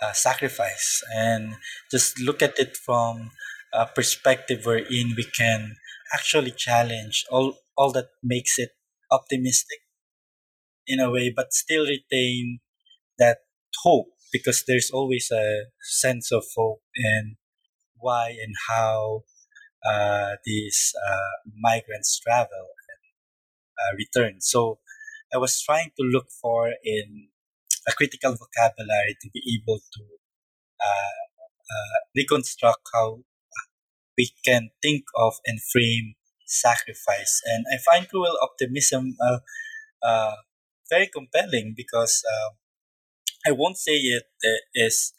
uh, 0.01 0.11
sacrifice 0.13 1.01
and 1.13 1.55
just 1.89 2.19
look 2.19 2.41
at 2.41 2.59
it 2.59 2.75
from 2.75 3.31
a 3.73 3.85
perspective 3.85 4.65
wherein 4.65 5.13
we 5.15 5.25
can 5.37 5.75
actually 6.13 6.51
challenge 6.51 7.25
all, 7.31 7.59
all 7.77 7.91
that 7.93 8.09
makes 8.21 8.59
it 8.59 8.74
optimistic 9.11 9.79
in 10.87 10.99
a 10.99 11.09
way, 11.09 11.33
but 11.35 11.53
still 11.53 11.85
retain 11.85 12.59
that 13.17 13.39
hope 13.83 14.07
because 14.31 14.63
there's 14.67 14.91
always 14.91 15.29
a 15.31 15.65
sense 15.81 16.31
of 16.31 16.43
hope 16.55 16.81
and 16.95 17.35
why 17.97 18.29
and 18.29 18.55
how 18.69 19.23
uh, 19.85 20.35
these 20.45 20.93
uh, 21.07 21.49
migrants 21.59 22.19
travel 22.19 22.67
and 22.89 23.01
uh, 23.79 23.95
return. 23.97 24.41
So 24.41 24.79
I 25.33 25.37
was 25.37 25.61
trying 25.61 25.91
to 25.97 26.03
look 26.03 26.27
for 26.41 26.71
in 26.83 27.29
a 27.87 27.91
critical 27.93 28.35
vocabulary 28.35 29.17
to 29.21 29.29
be 29.33 29.41
able 29.61 29.79
to 29.79 30.03
uh, 30.83 31.21
uh, 31.71 31.99
reconstruct 32.15 32.81
how 32.93 33.19
we 34.17 34.31
can 34.45 34.69
think 34.81 35.03
of 35.15 35.35
and 35.45 35.61
frame 35.61 36.15
sacrifice. 36.45 37.41
And 37.45 37.65
I 37.71 37.77
find 37.77 38.09
cruel 38.09 38.37
optimism 38.41 39.15
uh, 39.21 39.39
uh 40.03 40.35
very 40.89 41.07
compelling 41.07 41.73
because 41.75 42.23
um, 42.29 42.57
I 43.47 43.51
won't 43.51 43.77
say 43.77 43.93
it 43.93 44.25
is 44.75 45.13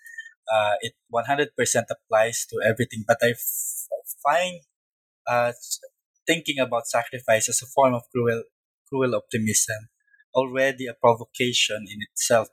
uh, 0.52 0.74
it 0.80 0.94
100% 1.12 1.48
applies 1.90 2.46
to 2.50 2.60
everything, 2.64 3.04
but 3.06 3.18
I 3.20 3.30
f- 3.30 3.88
find 4.22 4.60
uh, 5.26 5.52
thinking 6.26 6.58
about 6.58 6.86
sacrifice 6.86 7.48
as 7.48 7.62
a 7.62 7.66
form 7.66 7.94
of 7.94 8.02
cruel 8.12 8.44
cruel 8.88 9.14
optimism 9.14 9.88
already 10.34 10.86
a 10.86 10.94
provocation 10.94 11.86
in 11.90 11.98
itself 12.10 12.48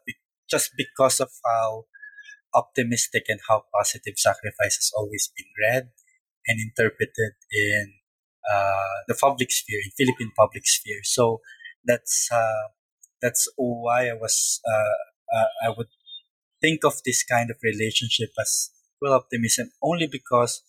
just 0.49 0.71
because 0.77 1.19
of 1.19 1.29
how 1.45 1.85
optimistic 2.55 3.23
and 3.27 3.39
how 3.47 3.63
positive 3.73 4.13
sacrifice 4.17 4.75
has 4.77 4.91
always 4.95 5.31
been 5.35 5.51
read 5.61 5.89
and 6.47 6.59
interpreted 6.59 7.33
in 7.51 7.93
uh, 7.93 8.02
the 9.07 9.15
public 9.19 9.51
sphere, 9.51 9.81
in 9.83 9.91
Philippine 9.91 10.31
public 10.37 10.67
sphere. 10.67 11.01
So 11.03 11.41
that's 11.85 12.29
uh, 12.31 12.67
that's 13.21 13.47
why 13.55 14.09
I 14.09 14.13
was 14.13 14.59
uh, 14.65 15.37
uh 15.37 15.67
I 15.67 15.69
would 15.69 15.87
think 16.61 16.83
of 16.85 16.95
this 17.05 17.23
kind 17.23 17.49
of 17.51 17.57
relationship 17.63 18.29
as 18.39 18.71
cruel 18.99 19.13
optimism 19.13 19.71
only 19.81 20.07
because 20.07 20.61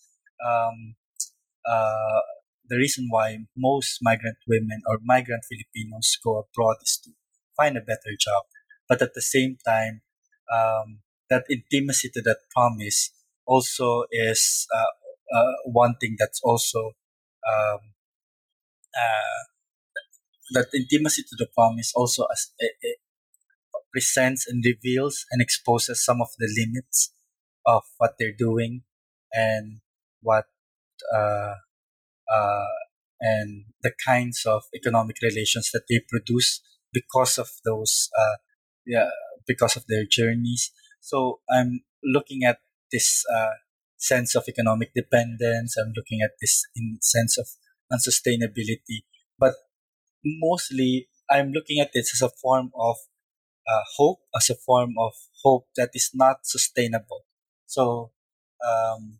um, 0.45 0.95
uh, 1.65 2.19
the 2.67 2.77
reason 2.77 3.07
why 3.09 3.37
most 3.55 3.99
migrant 4.01 4.37
women 4.47 4.81
or 4.87 4.99
migrant 5.03 5.43
Filipinos 5.45 6.17
go 6.23 6.39
abroad 6.43 6.77
is 6.83 6.99
to 7.03 7.11
find 7.55 7.77
a 7.77 7.81
better 7.81 8.13
job. 8.19 8.43
But 8.89 9.01
at 9.01 9.13
the 9.13 9.21
same 9.21 9.57
time, 9.65 10.01
um, 10.53 10.99
that 11.29 11.45
intimacy 11.49 12.09
to 12.13 12.21
that 12.21 12.39
promise 12.53 13.11
also 13.45 14.05
is 14.11 14.67
uh, 14.75 15.37
uh, 15.37 15.53
one 15.65 15.95
thing 15.99 16.15
that's 16.19 16.41
also 16.43 16.91
um, 17.51 17.79
uh, 18.95 19.43
that 20.51 20.67
intimacy 20.73 21.23
to 21.23 21.35
the 21.37 21.47
promise 21.53 21.91
also 21.95 22.25
as, 22.31 22.51
it, 22.59 22.73
it 22.81 22.97
presents 23.91 24.47
and 24.47 24.63
reveals 24.65 25.25
and 25.31 25.41
exposes 25.41 26.03
some 26.03 26.21
of 26.21 26.29
the 26.37 26.47
limits 26.57 27.13
of 27.65 27.83
what 27.97 28.15
they're 28.19 28.35
doing 28.37 28.83
and 29.33 29.79
what 30.21 30.45
uh, 31.13 31.55
uh, 32.31 32.65
and 33.21 33.65
the 33.83 33.91
kinds 34.05 34.45
of 34.45 34.63
economic 34.75 35.17
relations 35.23 35.71
that 35.73 35.83
they 35.89 35.99
produce 36.07 36.61
because 36.93 37.37
of 37.37 37.49
those 37.65 38.09
uh, 38.17 38.35
yeah 38.85 39.09
because 39.47 39.75
of 39.75 39.85
their 39.87 40.05
journeys. 40.09 40.71
So 41.01 41.39
i'm 41.49 41.81
looking 42.03 42.43
at 42.43 42.59
this 42.91 43.23
uh, 43.33 43.51
sense 44.11 44.35
of 44.35 44.43
economic 44.47 44.93
dependence 44.93 45.75
i'm 45.77 45.93
looking 45.95 46.21
at 46.21 46.33
this 46.41 46.63
in 46.75 46.97
sense 47.01 47.37
of 47.37 47.47
unsustainability. 47.93 49.05
But 49.37 49.53
mostly 50.23 51.07
i'm 51.29 51.51
looking 51.51 51.79
at 51.79 51.91
this 51.93 52.11
as 52.15 52.21
a 52.21 52.33
form 52.41 52.71
of 52.75 52.97
uh, 53.67 53.83
hope 53.97 54.19
as 54.35 54.49
a 54.49 54.55
form 54.55 54.93
of 54.97 55.13
hope 55.43 55.67
that 55.75 55.89
is 55.93 56.11
not 56.13 56.37
sustainable. 56.43 57.25
So 57.65 58.11
um, 58.65 59.19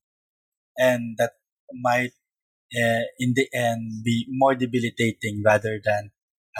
and 0.77 1.17
that 1.17 1.33
might 1.73 2.11
uh, 2.75 3.05
in 3.19 3.33
the 3.35 3.47
end 3.53 4.03
be 4.03 4.25
more 4.29 4.55
debilitating 4.55 5.43
rather 5.45 5.79
than 5.83 6.11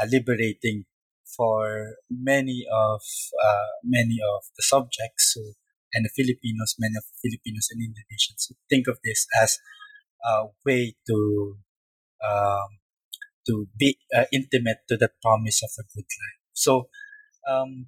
uh, 0.02 0.08
liberating 0.12 0.86
for 1.26 1.96
many 2.10 2.66
of 2.72 3.02
uh, 3.44 3.70
many 3.84 4.20
of 4.22 4.44
the 4.56 4.64
subjects 4.64 5.34
who, 5.36 5.54
and 5.96 6.06
the 6.06 6.14
Filipinos, 6.14 6.76
many 6.78 6.96
of 6.98 7.06
Filipinos 7.24 7.70
and 7.72 7.82
Indonesians 7.82 8.52
think 8.70 8.88
of 8.88 9.00
this 9.04 9.26
as 9.42 9.58
a 10.24 10.46
way 10.66 10.96
to 11.08 11.58
um, 12.20 12.70
to 13.48 13.68
be 13.78 13.98
uh, 14.16 14.26
intimate 14.32 14.80
to 14.90 14.98
the 14.98 15.10
promise 15.22 15.64
of 15.64 15.72
a 15.80 15.84
good 15.96 16.06
life. 16.06 16.40
So 16.54 16.90
um, 17.50 17.88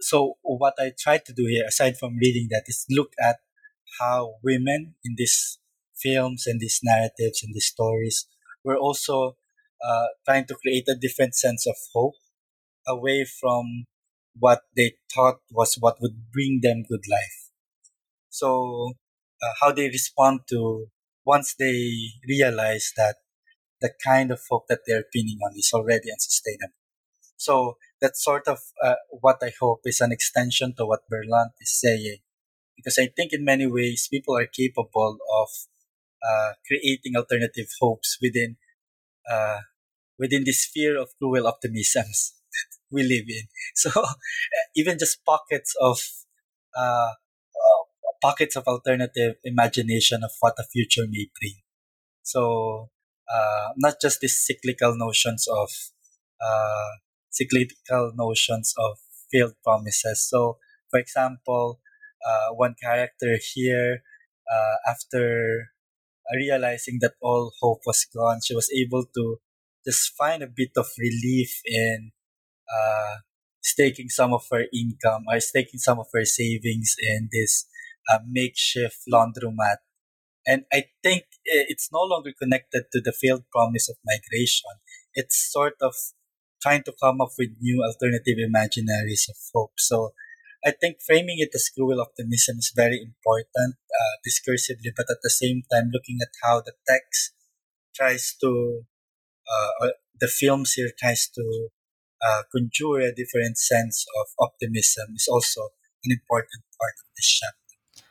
so 0.00 0.38
what 0.42 0.74
I 0.78 0.92
try 0.98 1.18
to 1.18 1.32
do 1.32 1.46
here, 1.46 1.64
aside 1.66 1.98
from 1.98 2.16
reading 2.16 2.48
that, 2.50 2.64
is 2.66 2.86
look 2.88 3.12
at 3.20 3.36
how 4.00 4.34
women 4.44 4.94
in 5.04 5.14
these 5.16 5.58
films 5.96 6.46
and 6.46 6.60
these 6.60 6.80
narratives 6.84 7.42
and 7.42 7.54
these 7.54 7.66
stories 7.66 8.26
were 8.62 8.76
also 8.76 9.36
uh, 9.84 10.06
trying 10.24 10.46
to 10.46 10.54
create 10.54 10.86
a 10.88 10.94
different 10.94 11.34
sense 11.34 11.66
of 11.66 11.74
hope 11.94 12.14
away 12.86 13.24
from 13.24 13.86
what 14.38 14.62
they 14.76 14.94
thought 15.14 15.40
was 15.50 15.76
what 15.80 15.96
would 16.00 16.30
bring 16.32 16.60
them 16.62 16.84
good 16.88 17.04
life. 17.10 17.50
So, 18.30 18.92
uh, 19.42 19.52
how 19.60 19.72
they 19.72 19.88
respond 19.88 20.40
to 20.50 20.88
once 21.24 21.54
they 21.58 21.92
realize 22.26 22.92
that 22.96 23.16
the 23.80 23.90
kind 24.04 24.30
of 24.30 24.40
hope 24.50 24.66
that 24.68 24.80
they're 24.86 25.04
pinning 25.12 25.38
on 25.44 25.52
is 25.56 25.70
already 25.72 26.10
unsustainable. 26.10 26.74
So 27.36 27.76
that's 28.00 28.22
sort 28.24 28.48
of 28.48 28.58
uh, 28.82 28.96
what 29.10 29.38
I 29.42 29.52
hope 29.60 29.80
is 29.84 30.00
an 30.00 30.10
extension 30.10 30.74
to 30.76 30.86
what 30.86 31.08
Berlant 31.10 31.54
is 31.60 31.78
saying, 31.80 32.18
because 32.76 32.98
I 32.98 33.08
think 33.14 33.32
in 33.32 33.44
many 33.44 33.66
ways 33.66 34.08
people 34.10 34.36
are 34.36 34.46
capable 34.46 35.18
of 35.40 35.48
uh, 36.22 36.52
creating 36.66 37.14
alternative 37.16 37.68
hopes 37.80 38.18
within 38.20 38.56
uh, 39.30 39.58
within 40.18 40.42
this 40.44 40.62
sphere 40.62 40.98
of 41.00 41.10
cruel 41.18 41.44
optimisms 41.44 42.32
we 42.90 43.02
live 43.02 43.26
in. 43.28 43.46
So 43.74 43.90
even 44.74 44.98
just 44.98 45.24
pockets 45.24 45.74
of 45.80 45.98
uh, 46.76 47.12
uh, 47.12 47.82
pockets 48.22 48.56
of 48.56 48.64
alternative 48.66 49.36
imagination 49.44 50.24
of 50.24 50.30
what 50.40 50.56
the 50.56 50.64
future 50.64 51.06
may 51.08 51.30
bring. 51.40 51.56
So 52.22 52.90
uh, 53.32 53.68
not 53.76 53.94
just 54.00 54.20
these 54.20 54.38
cyclical 54.38 54.96
notions 54.96 55.46
of 55.48 55.70
uh, 56.40 56.90
cyclical 57.30 58.12
notions 58.14 58.74
of 58.78 58.98
failed 59.30 59.54
promises. 59.62 60.26
So, 60.28 60.58
for 60.90 60.98
example, 60.98 61.80
uh, 62.26 62.54
one 62.54 62.74
character 62.80 63.38
here, 63.54 64.02
uh, 64.50 64.76
after 64.90 65.68
realizing 66.34 66.98
that 67.00 67.14
all 67.20 67.52
hope 67.60 67.80
was 67.86 68.06
gone, 68.12 68.40
she 68.44 68.54
was 68.54 68.70
able 68.72 69.04
to 69.14 69.38
just 69.86 70.14
find 70.16 70.42
a 70.42 70.46
bit 70.54 70.72
of 70.76 70.86
relief 70.98 71.60
in 71.64 72.12
uh, 72.72 73.16
staking 73.62 74.08
some 74.08 74.32
of 74.32 74.44
her 74.50 74.64
income 74.72 75.24
or 75.28 75.40
staking 75.40 75.80
some 75.80 75.98
of 75.98 76.06
her 76.12 76.24
savings 76.24 76.96
in 77.00 77.28
this 77.32 77.66
uh, 78.10 78.18
makeshift 78.26 79.00
laundromat. 79.12 79.76
And 80.46 80.64
I 80.72 80.84
think 81.02 81.24
it's 81.44 81.90
no 81.92 82.00
longer 82.02 82.32
connected 82.40 82.84
to 82.92 83.00
the 83.00 83.12
failed 83.12 83.44
promise 83.52 83.88
of 83.88 83.96
migration. 84.04 84.70
It's 85.14 85.52
sort 85.52 85.74
of 85.82 85.94
trying 86.62 86.82
to 86.84 86.94
come 87.02 87.20
up 87.20 87.30
with 87.38 87.50
new 87.60 87.82
alternative 87.82 88.38
imaginaries 88.38 89.28
of 89.28 89.36
hope. 89.54 89.72
So 89.76 90.14
I 90.64 90.72
think 90.72 90.98
framing 91.06 91.36
it 91.38 91.50
as 91.54 91.70
cruel 91.74 92.00
optimism 92.00 92.58
is 92.58 92.72
very 92.74 93.00
important 93.00 93.76
uh, 93.92 94.14
discursively, 94.26 94.90
but 94.96 95.06
at 95.10 95.18
the 95.22 95.30
same 95.30 95.62
time 95.70 95.90
looking 95.92 96.18
at 96.20 96.32
how 96.42 96.60
the 96.60 96.72
text 96.88 97.32
tries 97.94 98.34
to, 98.40 98.82
uh, 99.46 99.88
the 100.20 100.28
films 100.28 100.72
here 100.72 100.90
tries 100.98 101.28
to 101.34 101.68
uh, 102.26 102.42
conjure 102.52 103.00
a 103.00 103.14
different 103.14 103.58
sense 103.58 104.06
of 104.20 104.26
optimism 104.38 105.14
is 105.14 105.28
also 105.30 105.68
an 106.04 106.12
important 106.12 106.64
part 106.78 106.94
of 107.00 107.06
this 107.16 107.26
chapter. 107.26 108.04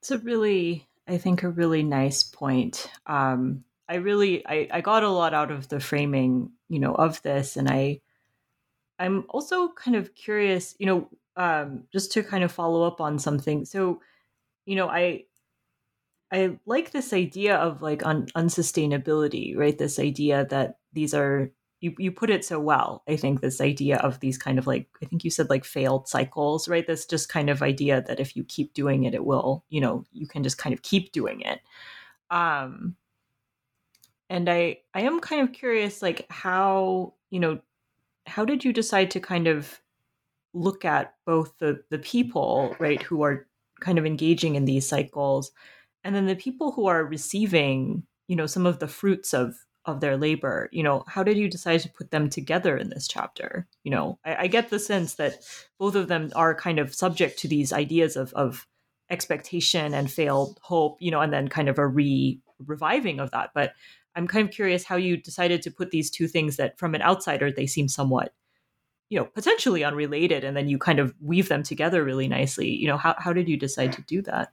It's 0.00 0.10
a 0.10 0.18
really, 0.18 0.88
I 1.06 1.18
think, 1.18 1.42
a 1.42 1.50
really 1.50 1.82
nice 1.82 2.22
point. 2.22 2.90
Um, 3.06 3.64
I 3.88 3.96
really, 3.96 4.46
I, 4.46 4.68
I 4.70 4.80
got 4.80 5.02
a 5.02 5.08
lot 5.08 5.34
out 5.34 5.50
of 5.50 5.68
the 5.68 5.80
framing, 5.80 6.52
you 6.68 6.78
know, 6.78 6.94
of 6.94 7.20
this, 7.22 7.56
and 7.56 7.68
I, 7.68 8.00
I'm 8.98 9.24
also 9.30 9.68
kind 9.68 9.96
of 9.96 10.14
curious, 10.14 10.74
you 10.78 10.86
know, 10.86 11.08
um, 11.36 11.84
just 11.92 12.12
to 12.12 12.22
kind 12.22 12.44
of 12.44 12.52
follow 12.52 12.82
up 12.82 13.00
on 13.00 13.18
something. 13.18 13.64
So, 13.64 14.00
you 14.66 14.76
know, 14.76 14.88
I, 14.88 15.24
I 16.30 16.58
like 16.66 16.90
this 16.90 17.12
idea 17.12 17.56
of 17.56 17.80
like 17.80 18.04
un- 18.04 18.26
unsustainability, 18.36 19.56
right? 19.56 19.78
This 19.78 19.98
idea 19.98 20.46
that 20.50 20.78
these 20.92 21.14
are 21.14 21.50
you 21.80 21.94
you 21.98 22.10
put 22.10 22.30
it 22.30 22.44
so 22.44 22.58
well. 22.58 23.02
I 23.08 23.16
think 23.16 23.40
this 23.40 23.60
idea 23.60 23.98
of 23.98 24.20
these 24.20 24.38
kind 24.38 24.58
of 24.58 24.66
like 24.66 24.88
I 25.02 25.06
think 25.06 25.24
you 25.24 25.30
said 25.30 25.50
like 25.50 25.64
failed 25.64 26.08
cycles, 26.08 26.68
right? 26.68 26.86
This 26.86 27.06
just 27.06 27.28
kind 27.28 27.48
of 27.48 27.62
idea 27.62 28.02
that 28.02 28.20
if 28.20 28.36
you 28.36 28.44
keep 28.44 28.74
doing 28.74 29.04
it, 29.04 29.14
it 29.14 29.24
will, 29.24 29.64
you 29.68 29.80
know, 29.80 30.04
you 30.12 30.26
can 30.26 30.42
just 30.42 30.58
kind 30.58 30.72
of 30.72 30.82
keep 30.82 31.12
doing 31.12 31.40
it. 31.42 31.60
Um, 32.30 32.96
and 34.28 34.48
I 34.48 34.78
I 34.94 35.02
am 35.02 35.20
kind 35.20 35.42
of 35.42 35.52
curious, 35.54 36.02
like 36.02 36.26
how 36.30 37.14
you 37.30 37.40
know, 37.40 37.60
how 38.26 38.44
did 38.44 38.64
you 38.64 38.72
decide 38.72 39.10
to 39.12 39.20
kind 39.20 39.46
of 39.46 39.80
look 40.54 40.84
at 40.84 41.14
both 41.26 41.56
the 41.58 41.82
the 41.90 41.98
people, 41.98 42.74
right, 42.80 43.02
who 43.02 43.22
are 43.22 43.46
kind 43.80 43.98
of 43.98 44.06
engaging 44.06 44.56
in 44.56 44.64
these 44.64 44.88
cycles, 44.88 45.52
and 46.02 46.14
then 46.14 46.26
the 46.26 46.34
people 46.34 46.72
who 46.72 46.86
are 46.86 47.04
receiving, 47.04 48.02
you 48.26 48.34
know, 48.36 48.46
some 48.46 48.66
of 48.66 48.80
the 48.80 48.88
fruits 48.88 49.32
of 49.32 49.54
of 49.88 50.00
their 50.00 50.16
labor 50.16 50.68
you 50.72 50.82
know 50.82 51.04
how 51.06 51.22
did 51.22 51.36
you 51.36 51.48
decide 51.48 51.80
to 51.80 51.88
put 51.88 52.10
them 52.10 52.28
together 52.28 52.76
in 52.76 52.90
this 52.90 53.08
chapter? 53.08 53.66
You 53.84 53.90
know 53.90 54.18
i, 54.24 54.44
I 54.44 54.46
get 54.46 54.70
the 54.70 54.78
sense 54.78 55.14
that 55.14 55.42
both 55.78 55.94
of 55.94 56.08
them 56.08 56.30
are 56.36 56.54
kind 56.54 56.78
of 56.78 56.94
subject 56.94 57.38
to 57.40 57.48
these 57.48 57.72
ideas 57.72 58.16
of, 58.16 58.32
of 58.34 58.66
expectation 59.10 59.94
and 59.94 60.10
failed 60.10 60.58
hope 60.62 60.98
you 61.00 61.10
know 61.10 61.20
and 61.20 61.32
then 61.32 61.48
kind 61.48 61.68
of 61.68 61.78
a 61.78 61.86
re 61.86 62.40
reviving 62.64 63.20
of 63.20 63.30
that. 63.30 63.50
But 63.54 63.72
i'm 64.14 64.26
kind 64.26 64.48
of 64.48 64.54
curious 64.54 64.84
how 64.84 64.96
you 64.96 65.16
decided 65.16 65.62
to 65.62 65.70
put 65.70 65.90
these 65.90 66.10
two 66.10 66.28
things 66.28 66.56
that 66.56 66.78
from 66.78 66.94
an 66.94 67.02
outsider 67.02 67.50
they 67.50 67.66
seem 67.66 67.88
somewhat 67.88 68.32
you 69.10 69.18
know 69.18 69.24
potentially 69.24 69.84
unrelated 69.84 70.44
and 70.44 70.56
then 70.56 70.68
you 70.68 70.78
kind 70.78 70.98
of 70.98 71.14
weave 71.20 71.48
them 71.48 71.62
together 71.62 72.04
really 72.04 72.28
nicely. 72.28 72.68
You 72.68 72.88
know 72.88 72.96
how, 72.96 73.14
how 73.18 73.32
did 73.32 73.48
you 73.48 73.56
decide 73.56 73.92
to 73.94 74.02
do 74.02 74.22
that? 74.22 74.52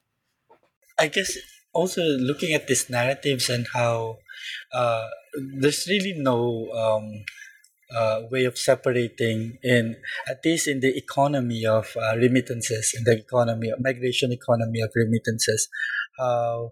I 0.98 1.08
guess 1.08 1.38
also 1.74 2.02
looking 2.02 2.54
at 2.54 2.68
these 2.68 2.90
narratives 2.90 3.50
and 3.50 3.68
how 3.74 4.18
uh, 4.72 5.08
there's 5.60 5.88
really 5.88 6.14
no 6.18 6.72
um, 6.72 7.24
uh, 7.94 8.22
way 8.32 8.46
of 8.46 8.58
separating 8.58 9.58
in 9.64 9.96
at 10.28 10.40
least 10.44 10.68
in 10.68 10.80
the 10.80 10.96
economy 10.98 11.66
of 11.66 11.96
uh, 12.02 12.16
remittances 12.18 12.94
in 12.98 13.04
the 13.04 13.18
economy 13.18 13.72
migration 13.80 14.32
economy 14.32 14.82
of 14.82 14.90
remittances 14.96 15.68
how 16.18 16.72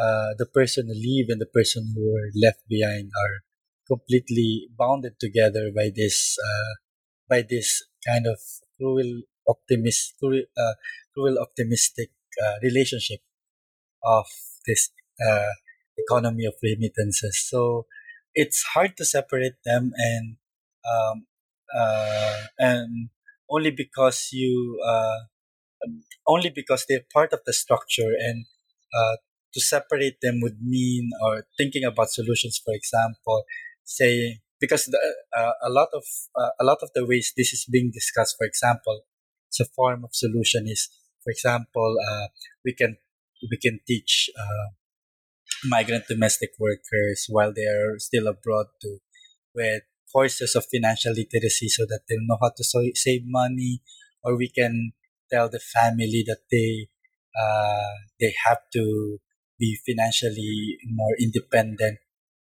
uh, 0.00 0.34
the 0.38 0.46
person 0.46 0.86
who 0.86 0.94
leave 0.94 1.26
and 1.28 1.40
the 1.40 1.52
person 1.54 1.92
who 1.94 2.16
are 2.16 2.30
left 2.42 2.60
behind 2.68 3.10
are 3.24 3.44
completely 3.86 4.68
bounded 4.78 5.12
together 5.20 5.70
by 5.74 5.90
this 5.94 6.36
uh, 6.42 6.74
by 7.28 7.42
this 7.48 7.82
kind 8.06 8.26
of 8.26 8.38
cruel 8.78 9.22
optimist 9.48 10.14
cruel, 10.18 10.42
uh, 10.56 10.74
cruel 11.12 11.38
optimistic 11.38 12.10
relationship 12.62 13.20
of 14.02 14.26
this 14.66 14.90
economy 15.96 16.44
of 16.44 16.54
remittances. 16.62 17.38
So 17.48 17.86
it's 18.34 18.62
hard 18.74 18.96
to 18.96 19.04
separate 19.04 19.56
them 19.64 19.92
and 19.96 20.36
um, 20.84 21.26
uh, 21.74 22.42
and 22.58 23.08
only 23.50 23.70
because 23.70 24.30
you 24.32 24.80
uh, 24.84 25.18
only 26.26 26.50
because 26.50 26.86
they're 26.88 27.06
part 27.12 27.32
of 27.32 27.40
the 27.46 27.52
structure 27.52 28.12
and 28.18 28.46
uh, 28.94 29.16
to 29.52 29.60
separate 29.60 30.18
them 30.22 30.40
would 30.42 30.58
mean 30.62 31.10
or 31.22 31.46
thinking 31.56 31.84
about 31.84 32.10
solutions 32.10 32.60
for 32.64 32.74
example 32.74 33.44
say 33.84 34.40
because 34.60 34.86
the, 34.86 34.98
uh, 35.36 35.52
a 35.62 35.70
lot 35.70 35.88
of 35.94 36.04
uh, 36.36 36.50
a 36.60 36.64
lot 36.64 36.78
of 36.82 36.90
the 36.94 37.04
ways 37.06 37.32
this 37.36 37.52
is 37.52 37.66
being 37.70 37.90
discussed 37.92 38.36
for 38.38 38.46
example 38.46 39.02
it's 39.48 39.60
a 39.60 39.64
form 39.64 40.04
of 40.04 40.10
solution 40.12 40.66
is 40.66 40.88
for 41.22 41.30
example 41.30 41.96
uh, 42.08 42.26
we 42.64 42.72
can 42.74 42.96
we 43.50 43.56
can 43.56 43.80
teach 43.86 44.30
migrant 45.64 46.06
domestic 46.08 46.50
workers 46.58 47.26
while 47.28 47.52
they 47.52 47.66
are 47.66 47.98
still 47.98 48.26
abroad 48.26 48.66
to 48.80 48.98
with 49.54 49.82
courses 50.12 50.54
of 50.54 50.64
financial 50.72 51.12
literacy 51.12 51.68
so 51.68 51.84
that 51.86 52.00
they'll 52.08 52.26
know 52.26 52.38
how 52.40 52.50
to 52.56 52.64
so- 52.64 52.94
save 52.94 53.22
money 53.24 53.82
or 54.22 54.36
we 54.36 54.48
can 54.48 54.92
tell 55.30 55.48
the 55.48 55.60
family 55.60 56.24
that 56.26 56.42
they 56.50 56.88
uh, 57.40 57.94
they 58.20 58.34
have 58.46 58.60
to 58.72 59.18
be 59.58 59.78
financially 59.86 60.78
more 60.86 61.14
independent 61.20 61.98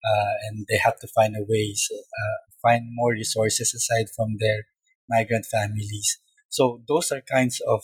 uh, 0.05 0.34
and 0.49 0.66
they 0.68 0.78
have 0.78 0.99
to 1.01 1.09
find 1.09 1.34
a 1.36 1.44
ways 1.49 1.88
uh, 1.92 2.38
find 2.62 2.84
more 2.92 3.12
resources 3.12 3.74
aside 3.74 4.07
from 4.14 4.36
their 4.38 4.64
migrant 5.09 5.47
families. 5.47 6.18
So 6.49 6.82
those 6.88 7.12
are 7.12 7.20
kinds 7.20 7.61
of 7.66 7.82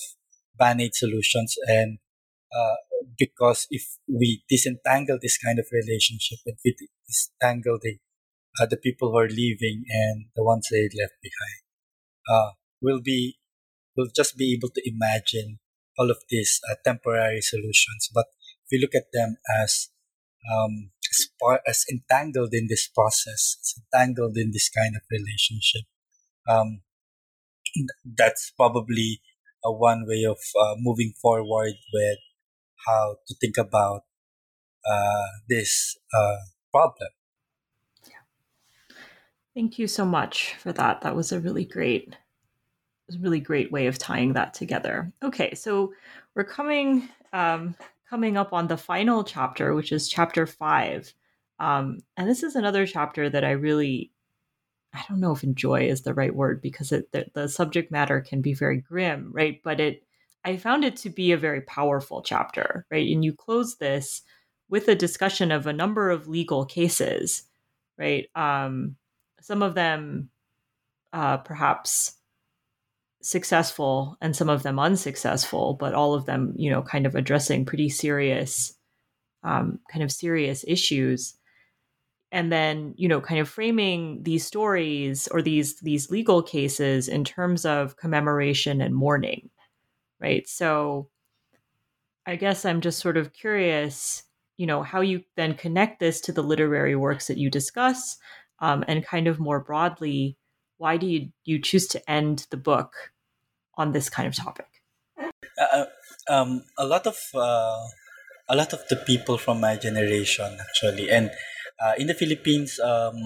band-aid 0.59 0.95
solutions 0.95 1.57
and 1.67 1.99
uh, 2.57 2.77
because 3.19 3.67
if 3.71 3.99
we 4.09 4.43
disentangle 4.49 5.19
this 5.21 5.39
kind 5.39 5.59
of 5.59 5.67
relationship 5.73 6.39
and 6.47 6.57
we 6.65 6.77
disentangle 7.07 7.79
the 7.81 7.99
uh, 8.61 8.67
the 8.67 8.77
people 8.77 9.11
who 9.11 9.19
are 9.19 9.29
leaving 9.29 9.85
and 9.89 10.27
the 10.37 10.45
ones 10.45 10.69
they 10.71 10.83
left 11.01 11.17
behind, 11.23 11.63
uh, 12.29 12.51
we'll 12.81 13.01
be 13.01 13.39
we'll 13.97 14.13
just 14.15 14.37
be 14.37 14.53
able 14.55 14.69
to 14.69 14.83
imagine 14.85 15.59
all 15.99 16.11
of 16.11 16.19
these 16.29 16.61
uh, 16.71 16.75
temporary 16.85 17.41
solutions. 17.41 18.11
But 18.13 18.27
if 18.65 18.69
we 18.71 18.81
look 18.81 18.95
at 18.95 19.13
them 19.13 19.37
as 19.63 19.89
um, 20.51 20.91
as, 21.11 21.29
as 21.67 21.85
entangled 21.91 22.53
in 22.53 22.67
this 22.69 22.89
process, 22.89 23.57
as 23.61 23.75
entangled 23.79 24.37
in 24.37 24.51
this 24.53 24.69
kind 24.69 24.97
of 24.97 25.03
relationship, 25.11 25.83
um, 26.49 26.83
that's 28.05 28.53
probably 28.57 29.21
a 29.65 29.73
one 29.73 30.05
way 30.07 30.25
of 30.29 30.39
uh, 30.61 30.75
moving 30.79 31.13
forward 31.21 31.75
with 31.93 32.19
how 32.87 33.17
to 33.27 33.35
think 33.41 33.57
about 33.57 34.03
uh, 34.91 35.27
this 35.49 35.97
uh, 36.15 36.37
problem. 36.71 37.09
Thank 39.55 39.79
you 39.79 39.87
so 39.87 40.07
much 40.07 40.55
for 40.55 40.73
that. 40.73 41.03
That 41.03 41.15
was 41.15 41.31
a 41.31 41.39
really 41.39 41.67
great, 41.67 42.17
was 43.07 43.17
a 43.17 43.21
really 43.21 43.41
great 43.41 43.71
way 43.71 43.87
of 43.87 43.99
tying 43.99 44.33
that 44.33 44.55
together. 44.55 45.13
Okay, 45.23 45.55
so 45.55 45.93
we're 46.35 46.45
coming 46.45 47.07
um, 47.35 47.75
coming 48.09 48.39
up 48.39 48.55
on 48.55 48.69
the 48.69 48.79
final 48.79 49.25
chapter, 49.25 49.75
which 49.75 49.93
is 49.93 50.09
chapter 50.09 50.47
five, 50.47 51.13
um, 51.59 51.99
and 52.17 52.29
this 52.29 52.43
is 52.43 52.57
another 52.57 52.87
chapter 52.87 53.29
that 53.29 53.45
I 53.45 53.51
really, 53.51 54.11
I 54.95 55.05
don't 55.09 55.21
know 55.21 55.33
if 55.33 55.45
enjoy 55.45 55.83
is 55.83 56.01
the 56.01 56.15
right 56.15 56.35
word 56.35 56.63
because 56.63 56.91
it, 56.91 57.13
the, 57.13 57.27
the 57.35 57.47
subject 57.47 57.93
matter 57.93 58.23
can 58.23 58.41
be 58.41 58.55
very 58.55 58.81
grim, 58.81 59.31
right? 59.35 59.61
But 59.63 59.81
it, 59.81 60.03
I 60.45 60.57
found 60.57 60.85
it 60.85 60.97
to 60.99 61.11
be 61.11 61.33
a 61.33 61.37
very 61.37 61.61
powerful 61.61 62.23
chapter, 62.23 62.87
right? 62.91 63.09
And 63.09 63.25
you 63.25 63.33
close 63.33 63.77
this 63.77 64.23
with 64.69 64.89
a 64.89 64.95
discussion 64.95 65.53
of 65.53 65.67
a 65.67 65.73
number 65.73 66.11
of 66.11 66.29
legal 66.29 66.65
cases, 66.65 67.45
right? 67.99 68.27
Um, 68.35 68.97
some 69.41 69.63
of 69.63 69.75
them 69.75 70.31
uh, 71.13 71.39
perhaps 71.39 72.17
successful 73.23 74.17
and 74.21 74.35
some 74.35 74.49
of 74.49 74.63
them 74.63 74.79
unsuccessful, 74.79 75.75
but 75.75 75.95
all 75.95 76.15
of 76.15 76.27
them, 76.27 76.55
you 76.57 76.71
know, 76.71 76.83
kind 76.83 77.07
of 77.07 77.15
addressing 77.15 77.65
pretty 77.65 77.89
serious, 77.89 78.75
um, 79.45 79.79
kind 79.91 80.03
of 80.03 80.11
serious 80.11 80.65
issues. 80.67 81.35
And 82.33 82.51
then, 82.51 82.95
you 82.97 83.09
know, 83.09 83.21
kind 83.21 83.41
of 83.41 83.49
framing 83.49 84.23
these 84.23 84.47
stories 84.47 85.29
or 85.29 85.43
these 85.43 85.79
these 85.81 86.11
legal 86.11 86.43
cases 86.43 87.07
in 87.07 87.25
terms 87.25 87.67
of 87.67 87.97
commemoration 87.97 88.81
and 88.81 88.95
mourning, 88.95 89.51
right? 90.23 90.49
So, 90.49 91.09
I 92.25 92.37
guess 92.37 92.65
I'm 92.65 92.81
just 92.81 93.01
sort 93.01 93.17
of 93.17 93.33
curious, 93.33 94.23
you 94.57 94.67
know, 94.67 94.83
how 94.83 95.01
you 95.01 95.25
then 95.37 95.55
connect 95.55 95.99
this 95.99 96.21
to 96.23 96.33
the 96.33 96.43
literary 96.43 96.95
works 96.95 97.27
that 97.27 97.39
you 97.39 97.51
discuss, 97.51 98.17
um, 98.61 98.85
and 98.87 99.05
kind 99.05 99.27
of 99.27 99.41
more 99.41 99.59
broadly, 99.59 100.37
why 100.79 100.97
do 100.97 101.07
you 101.07 101.31
you 101.45 101.61
choose 101.61 101.87
to 101.89 102.11
end 102.11 102.47
the 102.51 102.57
book 102.57 103.13
on 103.75 103.93
this 103.93 104.09
kind 104.09 104.29
of 104.29 104.35
topic? 104.35 104.71
Uh, 105.59 105.87
um, 106.31 106.65
a 106.79 106.87
lot 106.87 107.07
of 107.07 107.19
uh, 107.35 107.83
a 108.49 108.55
lot 108.55 108.73
of 108.73 108.87
the 108.89 108.97
people 108.97 109.37
from 109.39 109.61
my 109.61 109.77
generation 109.77 110.59
actually, 110.61 111.11
and 111.11 111.31
uh, 111.83 111.95
in 111.99 112.07
the 112.07 112.15
Philippines, 112.15 112.79
um, 112.79 113.19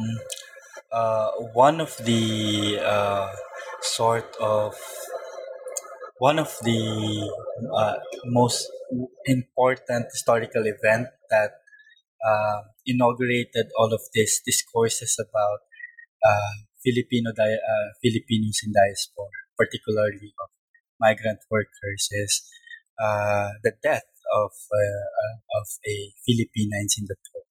uh, 0.92 1.30
one 1.52 1.80
of 1.80 1.96
the 2.04 2.80
uh, 2.80 3.28
sort 3.82 4.36
of 4.40 4.74
one 6.18 6.38
of 6.38 6.50
the 6.62 6.80
uh, 7.74 7.96
most 8.26 8.70
important 9.26 10.06
historical 10.12 10.64
event 10.66 11.08
that 11.30 11.50
uh, 12.26 12.60
inaugurated 12.86 13.66
all 13.78 13.92
of 13.92 14.00
these 14.14 14.40
discourses 14.46 15.18
about 15.20 15.60
uh, 16.24 16.54
Filipino 16.84 17.32
di- 17.32 17.62
uh, 17.72 17.88
Filipinos 18.02 18.60
in 18.66 18.72
diaspora, 18.72 19.30
particularly 19.58 20.32
of 20.42 20.50
migrant 21.00 21.40
workers, 21.50 22.08
is 22.12 22.42
uh, 23.02 23.50
the 23.64 23.72
death 23.82 24.08
of 24.34 24.52
uh, 24.52 25.06
uh, 25.22 25.36
of 25.60 25.68
a 25.86 25.96
Filipina 26.26 26.80
in 26.82 26.88
Singapore, 26.88 27.44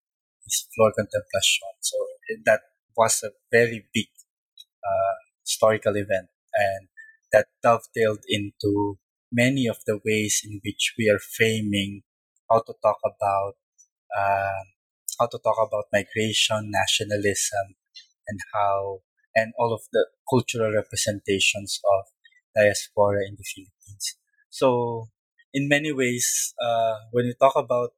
is 0.47 0.67
Flor 0.75 0.91
Contemplacion. 0.97 1.75
So 1.81 1.97
that 2.45 2.61
was 2.97 3.23
a 3.23 3.31
very 3.51 3.85
big 3.93 4.07
uh, 4.83 5.15
historical 5.43 5.95
event, 5.97 6.29
and 6.55 6.87
that 7.35 7.47
dovetailed 7.63 8.23
into 8.29 8.97
many 9.31 9.67
of 9.67 9.79
the 9.87 9.99
ways 10.07 10.41
in 10.47 10.61
which 10.63 10.95
we 10.97 11.09
are 11.09 11.19
framing 11.19 12.03
how 12.49 12.59
to 12.67 12.73
talk 12.81 12.99
about 13.03 13.55
uh, 14.17 14.63
how 15.19 15.27
to 15.27 15.39
talk 15.39 15.57
about 15.67 15.85
migration, 15.93 16.71
nationalism, 16.71 17.75
and 18.27 18.39
how 18.53 18.99
and 19.35 19.53
all 19.59 19.73
of 19.73 19.81
the 19.93 20.07
cultural 20.29 20.71
representations 20.73 21.81
of 21.95 22.05
diaspora 22.55 23.19
in 23.27 23.35
the 23.37 23.43
Philippines. 23.43 24.15
So, 24.49 25.09
in 25.53 25.67
many 25.67 25.91
ways, 25.91 26.53
uh, 26.61 26.95
when 27.11 27.25
we 27.25 27.35
talk 27.39 27.55
about 27.55 27.91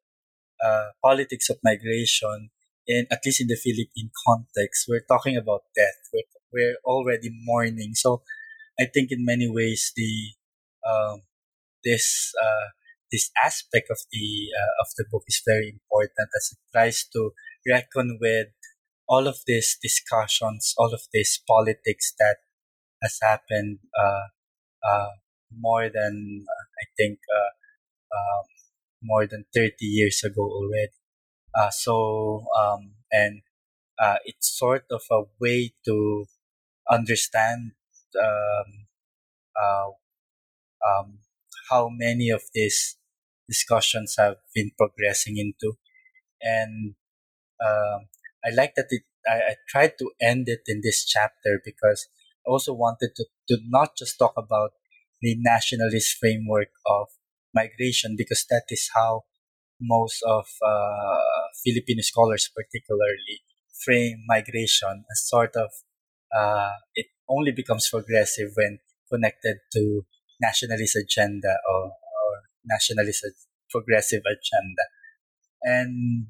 uh, 0.63 0.89
politics 1.03 1.49
of 1.49 1.57
migration, 1.63 2.49
in 2.87 3.07
at 3.11 3.21
least 3.25 3.41
in 3.41 3.47
the 3.47 3.57
Philippine 3.57 4.11
context, 4.27 4.85
we're 4.89 5.05
talking 5.07 5.37
about 5.37 5.63
death. 5.75 5.99
We're, 6.13 6.29
we're 6.53 6.77
already 6.85 7.29
mourning. 7.43 7.93
So, 7.95 8.23
I 8.79 8.85
think 8.93 9.11
in 9.11 9.25
many 9.25 9.49
ways 9.49 9.91
the 9.95 10.11
um, 10.87 11.23
this 11.83 12.33
uh, 12.41 12.67
this 13.11 13.31
aspect 13.43 13.87
of 13.89 13.99
the 14.11 14.27
uh, 14.57 14.73
of 14.81 14.87
the 14.97 15.05
book 15.11 15.23
is 15.27 15.41
very 15.45 15.69
important 15.69 16.29
as 16.37 16.51
it 16.53 16.59
tries 16.73 17.05
to 17.13 17.31
reckon 17.67 18.17
with 18.21 18.47
all 19.07 19.27
of 19.27 19.39
these 19.47 19.77
discussions, 19.81 20.73
all 20.77 20.93
of 20.93 21.01
this 21.13 21.39
politics 21.47 22.13
that 22.19 22.37
has 23.03 23.19
happened 23.21 23.79
uh, 23.97 24.27
uh, 24.87 25.09
more 25.51 25.89
than 25.89 26.45
uh, 26.47 26.65
I 26.81 26.85
think 26.97 27.19
uh, 27.33 27.51
um, 28.17 28.45
more 29.03 29.27
than 29.27 29.45
thirty 29.53 29.85
years 29.85 30.23
ago 30.23 30.43
already. 30.43 30.93
Uh, 31.55 31.69
so 31.71 32.45
um, 32.57 32.93
and 33.11 33.41
it's 34.25 34.57
sort 34.57 34.85
of 34.91 35.01
a 35.11 35.23
way 35.41 35.73
to 35.85 36.25
understand 36.91 37.71
um, 38.23 38.87
um, 40.87 41.19
how 41.69 41.89
many 41.91 42.29
of 42.29 42.41
these 42.53 42.97
discussions 43.47 44.15
have 44.17 44.35
been 44.53 44.71
progressing 44.77 45.37
into. 45.37 45.77
And 46.41 46.95
um, 47.63 48.07
I 48.45 48.53
like 48.53 48.73
that 48.75 48.87
it, 48.89 49.03
I, 49.27 49.35
I 49.35 49.55
tried 49.67 49.93
to 49.99 50.11
end 50.21 50.45
it 50.47 50.61
in 50.67 50.81
this 50.83 51.05
chapter 51.05 51.61
because 51.63 52.07
I 52.45 52.51
also 52.51 52.73
wanted 52.73 53.11
to, 53.15 53.25
to 53.49 53.57
not 53.67 53.97
just 53.97 54.17
talk 54.19 54.33
about 54.37 54.71
the 55.21 55.35
nationalist 55.39 56.17
framework 56.19 56.69
of 56.85 57.07
migration 57.53 58.15
because 58.17 58.45
that 58.49 58.65
is 58.69 58.89
how 58.95 59.23
most 59.81 60.23
of 60.23 60.45
uh, 60.65 61.17
Filipino 61.63 62.01
scholars, 62.01 62.49
particularly, 62.55 63.41
frame 63.83 64.23
migration 64.27 65.05
as 65.11 65.27
sort 65.27 65.55
of 65.55 65.69
uh, 66.35 66.73
it 66.95 67.07
only 67.29 67.51
becomes 67.51 67.89
progressive 67.89 68.51
when 68.55 68.79
connected 69.11 69.57
to 69.73 70.05
nationalist 70.41 70.95
agenda 70.95 71.55
or, 71.69 71.83
or 71.85 72.31
nationalist 72.65 73.25
progressive 73.69 74.21
agenda. 74.25 74.83
And 75.63 76.27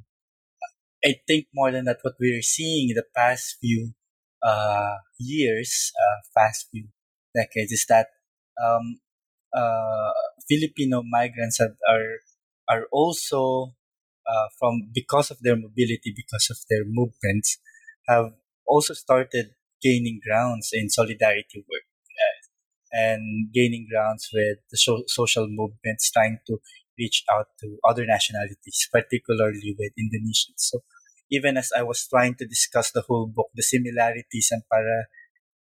I 1.04 1.16
think 1.28 1.48
more 1.54 1.72
than 1.72 1.86
that, 1.86 2.00
what 2.02 2.16
we're 2.20 2.42
seeing 2.42 2.90
in 2.90 2.96
the 2.96 3.06
past 3.16 3.58
few 3.62 3.94
uh, 4.42 4.96
years, 5.20 5.92
uh, 5.96 6.20
past 6.36 6.68
few 6.72 6.88
decades, 7.36 7.72
is 7.72 7.86
that 7.90 8.08
um, 8.64 9.00
uh, 9.54 10.12
Filipino 10.50 11.04
migrants 11.04 11.60
have, 11.60 11.76
are 11.88 12.18
are 12.70 12.86
also 12.92 13.74
uh, 14.28 14.48
from 14.60 14.90
because 14.94 15.32
of 15.32 15.38
their 15.42 15.56
mobility, 15.56 16.14
because 16.16 16.50
of 16.50 16.58
their 16.70 16.84
movements, 16.86 17.58
have 18.08 18.34
also 18.66 18.94
started 18.94 19.52
gaining 19.82 20.20
grounds 20.26 20.70
in 20.74 20.90
solidarity 20.90 21.64
work 21.70 21.84
and 22.92 23.52
gaining 23.54 23.88
grounds 23.92 24.30
with 24.34 24.60
the 24.72 24.78
so- 24.78 25.04
social 25.08 25.48
movements 25.50 26.12
trying 26.12 26.40
to 26.48 26.58
reach 26.98 27.24
out 27.32 27.48
to 27.60 27.78
other 27.88 28.06
nationalities, 28.06 28.90
particularly 28.92 29.76
with 29.78 29.92
Indonesians. 30.00 30.58
So 30.58 30.80
even 31.30 31.58
as 31.58 31.72
I 31.78 31.84
was 31.84 32.08
trying 32.08 32.36
to 32.36 32.48
discuss 32.48 32.92
the 32.92 33.04
whole 33.08 33.28
book, 33.28 33.50
the 33.54 33.64
similarities 33.64 34.50
and 34.52 34.64
para 34.72 35.06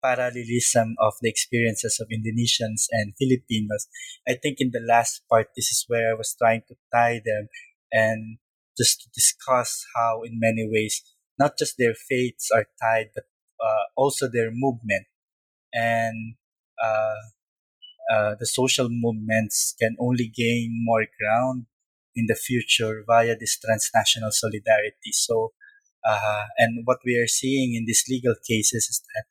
parallelism 0.03 0.95
of 0.99 1.13
the 1.21 1.29
experiences 1.29 1.97
of 2.01 2.09
Indonesians 2.11 2.87
and 2.91 3.13
Filipinos, 3.17 3.87
I 4.27 4.33
think 4.35 4.57
in 4.59 4.71
the 4.73 4.81
last 4.81 5.23
part, 5.31 5.47
this 5.55 5.71
is 5.71 5.85
where 5.87 6.11
I 6.11 6.13
was 6.13 6.35
trying 6.37 6.63
to 6.67 6.75
tie 6.93 7.21
them 7.23 7.47
and 7.91 8.37
just 8.77 8.99
to 9.01 9.09
discuss 9.15 9.85
how, 9.95 10.23
in 10.23 10.39
many 10.39 10.67
ways, 10.69 11.01
not 11.39 11.57
just 11.57 11.75
their 11.77 11.93
fates 11.95 12.49
are 12.51 12.67
tied, 12.81 13.11
but 13.15 13.23
uh, 13.59 13.83
also 13.95 14.29
their 14.31 14.51
movement. 14.51 15.05
And 15.73 16.35
uh, 16.83 17.15
uh, 18.11 18.35
the 18.39 18.45
social 18.45 18.89
movements 18.89 19.75
can 19.79 19.95
only 19.99 20.27
gain 20.27 20.83
more 20.83 21.05
ground 21.19 21.65
in 22.15 22.25
the 22.27 22.35
future 22.35 23.03
via 23.07 23.35
this 23.39 23.57
transnational 23.57 24.31
solidarity. 24.31 25.11
So, 25.11 25.53
uh, 26.05 26.45
and 26.57 26.81
what 26.85 26.99
we 27.05 27.17
are 27.17 27.27
seeing 27.27 27.75
in 27.75 27.85
these 27.85 28.03
legal 28.09 28.35
cases 28.47 28.87
is 28.87 29.01
that 29.15 29.25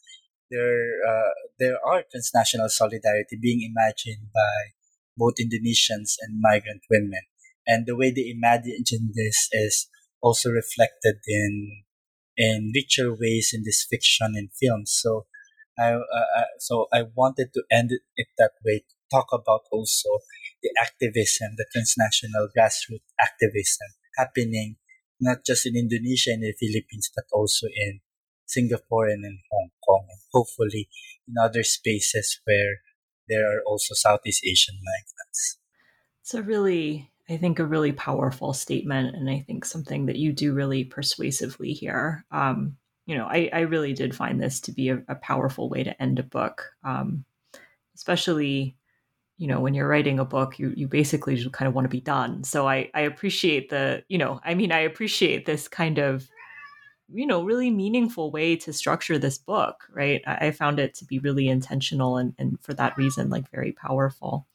there 0.50 1.00
uh, 1.08 1.32
there 1.58 1.78
are 1.86 2.04
transnational 2.10 2.68
solidarity 2.68 3.38
being 3.40 3.62
imagined 3.62 4.28
by 4.34 4.72
both 5.16 5.34
Indonesians 5.40 6.16
and 6.20 6.40
migrant 6.40 6.82
women, 6.90 7.22
and 7.66 7.86
the 7.86 7.96
way 7.96 8.10
they 8.10 8.30
imagine 8.30 9.12
this 9.14 9.48
is 9.52 9.88
also 10.20 10.50
reflected 10.50 11.16
in 11.26 11.84
in 12.37 12.72
richer 12.74 13.12
ways 13.12 13.51
in 13.53 13.62
this 13.64 13.87
fiction 13.89 14.35
and 14.35 14.51
films. 14.53 14.97
So 15.01 15.26
I 15.78 15.93
uh, 15.95 16.45
so 16.59 16.89
I 16.93 17.05
wanted 17.14 17.53
to 17.55 17.62
end 17.70 17.93
it, 17.93 18.03
it 18.16 18.28
that 18.39 18.53
way 18.64 18.80
to 18.80 18.95
talk 19.11 19.28
about 19.33 19.62
also 19.70 20.20
the 20.62 20.70
activism, 20.80 21.55
the 21.57 21.66
transnational 21.72 22.49
grassroots 22.57 23.09
activism 23.20 23.89
happening 24.16 24.76
not 25.22 25.47
just 25.47 25.64
in 25.64 25.76
Indonesia 25.76 26.35
and 26.35 26.43
the 26.43 26.53
Philippines, 26.59 27.09
but 27.14 27.24
also 27.33 27.68
in 27.70 28.01
Singapore 28.45 29.07
and 29.07 29.24
in 29.24 29.39
Hong 29.51 29.70
Kong, 29.87 30.05
and 30.11 30.18
hopefully 30.33 30.91
in 31.28 31.35
other 31.39 31.62
spaces 31.62 32.41
where 32.45 32.83
there 33.28 33.47
are 33.47 33.62
also 33.64 33.95
Southeast 33.95 34.43
Asian 34.45 34.74
migrants. 34.83 35.59
It's 36.20 36.35
a 36.35 36.43
really, 36.43 37.11
I 37.30 37.36
think, 37.36 37.58
a 37.58 37.64
really 37.64 37.92
powerful 37.92 38.52
statement, 38.52 39.14
and 39.14 39.30
I 39.30 39.44
think 39.46 39.64
something 39.64 40.06
that 40.06 40.16
you 40.16 40.32
do 40.32 40.52
really 40.52 40.84
persuasively 40.84 41.72
here. 41.72 42.24
Um, 42.30 42.76
you 43.06 43.16
know, 43.16 43.26
I, 43.26 43.50
I 43.52 43.60
really 43.60 43.92
did 43.92 44.14
find 44.14 44.40
this 44.40 44.60
to 44.62 44.72
be 44.72 44.90
a, 44.90 45.02
a 45.08 45.14
powerful 45.14 45.68
way 45.68 45.84
to 45.84 46.02
end 46.02 46.18
a 46.18 46.24
book, 46.24 46.72
um, 46.84 47.24
especially 47.94 48.76
you 49.38 49.48
know 49.48 49.60
when 49.60 49.74
you're 49.74 49.88
writing 49.88 50.18
a 50.20 50.24
book 50.24 50.58
you 50.58 50.72
you 50.76 50.86
basically 50.86 51.34
just 51.34 51.52
kind 51.52 51.68
of 51.68 51.74
want 51.74 51.84
to 51.84 51.88
be 51.88 52.00
done. 52.00 52.44
So 52.44 52.68
i 52.68 52.90
i 52.94 53.00
appreciate 53.00 53.70
the 53.70 54.04
you 54.08 54.18
know 54.18 54.40
i 54.44 54.54
mean 54.54 54.70
i 54.70 54.80
appreciate 54.80 55.46
this 55.46 55.68
kind 55.68 55.98
of 55.98 56.28
you 57.12 57.26
know 57.26 57.42
really 57.42 57.70
meaningful 57.70 58.30
way 58.30 58.56
to 58.56 58.72
structure 58.72 59.18
this 59.18 59.38
book 59.38 59.88
right? 59.92 60.22
I, 60.26 60.48
I 60.48 60.50
found 60.52 60.78
it 60.78 60.94
to 60.96 61.04
be 61.04 61.18
really 61.18 61.48
intentional 61.48 62.18
and 62.18 62.34
and 62.38 62.58
for 62.62 62.74
that 62.74 62.96
reason 62.96 63.30
like 63.30 63.50
very 63.50 63.72
powerful. 63.72 64.46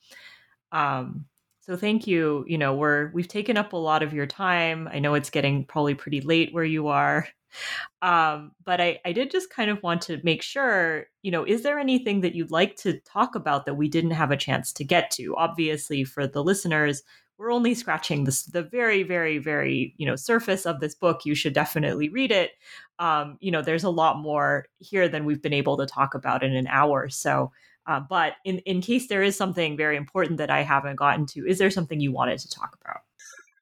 Um 0.72 1.26
so 1.68 1.76
thank 1.76 2.08
you 2.08 2.44
you 2.48 2.58
know 2.58 2.74
we're 2.74 3.12
we've 3.14 3.28
taken 3.28 3.58
up 3.58 3.74
a 3.74 3.78
lot 3.78 4.04
of 4.04 4.14
your 4.14 4.26
time 4.26 4.88
i 4.92 5.00
know 5.00 5.14
it's 5.14 5.30
getting 5.30 5.66
probably 5.66 5.94
pretty 5.94 6.22
late 6.22 6.54
where 6.54 6.66
you 6.66 6.88
are 6.88 7.28
um, 8.02 8.52
but 8.64 8.82
I, 8.82 9.00
I 9.06 9.12
did 9.12 9.32
just 9.32 9.50
kind 9.50 9.70
of 9.70 9.82
want 9.84 10.02
to 10.04 10.20
make 10.24 10.42
sure, 10.42 11.06
you 11.24 11.32
know, 11.32 11.44
is 11.44 11.64
there 11.64 11.80
anything 11.80 12.22
that 12.22 12.36
you'd 12.36 12.52
like 12.52 12.76
to 12.78 13.00
talk 13.02 13.36
about 13.36 13.66
that 13.66 13.76
we 13.76 13.90
didn't 13.90 14.12
have 14.12 14.32
a 14.32 14.38
chance 14.38 14.74
to 14.74 14.84
get 14.84 15.12
to? 15.12 15.36
Obviously, 15.36 16.04
for 16.04 16.28
the 16.28 16.44
listeners, 16.44 17.04
we're 17.38 17.52
only 17.52 17.76
scratching 17.76 18.24
the 18.24 18.68
very, 18.72 19.04
very, 19.04 19.38
very, 19.38 19.94
you 19.98 20.08
know, 20.08 20.16
surface 20.16 20.66
of 20.66 20.80
this 20.80 20.96
book. 20.96 21.22
You 21.24 21.36
should 21.36 21.54
definitely 21.54 22.10
read 22.10 22.32
it. 22.32 22.52
Um, 22.98 23.38
you 23.40 23.52
know, 23.52 23.62
there's 23.62 23.84
a 23.84 23.92
lot 23.92 24.18
more 24.18 24.66
here 24.80 25.08
than 25.08 25.26
we've 25.26 25.42
been 25.42 25.54
able 25.54 25.78
to 25.78 25.86
talk 25.86 26.16
about 26.16 26.44
in 26.44 26.56
an 26.56 26.68
hour. 26.68 27.10
So, 27.10 27.52
uh, 27.88 28.00
but 28.02 28.34
in, 28.44 28.60
in 28.60 28.82
case 28.82 29.08
there 29.08 29.24
is 29.24 29.36
something 29.36 29.78
very 29.78 29.96
important 29.98 30.38
that 30.38 30.50
I 30.50 30.64
haven't 30.64 30.98
gotten 30.98 31.26
to, 31.28 31.48
is 31.48 31.58
there 31.58 31.72
something 31.72 32.00
you 32.00 32.12
wanted 32.12 32.40
to 32.40 32.50
talk 32.50 32.78
about? 32.82 33.02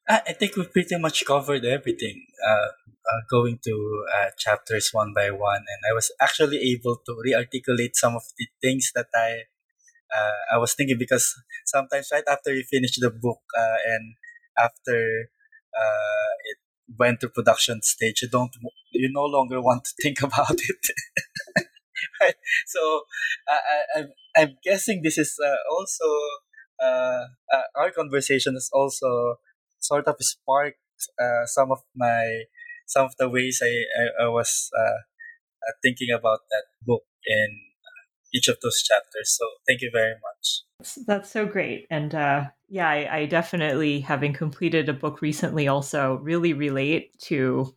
I 0.08 0.34
think 0.34 0.56
we've 0.56 0.72
pretty 0.72 1.00
much 1.00 1.26
covered 1.26 1.66
everything. 1.66 2.28
Uh, 2.48 2.68
uh, 3.08 3.22
going 3.30 3.60
to 3.64 4.04
uh, 4.18 4.30
chapters 4.38 4.90
one 4.92 5.14
by 5.14 5.30
one, 5.30 5.62
and 5.62 5.82
I 5.90 5.94
was 5.94 6.12
actually 6.20 6.58
able 6.74 6.98
to 7.06 7.16
re-articulate 7.24 7.96
some 7.96 8.16
of 8.16 8.24
the 8.38 8.48
things 8.62 8.92
that 8.96 9.08
I 9.14 9.44
uh, 10.16 10.56
I 10.56 10.58
was 10.58 10.74
thinking 10.74 10.98
because 10.98 11.36
sometimes 11.66 12.10
right 12.12 12.24
after 12.28 12.54
you 12.54 12.64
finish 12.64 12.98
the 12.98 13.10
book 13.10 13.42
uh, 13.58 13.78
and 13.86 14.16
after 14.58 15.30
uh, 15.78 16.34
it 16.46 16.58
went 16.98 17.20
to 17.22 17.30
production 17.30 17.82
stage, 17.82 18.22
you 18.22 18.30
don't 18.30 18.56
you 18.92 19.10
no 19.12 19.26
longer 19.26 19.62
want 19.62 19.86
to 19.86 19.92
think 20.02 20.22
about 20.24 20.52
it. 20.58 21.68
So 22.68 23.02
I, 23.48 24.00
I, 24.00 24.04
I'm 24.38 24.58
guessing 24.64 25.02
this 25.04 25.18
is 25.18 25.38
also 25.72 26.06
our 27.76 27.92
conversation 27.92 28.56
is 28.56 28.70
also 28.74 29.40
sort 29.80 30.08
of 30.08 30.16
sparked 30.20 30.80
uh, 31.20 31.46
some 31.46 31.72
of 31.72 31.80
my 31.96 32.44
some 32.88 33.06
of 33.06 33.16
the 33.18 33.30
ways 33.30 33.62
I 33.64 33.74
I, 34.02 34.26
I 34.26 34.28
was 34.30 34.70
uh, 34.78 35.00
uh 35.68 35.74
thinking 35.84 36.10
about 36.18 36.40
that 36.52 36.66
book 36.86 37.04
in 37.26 37.48
uh, 37.86 38.04
each 38.34 38.48
of 38.48 38.58
those 38.62 38.82
chapters. 38.82 39.36
So 39.38 39.46
thank 39.68 39.82
you 39.82 39.92
very 39.94 40.14
much. 40.14 40.98
That's 41.08 41.30
so 41.30 41.46
great, 41.46 41.88
and 41.90 42.14
uh, 42.14 42.46
yeah, 42.68 42.90
I, 42.90 43.18
I, 43.20 43.26
definitely, 43.26 44.02
having 44.02 44.34
completed 44.34 44.90
a 44.90 44.94
book 44.94 45.22
recently, 45.22 45.68
also 45.68 46.16
really 46.16 46.54
relate 46.54 47.18
to 47.24 47.74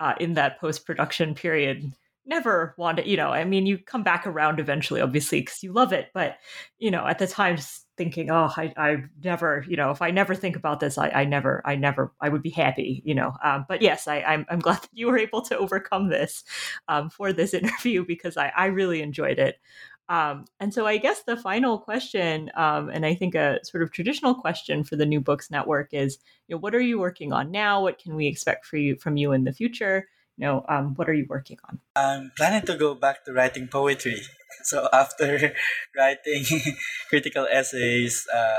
uh, 0.00 0.14
in 0.18 0.34
that 0.34 0.60
post 0.60 0.84
production 0.84 1.34
period 1.34 1.92
never 2.30 2.74
wanted, 2.78 3.06
you 3.06 3.16
know, 3.16 3.28
I 3.28 3.44
mean, 3.44 3.66
you 3.66 3.76
come 3.76 4.02
back 4.02 4.26
around 4.26 4.60
eventually, 4.60 5.02
obviously, 5.02 5.40
because 5.40 5.62
you 5.62 5.72
love 5.72 5.92
it. 5.92 6.08
But, 6.14 6.38
you 6.78 6.90
know, 6.90 7.04
at 7.04 7.18
the 7.18 7.26
time, 7.26 7.56
just 7.56 7.86
thinking, 7.98 8.30
oh, 8.30 8.50
I, 8.56 8.72
I 8.78 8.96
never, 9.22 9.66
you 9.68 9.76
know, 9.76 9.90
if 9.90 10.00
I 10.00 10.10
never 10.10 10.34
think 10.34 10.56
about 10.56 10.80
this, 10.80 10.96
I, 10.96 11.10
I 11.10 11.24
never, 11.24 11.60
I 11.66 11.74
never, 11.74 12.12
I 12.20 12.30
would 12.30 12.40
be 12.40 12.50
happy, 12.50 13.02
you 13.04 13.14
know. 13.14 13.32
Um, 13.44 13.66
but 13.68 13.82
yes, 13.82 14.08
I, 14.08 14.20
I'm, 14.20 14.46
I'm 14.48 14.58
glad 14.66 14.80
that 14.80 14.90
you 14.92 15.08
were 15.08 15.18
able 15.18 15.42
to 15.42 15.58
overcome 15.58 16.08
this 16.08 16.44
um, 16.88 17.10
for 17.10 17.32
this 17.32 17.52
interview 17.60 18.06
because 18.06 18.38
I, 18.38 18.52
I 18.56 18.66
really 18.66 19.02
enjoyed 19.02 19.38
it. 19.38 19.60
Um, 20.08 20.46
and 20.58 20.72
so 20.72 20.86
I 20.86 20.96
guess 20.96 21.22
the 21.22 21.36
final 21.36 21.78
question, 21.78 22.50
um, 22.56 22.88
and 22.88 23.04
I 23.06 23.14
think 23.14 23.34
a 23.34 23.60
sort 23.62 23.82
of 23.82 23.92
traditional 23.92 24.34
question 24.34 24.82
for 24.82 24.96
the 24.96 25.06
New 25.06 25.20
Books 25.20 25.50
Network 25.50 25.92
is, 25.92 26.18
you 26.48 26.56
know, 26.56 26.60
what 26.60 26.74
are 26.74 26.80
you 26.80 26.98
working 26.98 27.32
on 27.32 27.50
now? 27.52 27.82
What 27.82 27.98
can 27.98 28.16
we 28.16 28.26
expect 28.26 28.66
for 28.66 28.76
you 28.76 28.96
from 28.96 29.16
you 29.16 29.32
in 29.32 29.44
the 29.44 29.52
future? 29.52 30.08
Know, 30.40 30.64
um, 30.72 30.96
what 30.96 31.04
are 31.04 31.12
you 31.12 31.26
working 31.28 31.58
on? 31.68 31.80
I'm 31.94 32.32
planning 32.34 32.64
to 32.64 32.74
go 32.74 32.94
back 32.94 33.24
to 33.26 33.32
writing 33.32 33.68
poetry. 33.68 34.20
So 34.62 34.88
after 34.92 35.54
writing 35.96 36.44
critical 37.08 37.48
essays, 37.50 38.26
uh, 38.28 38.58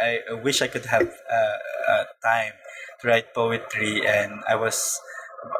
I, 0.00 0.20
I, 0.30 0.34
wish 0.40 0.62
I 0.62 0.66
could 0.66 0.86
have 0.86 1.04
uh, 1.04 1.58
uh, 1.92 2.04
time 2.24 2.52
to 3.00 3.08
write 3.08 3.34
poetry, 3.34 4.00
and 4.06 4.40
I 4.48 4.56
was 4.56 4.98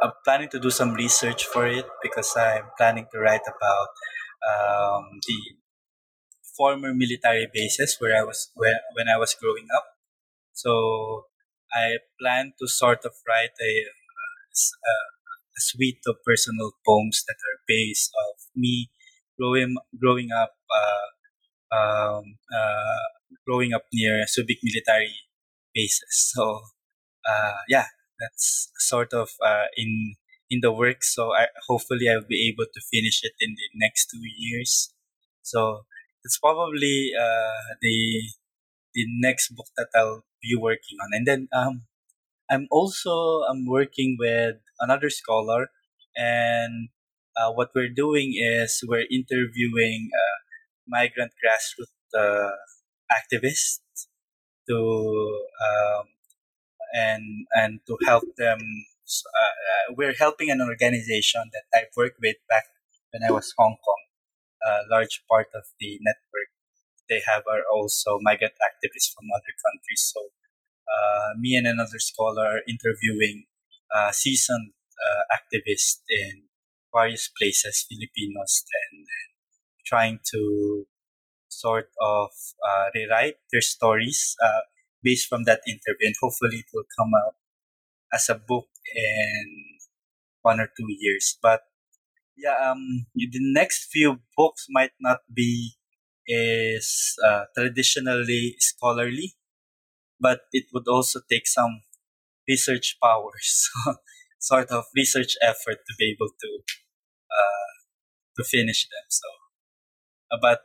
uh, 0.00 0.12
planning 0.24 0.48
to 0.50 0.60
do 0.60 0.70
some 0.70 0.94
research 0.94 1.44
for 1.44 1.66
it 1.66 1.84
because 2.00 2.34
I'm 2.38 2.72
planning 2.78 3.06
to 3.12 3.18
write 3.18 3.44
about 3.44 3.90
um, 4.48 5.20
the 5.28 5.38
former 6.56 6.94
military 6.94 7.46
bases 7.52 7.96
where 7.98 8.16
I 8.16 8.24
was 8.24 8.50
when, 8.54 8.76
when 8.94 9.08
I 9.08 9.18
was 9.18 9.34
growing 9.34 9.66
up. 9.76 9.84
So 10.54 11.26
I 11.70 11.98
plan 12.18 12.54
to 12.60 12.66
sort 12.66 13.04
of 13.04 13.12
write 13.28 13.52
a, 13.60 13.72
a, 13.76 14.96
a 15.56 15.60
suite 15.60 16.02
of 16.06 16.16
personal 16.24 16.72
poems 16.86 17.24
that 17.26 17.36
are 17.36 17.58
based 17.66 18.12
of 18.28 18.36
me 18.54 18.90
growing 19.38 19.76
growing 20.00 20.30
up 20.32 20.54
uh, 20.70 21.08
um, 21.76 22.36
uh, 22.52 23.06
growing 23.46 23.72
up 23.72 23.84
near 23.92 24.24
Subic 24.26 24.58
military 24.62 25.14
bases. 25.74 26.32
So 26.34 26.60
uh, 27.28 27.60
yeah, 27.68 27.86
that's 28.20 28.70
sort 28.78 29.12
of 29.12 29.30
uh, 29.44 29.66
in 29.76 30.14
in 30.50 30.60
the 30.62 30.72
works. 30.72 31.14
So 31.14 31.32
I 31.32 31.46
hopefully 31.68 32.08
I'll 32.08 32.26
be 32.26 32.48
able 32.48 32.66
to 32.72 32.80
finish 32.92 33.20
it 33.22 33.32
in 33.40 33.56
the 33.56 33.68
next 33.74 34.08
two 34.10 34.22
years. 34.22 34.92
So 35.42 35.86
it's 36.24 36.38
probably 36.38 37.12
uh, 37.18 37.74
the 37.80 38.30
the 38.94 39.04
next 39.20 39.54
book 39.54 39.66
that 39.76 39.88
I'll 39.94 40.24
be 40.42 40.56
working 40.58 40.98
on. 41.02 41.10
And 41.12 41.26
then 41.26 41.48
um, 41.52 41.82
I'm 42.50 42.66
also 42.70 43.42
I'm 43.50 43.66
working 43.66 44.16
with 44.18 44.56
another 44.80 45.10
scholar, 45.10 45.70
and 46.16 46.88
uh, 47.36 47.52
what 47.52 47.70
we're 47.74 47.92
doing 47.92 48.34
is 48.36 48.80
we're 48.86 49.06
interviewing 49.10 50.10
uh, 50.14 50.36
migrant 50.86 51.32
grassroots 51.42 51.96
uh, 52.16 52.52
activists 53.10 53.80
to 54.68 54.78
um, 55.66 56.04
and 56.94 57.46
and 57.54 57.80
to 57.86 57.98
help 58.06 58.24
them. 58.36 58.58
Uh, 59.06 59.94
we're 59.96 60.14
helping 60.14 60.50
an 60.50 60.60
organization 60.60 61.42
that 61.52 61.64
I've 61.74 61.94
worked 61.96 62.18
with 62.20 62.36
back 62.48 62.64
when 63.12 63.22
I 63.22 63.30
was 63.30 63.54
Hong 63.58 63.76
Kong. 63.84 64.02
A 64.66 64.82
large 64.90 65.22
part 65.30 65.48
of 65.54 65.64
the 65.80 65.98
network 66.02 66.50
they 67.08 67.22
have 67.26 67.44
are 67.46 67.62
also 67.70 68.18
migrant 68.22 68.54
activists 68.62 69.12
from 69.14 69.26
other 69.34 69.54
countries. 69.64 70.02
So 70.12 70.20
uh, 70.26 70.45
me 71.38 71.56
and 71.56 71.66
another 71.66 71.98
scholar 71.98 72.60
interviewing 72.68 73.44
uh, 73.94 74.10
seasoned 74.12 74.72
uh, 74.96 75.36
activists 75.36 76.00
in 76.08 76.44
various 76.94 77.30
places, 77.38 77.86
Filipinos, 77.88 78.64
and 78.90 79.06
trying 79.86 80.18
to 80.32 80.86
sort 81.48 81.88
of 82.00 82.30
uh, 82.66 82.86
rewrite 82.94 83.36
their 83.52 83.60
stories 83.60 84.34
uh, 84.42 84.64
based 85.02 85.28
from 85.28 85.44
that 85.44 85.60
interview. 85.66 86.06
And 86.06 86.14
hopefully 86.20 86.58
it 86.58 86.66
will 86.72 86.88
come 86.98 87.12
out 87.14 87.34
as 88.12 88.28
a 88.28 88.34
book 88.34 88.66
in 88.94 89.64
one 90.42 90.60
or 90.60 90.66
two 90.66 90.86
years. 90.88 91.38
But 91.42 91.62
yeah, 92.36 92.56
um, 92.70 93.06
the 93.14 93.40
next 93.52 93.88
few 93.90 94.18
books 94.36 94.66
might 94.70 94.92
not 95.00 95.20
be 95.32 95.76
as 96.28 97.14
uh, 97.24 97.44
traditionally 97.56 98.56
scholarly, 98.58 99.34
but 100.20 100.42
it 100.52 100.66
would 100.72 100.88
also 100.88 101.20
take 101.30 101.46
some 101.46 101.82
research 102.48 102.96
powers, 103.02 103.68
sort 104.38 104.68
of 104.70 104.84
research 104.94 105.34
effort 105.42 105.78
to 105.86 105.94
be 105.98 106.14
able 106.16 106.28
to 106.28 106.58
uh, 107.30 107.72
to 108.36 108.44
finish 108.44 108.84
them. 108.88 109.06
So, 109.08 109.28
uh, 110.32 110.38
but 110.40 110.60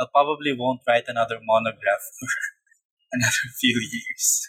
I 0.00 0.06
probably 0.12 0.52
won't 0.52 0.80
write 0.86 1.04
another 1.08 1.38
monograph 1.42 2.02
for 2.18 2.28
another 3.12 3.46
few 3.60 3.80
years. 3.92 4.48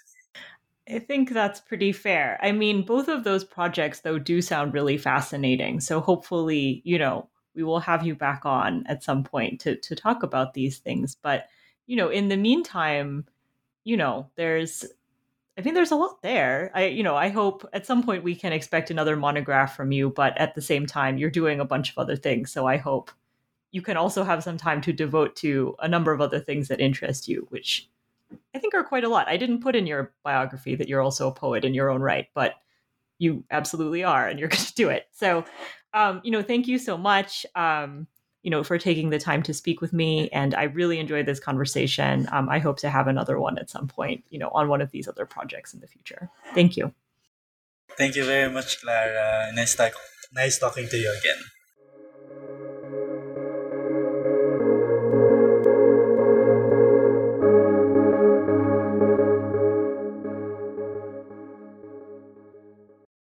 I 0.90 1.00
think 1.00 1.32
that's 1.32 1.60
pretty 1.60 1.92
fair. 1.92 2.40
I 2.42 2.54
mean, 2.54 2.86
both 2.86 3.10
of 3.10 3.26
those 3.26 3.44
projects, 3.44 4.02
though, 4.02 4.20
do 4.20 4.42
sound 4.42 4.74
really 4.74 4.98
fascinating. 4.98 5.82
So 5.82 6.00
hopefully, 6.00 6.82
you 6.86 6.98
know, 6.98 7.30
we 7.56 7.64
will 7.64 7.80
have 7.80 8.06
you 8.06 8.16
back 8.16 8.46
on 8.46 8.86
at 8.88 9.04
some 9.04 9.24
point 9.24 9.60
to 9.62 9.76
to 9.76 9.96
talk 9.96 10.24
about 10.24 10.54
these 10.54 10.78
things. 10.78 11.18
But 11.22 11.48
you 11.88 11.96
know, 11.96 12.10
in 12.10 12.30
the 12.30 12.38
meantime, 12.38 13.26
you 13.88 13.96
know, 13.96 14.30
there's 14.36 14.86
I 15.58 15.62
think 15.62 15.74
there's 15.74 15.92
a 15.92 15.96
lot 15.96 16.22
there. 16.22 16.72
I, 16.76 16.86
you 16.86 17.02
know, 17.02 17.16
I 17.16 17.30
hope 17.30 17.68
at 17.74 17.88
some 17.88 18.04
point 18.04 18.24
we 18.24 18.36
can 18.36 18.54
expect 18.54 18.92
another 18.92 19.16
monograph 19.16 19.76
from 19.76 19.92
you, 19.92 20.12
but 20.12 20.38
at 20.38 20.54
the 20.54 20.62
same 20.62 20.86
time, 20.86 21.18
you're 21.18 21.32
doing 21.32 21.60
a 21.60 21.66
bunch 21.66 21.90
of 21.90 21.98
other 21.98 22.16
things. 22.16 22.52
So 22.52 22.68
I 22.68 22.78
hope 22.78 23.10
you 23.72 23.82
can 23.82 23.98
also 23.98 24.24
have 24.24 24.44
some 24.44 24.58
time 24.58 24.82
to 24.82 24.94
devote 24.94 25.36
to 25.38 25.76
a 25.80 25.88
number 25.88 26.12
of 26.12 26.22
other 26.22 26.40
things 26.40 26.68
that 26.68 26.80
interest 26.80 27.28
you, 27.28 27.48
which 27.50 27.90
I 28.54 28.60
think 28.60 28.76
are 28.76 28.84
quite 28.84 29.04
a 29.04 29.10
lot. 29.10 29.28
I 29.28 29.38
didn't 29.38 29.64
put 29.64 29.76
in 29.76 29.88
your 29.88 30.14
biography 30.22 30.76
that 30.76 30.88
you're 30.88 31.02
also 31.02 31.30
a 31.30 31.34
poet 31.34 31.66
in 31.66 31.74
your 31.74 31.90
own 31.90 32.02
right, 32.02 32.28
but 32.36 32.56
you 33.18 33.46
absolutely 33.50 34.04
are, 34.04 34.28
and 34.28 34.38
you're 34.38 34.50
going 34.50 34.64
to 34.64 34.76
do 34.76 34.90
it. 34.90 35.08
So, 35.12 35.44
um, 35.94 36.22
you 36.24 36.30
know, 36.30 36.44
thank 36.44 36.68
you 36.68 36.78
so 36.78 36.98
much. 36.98 37.48
Um, 37.56 38.06
you 38.48 38.52
know, 38.52 38.64
for 38.64 38.78
taking 38.78 39.10
the 39.10 39.20
time 39.20 39.44
to 39.44 39.54
speak 39.54 39.82
with 39.82 39.92
me. 39.92 40.30
And 40.30 40.56
I 40.56 40.64
really 40.64 41.00
enjoyed 41.00 41.26
this 41.26 41.38
conversation. 41.38 42.30
Um, 42.32 42.48
I 42.48 42.60
hope 42.60 42.78
to 42.80 42.90
have 42.90 43.10
another 43.10 43.38
one 43.42 43.58
at 43.58 43.70
some 43.70 43.90
point, 43.90 44.24
you 44.30 44.40
know, 44.40 44.48
on 44.54 44.70
one 44.70 44.80
of 44.80 44.90
these 44.92 45.06
other 45.06 45.26
projects 45.26 45.74
in 45.74 45.82
the 45.82 45.88
future. 45.88 46.30
Thank 46.56 46.78
you. 46.78 46.94
Thank 47.98 48.16
you 48.16 48.24
very 48.24 48.50
much, 48.50 48.80
Clara. 48.80 49.52
Nice, 49.54 49.76
talk- 49.76 50.00
nice 50.32 50.58
talking 50.60 50.88
to 50.88 50.96
you 50.96 51.14
again. 51.20 51.44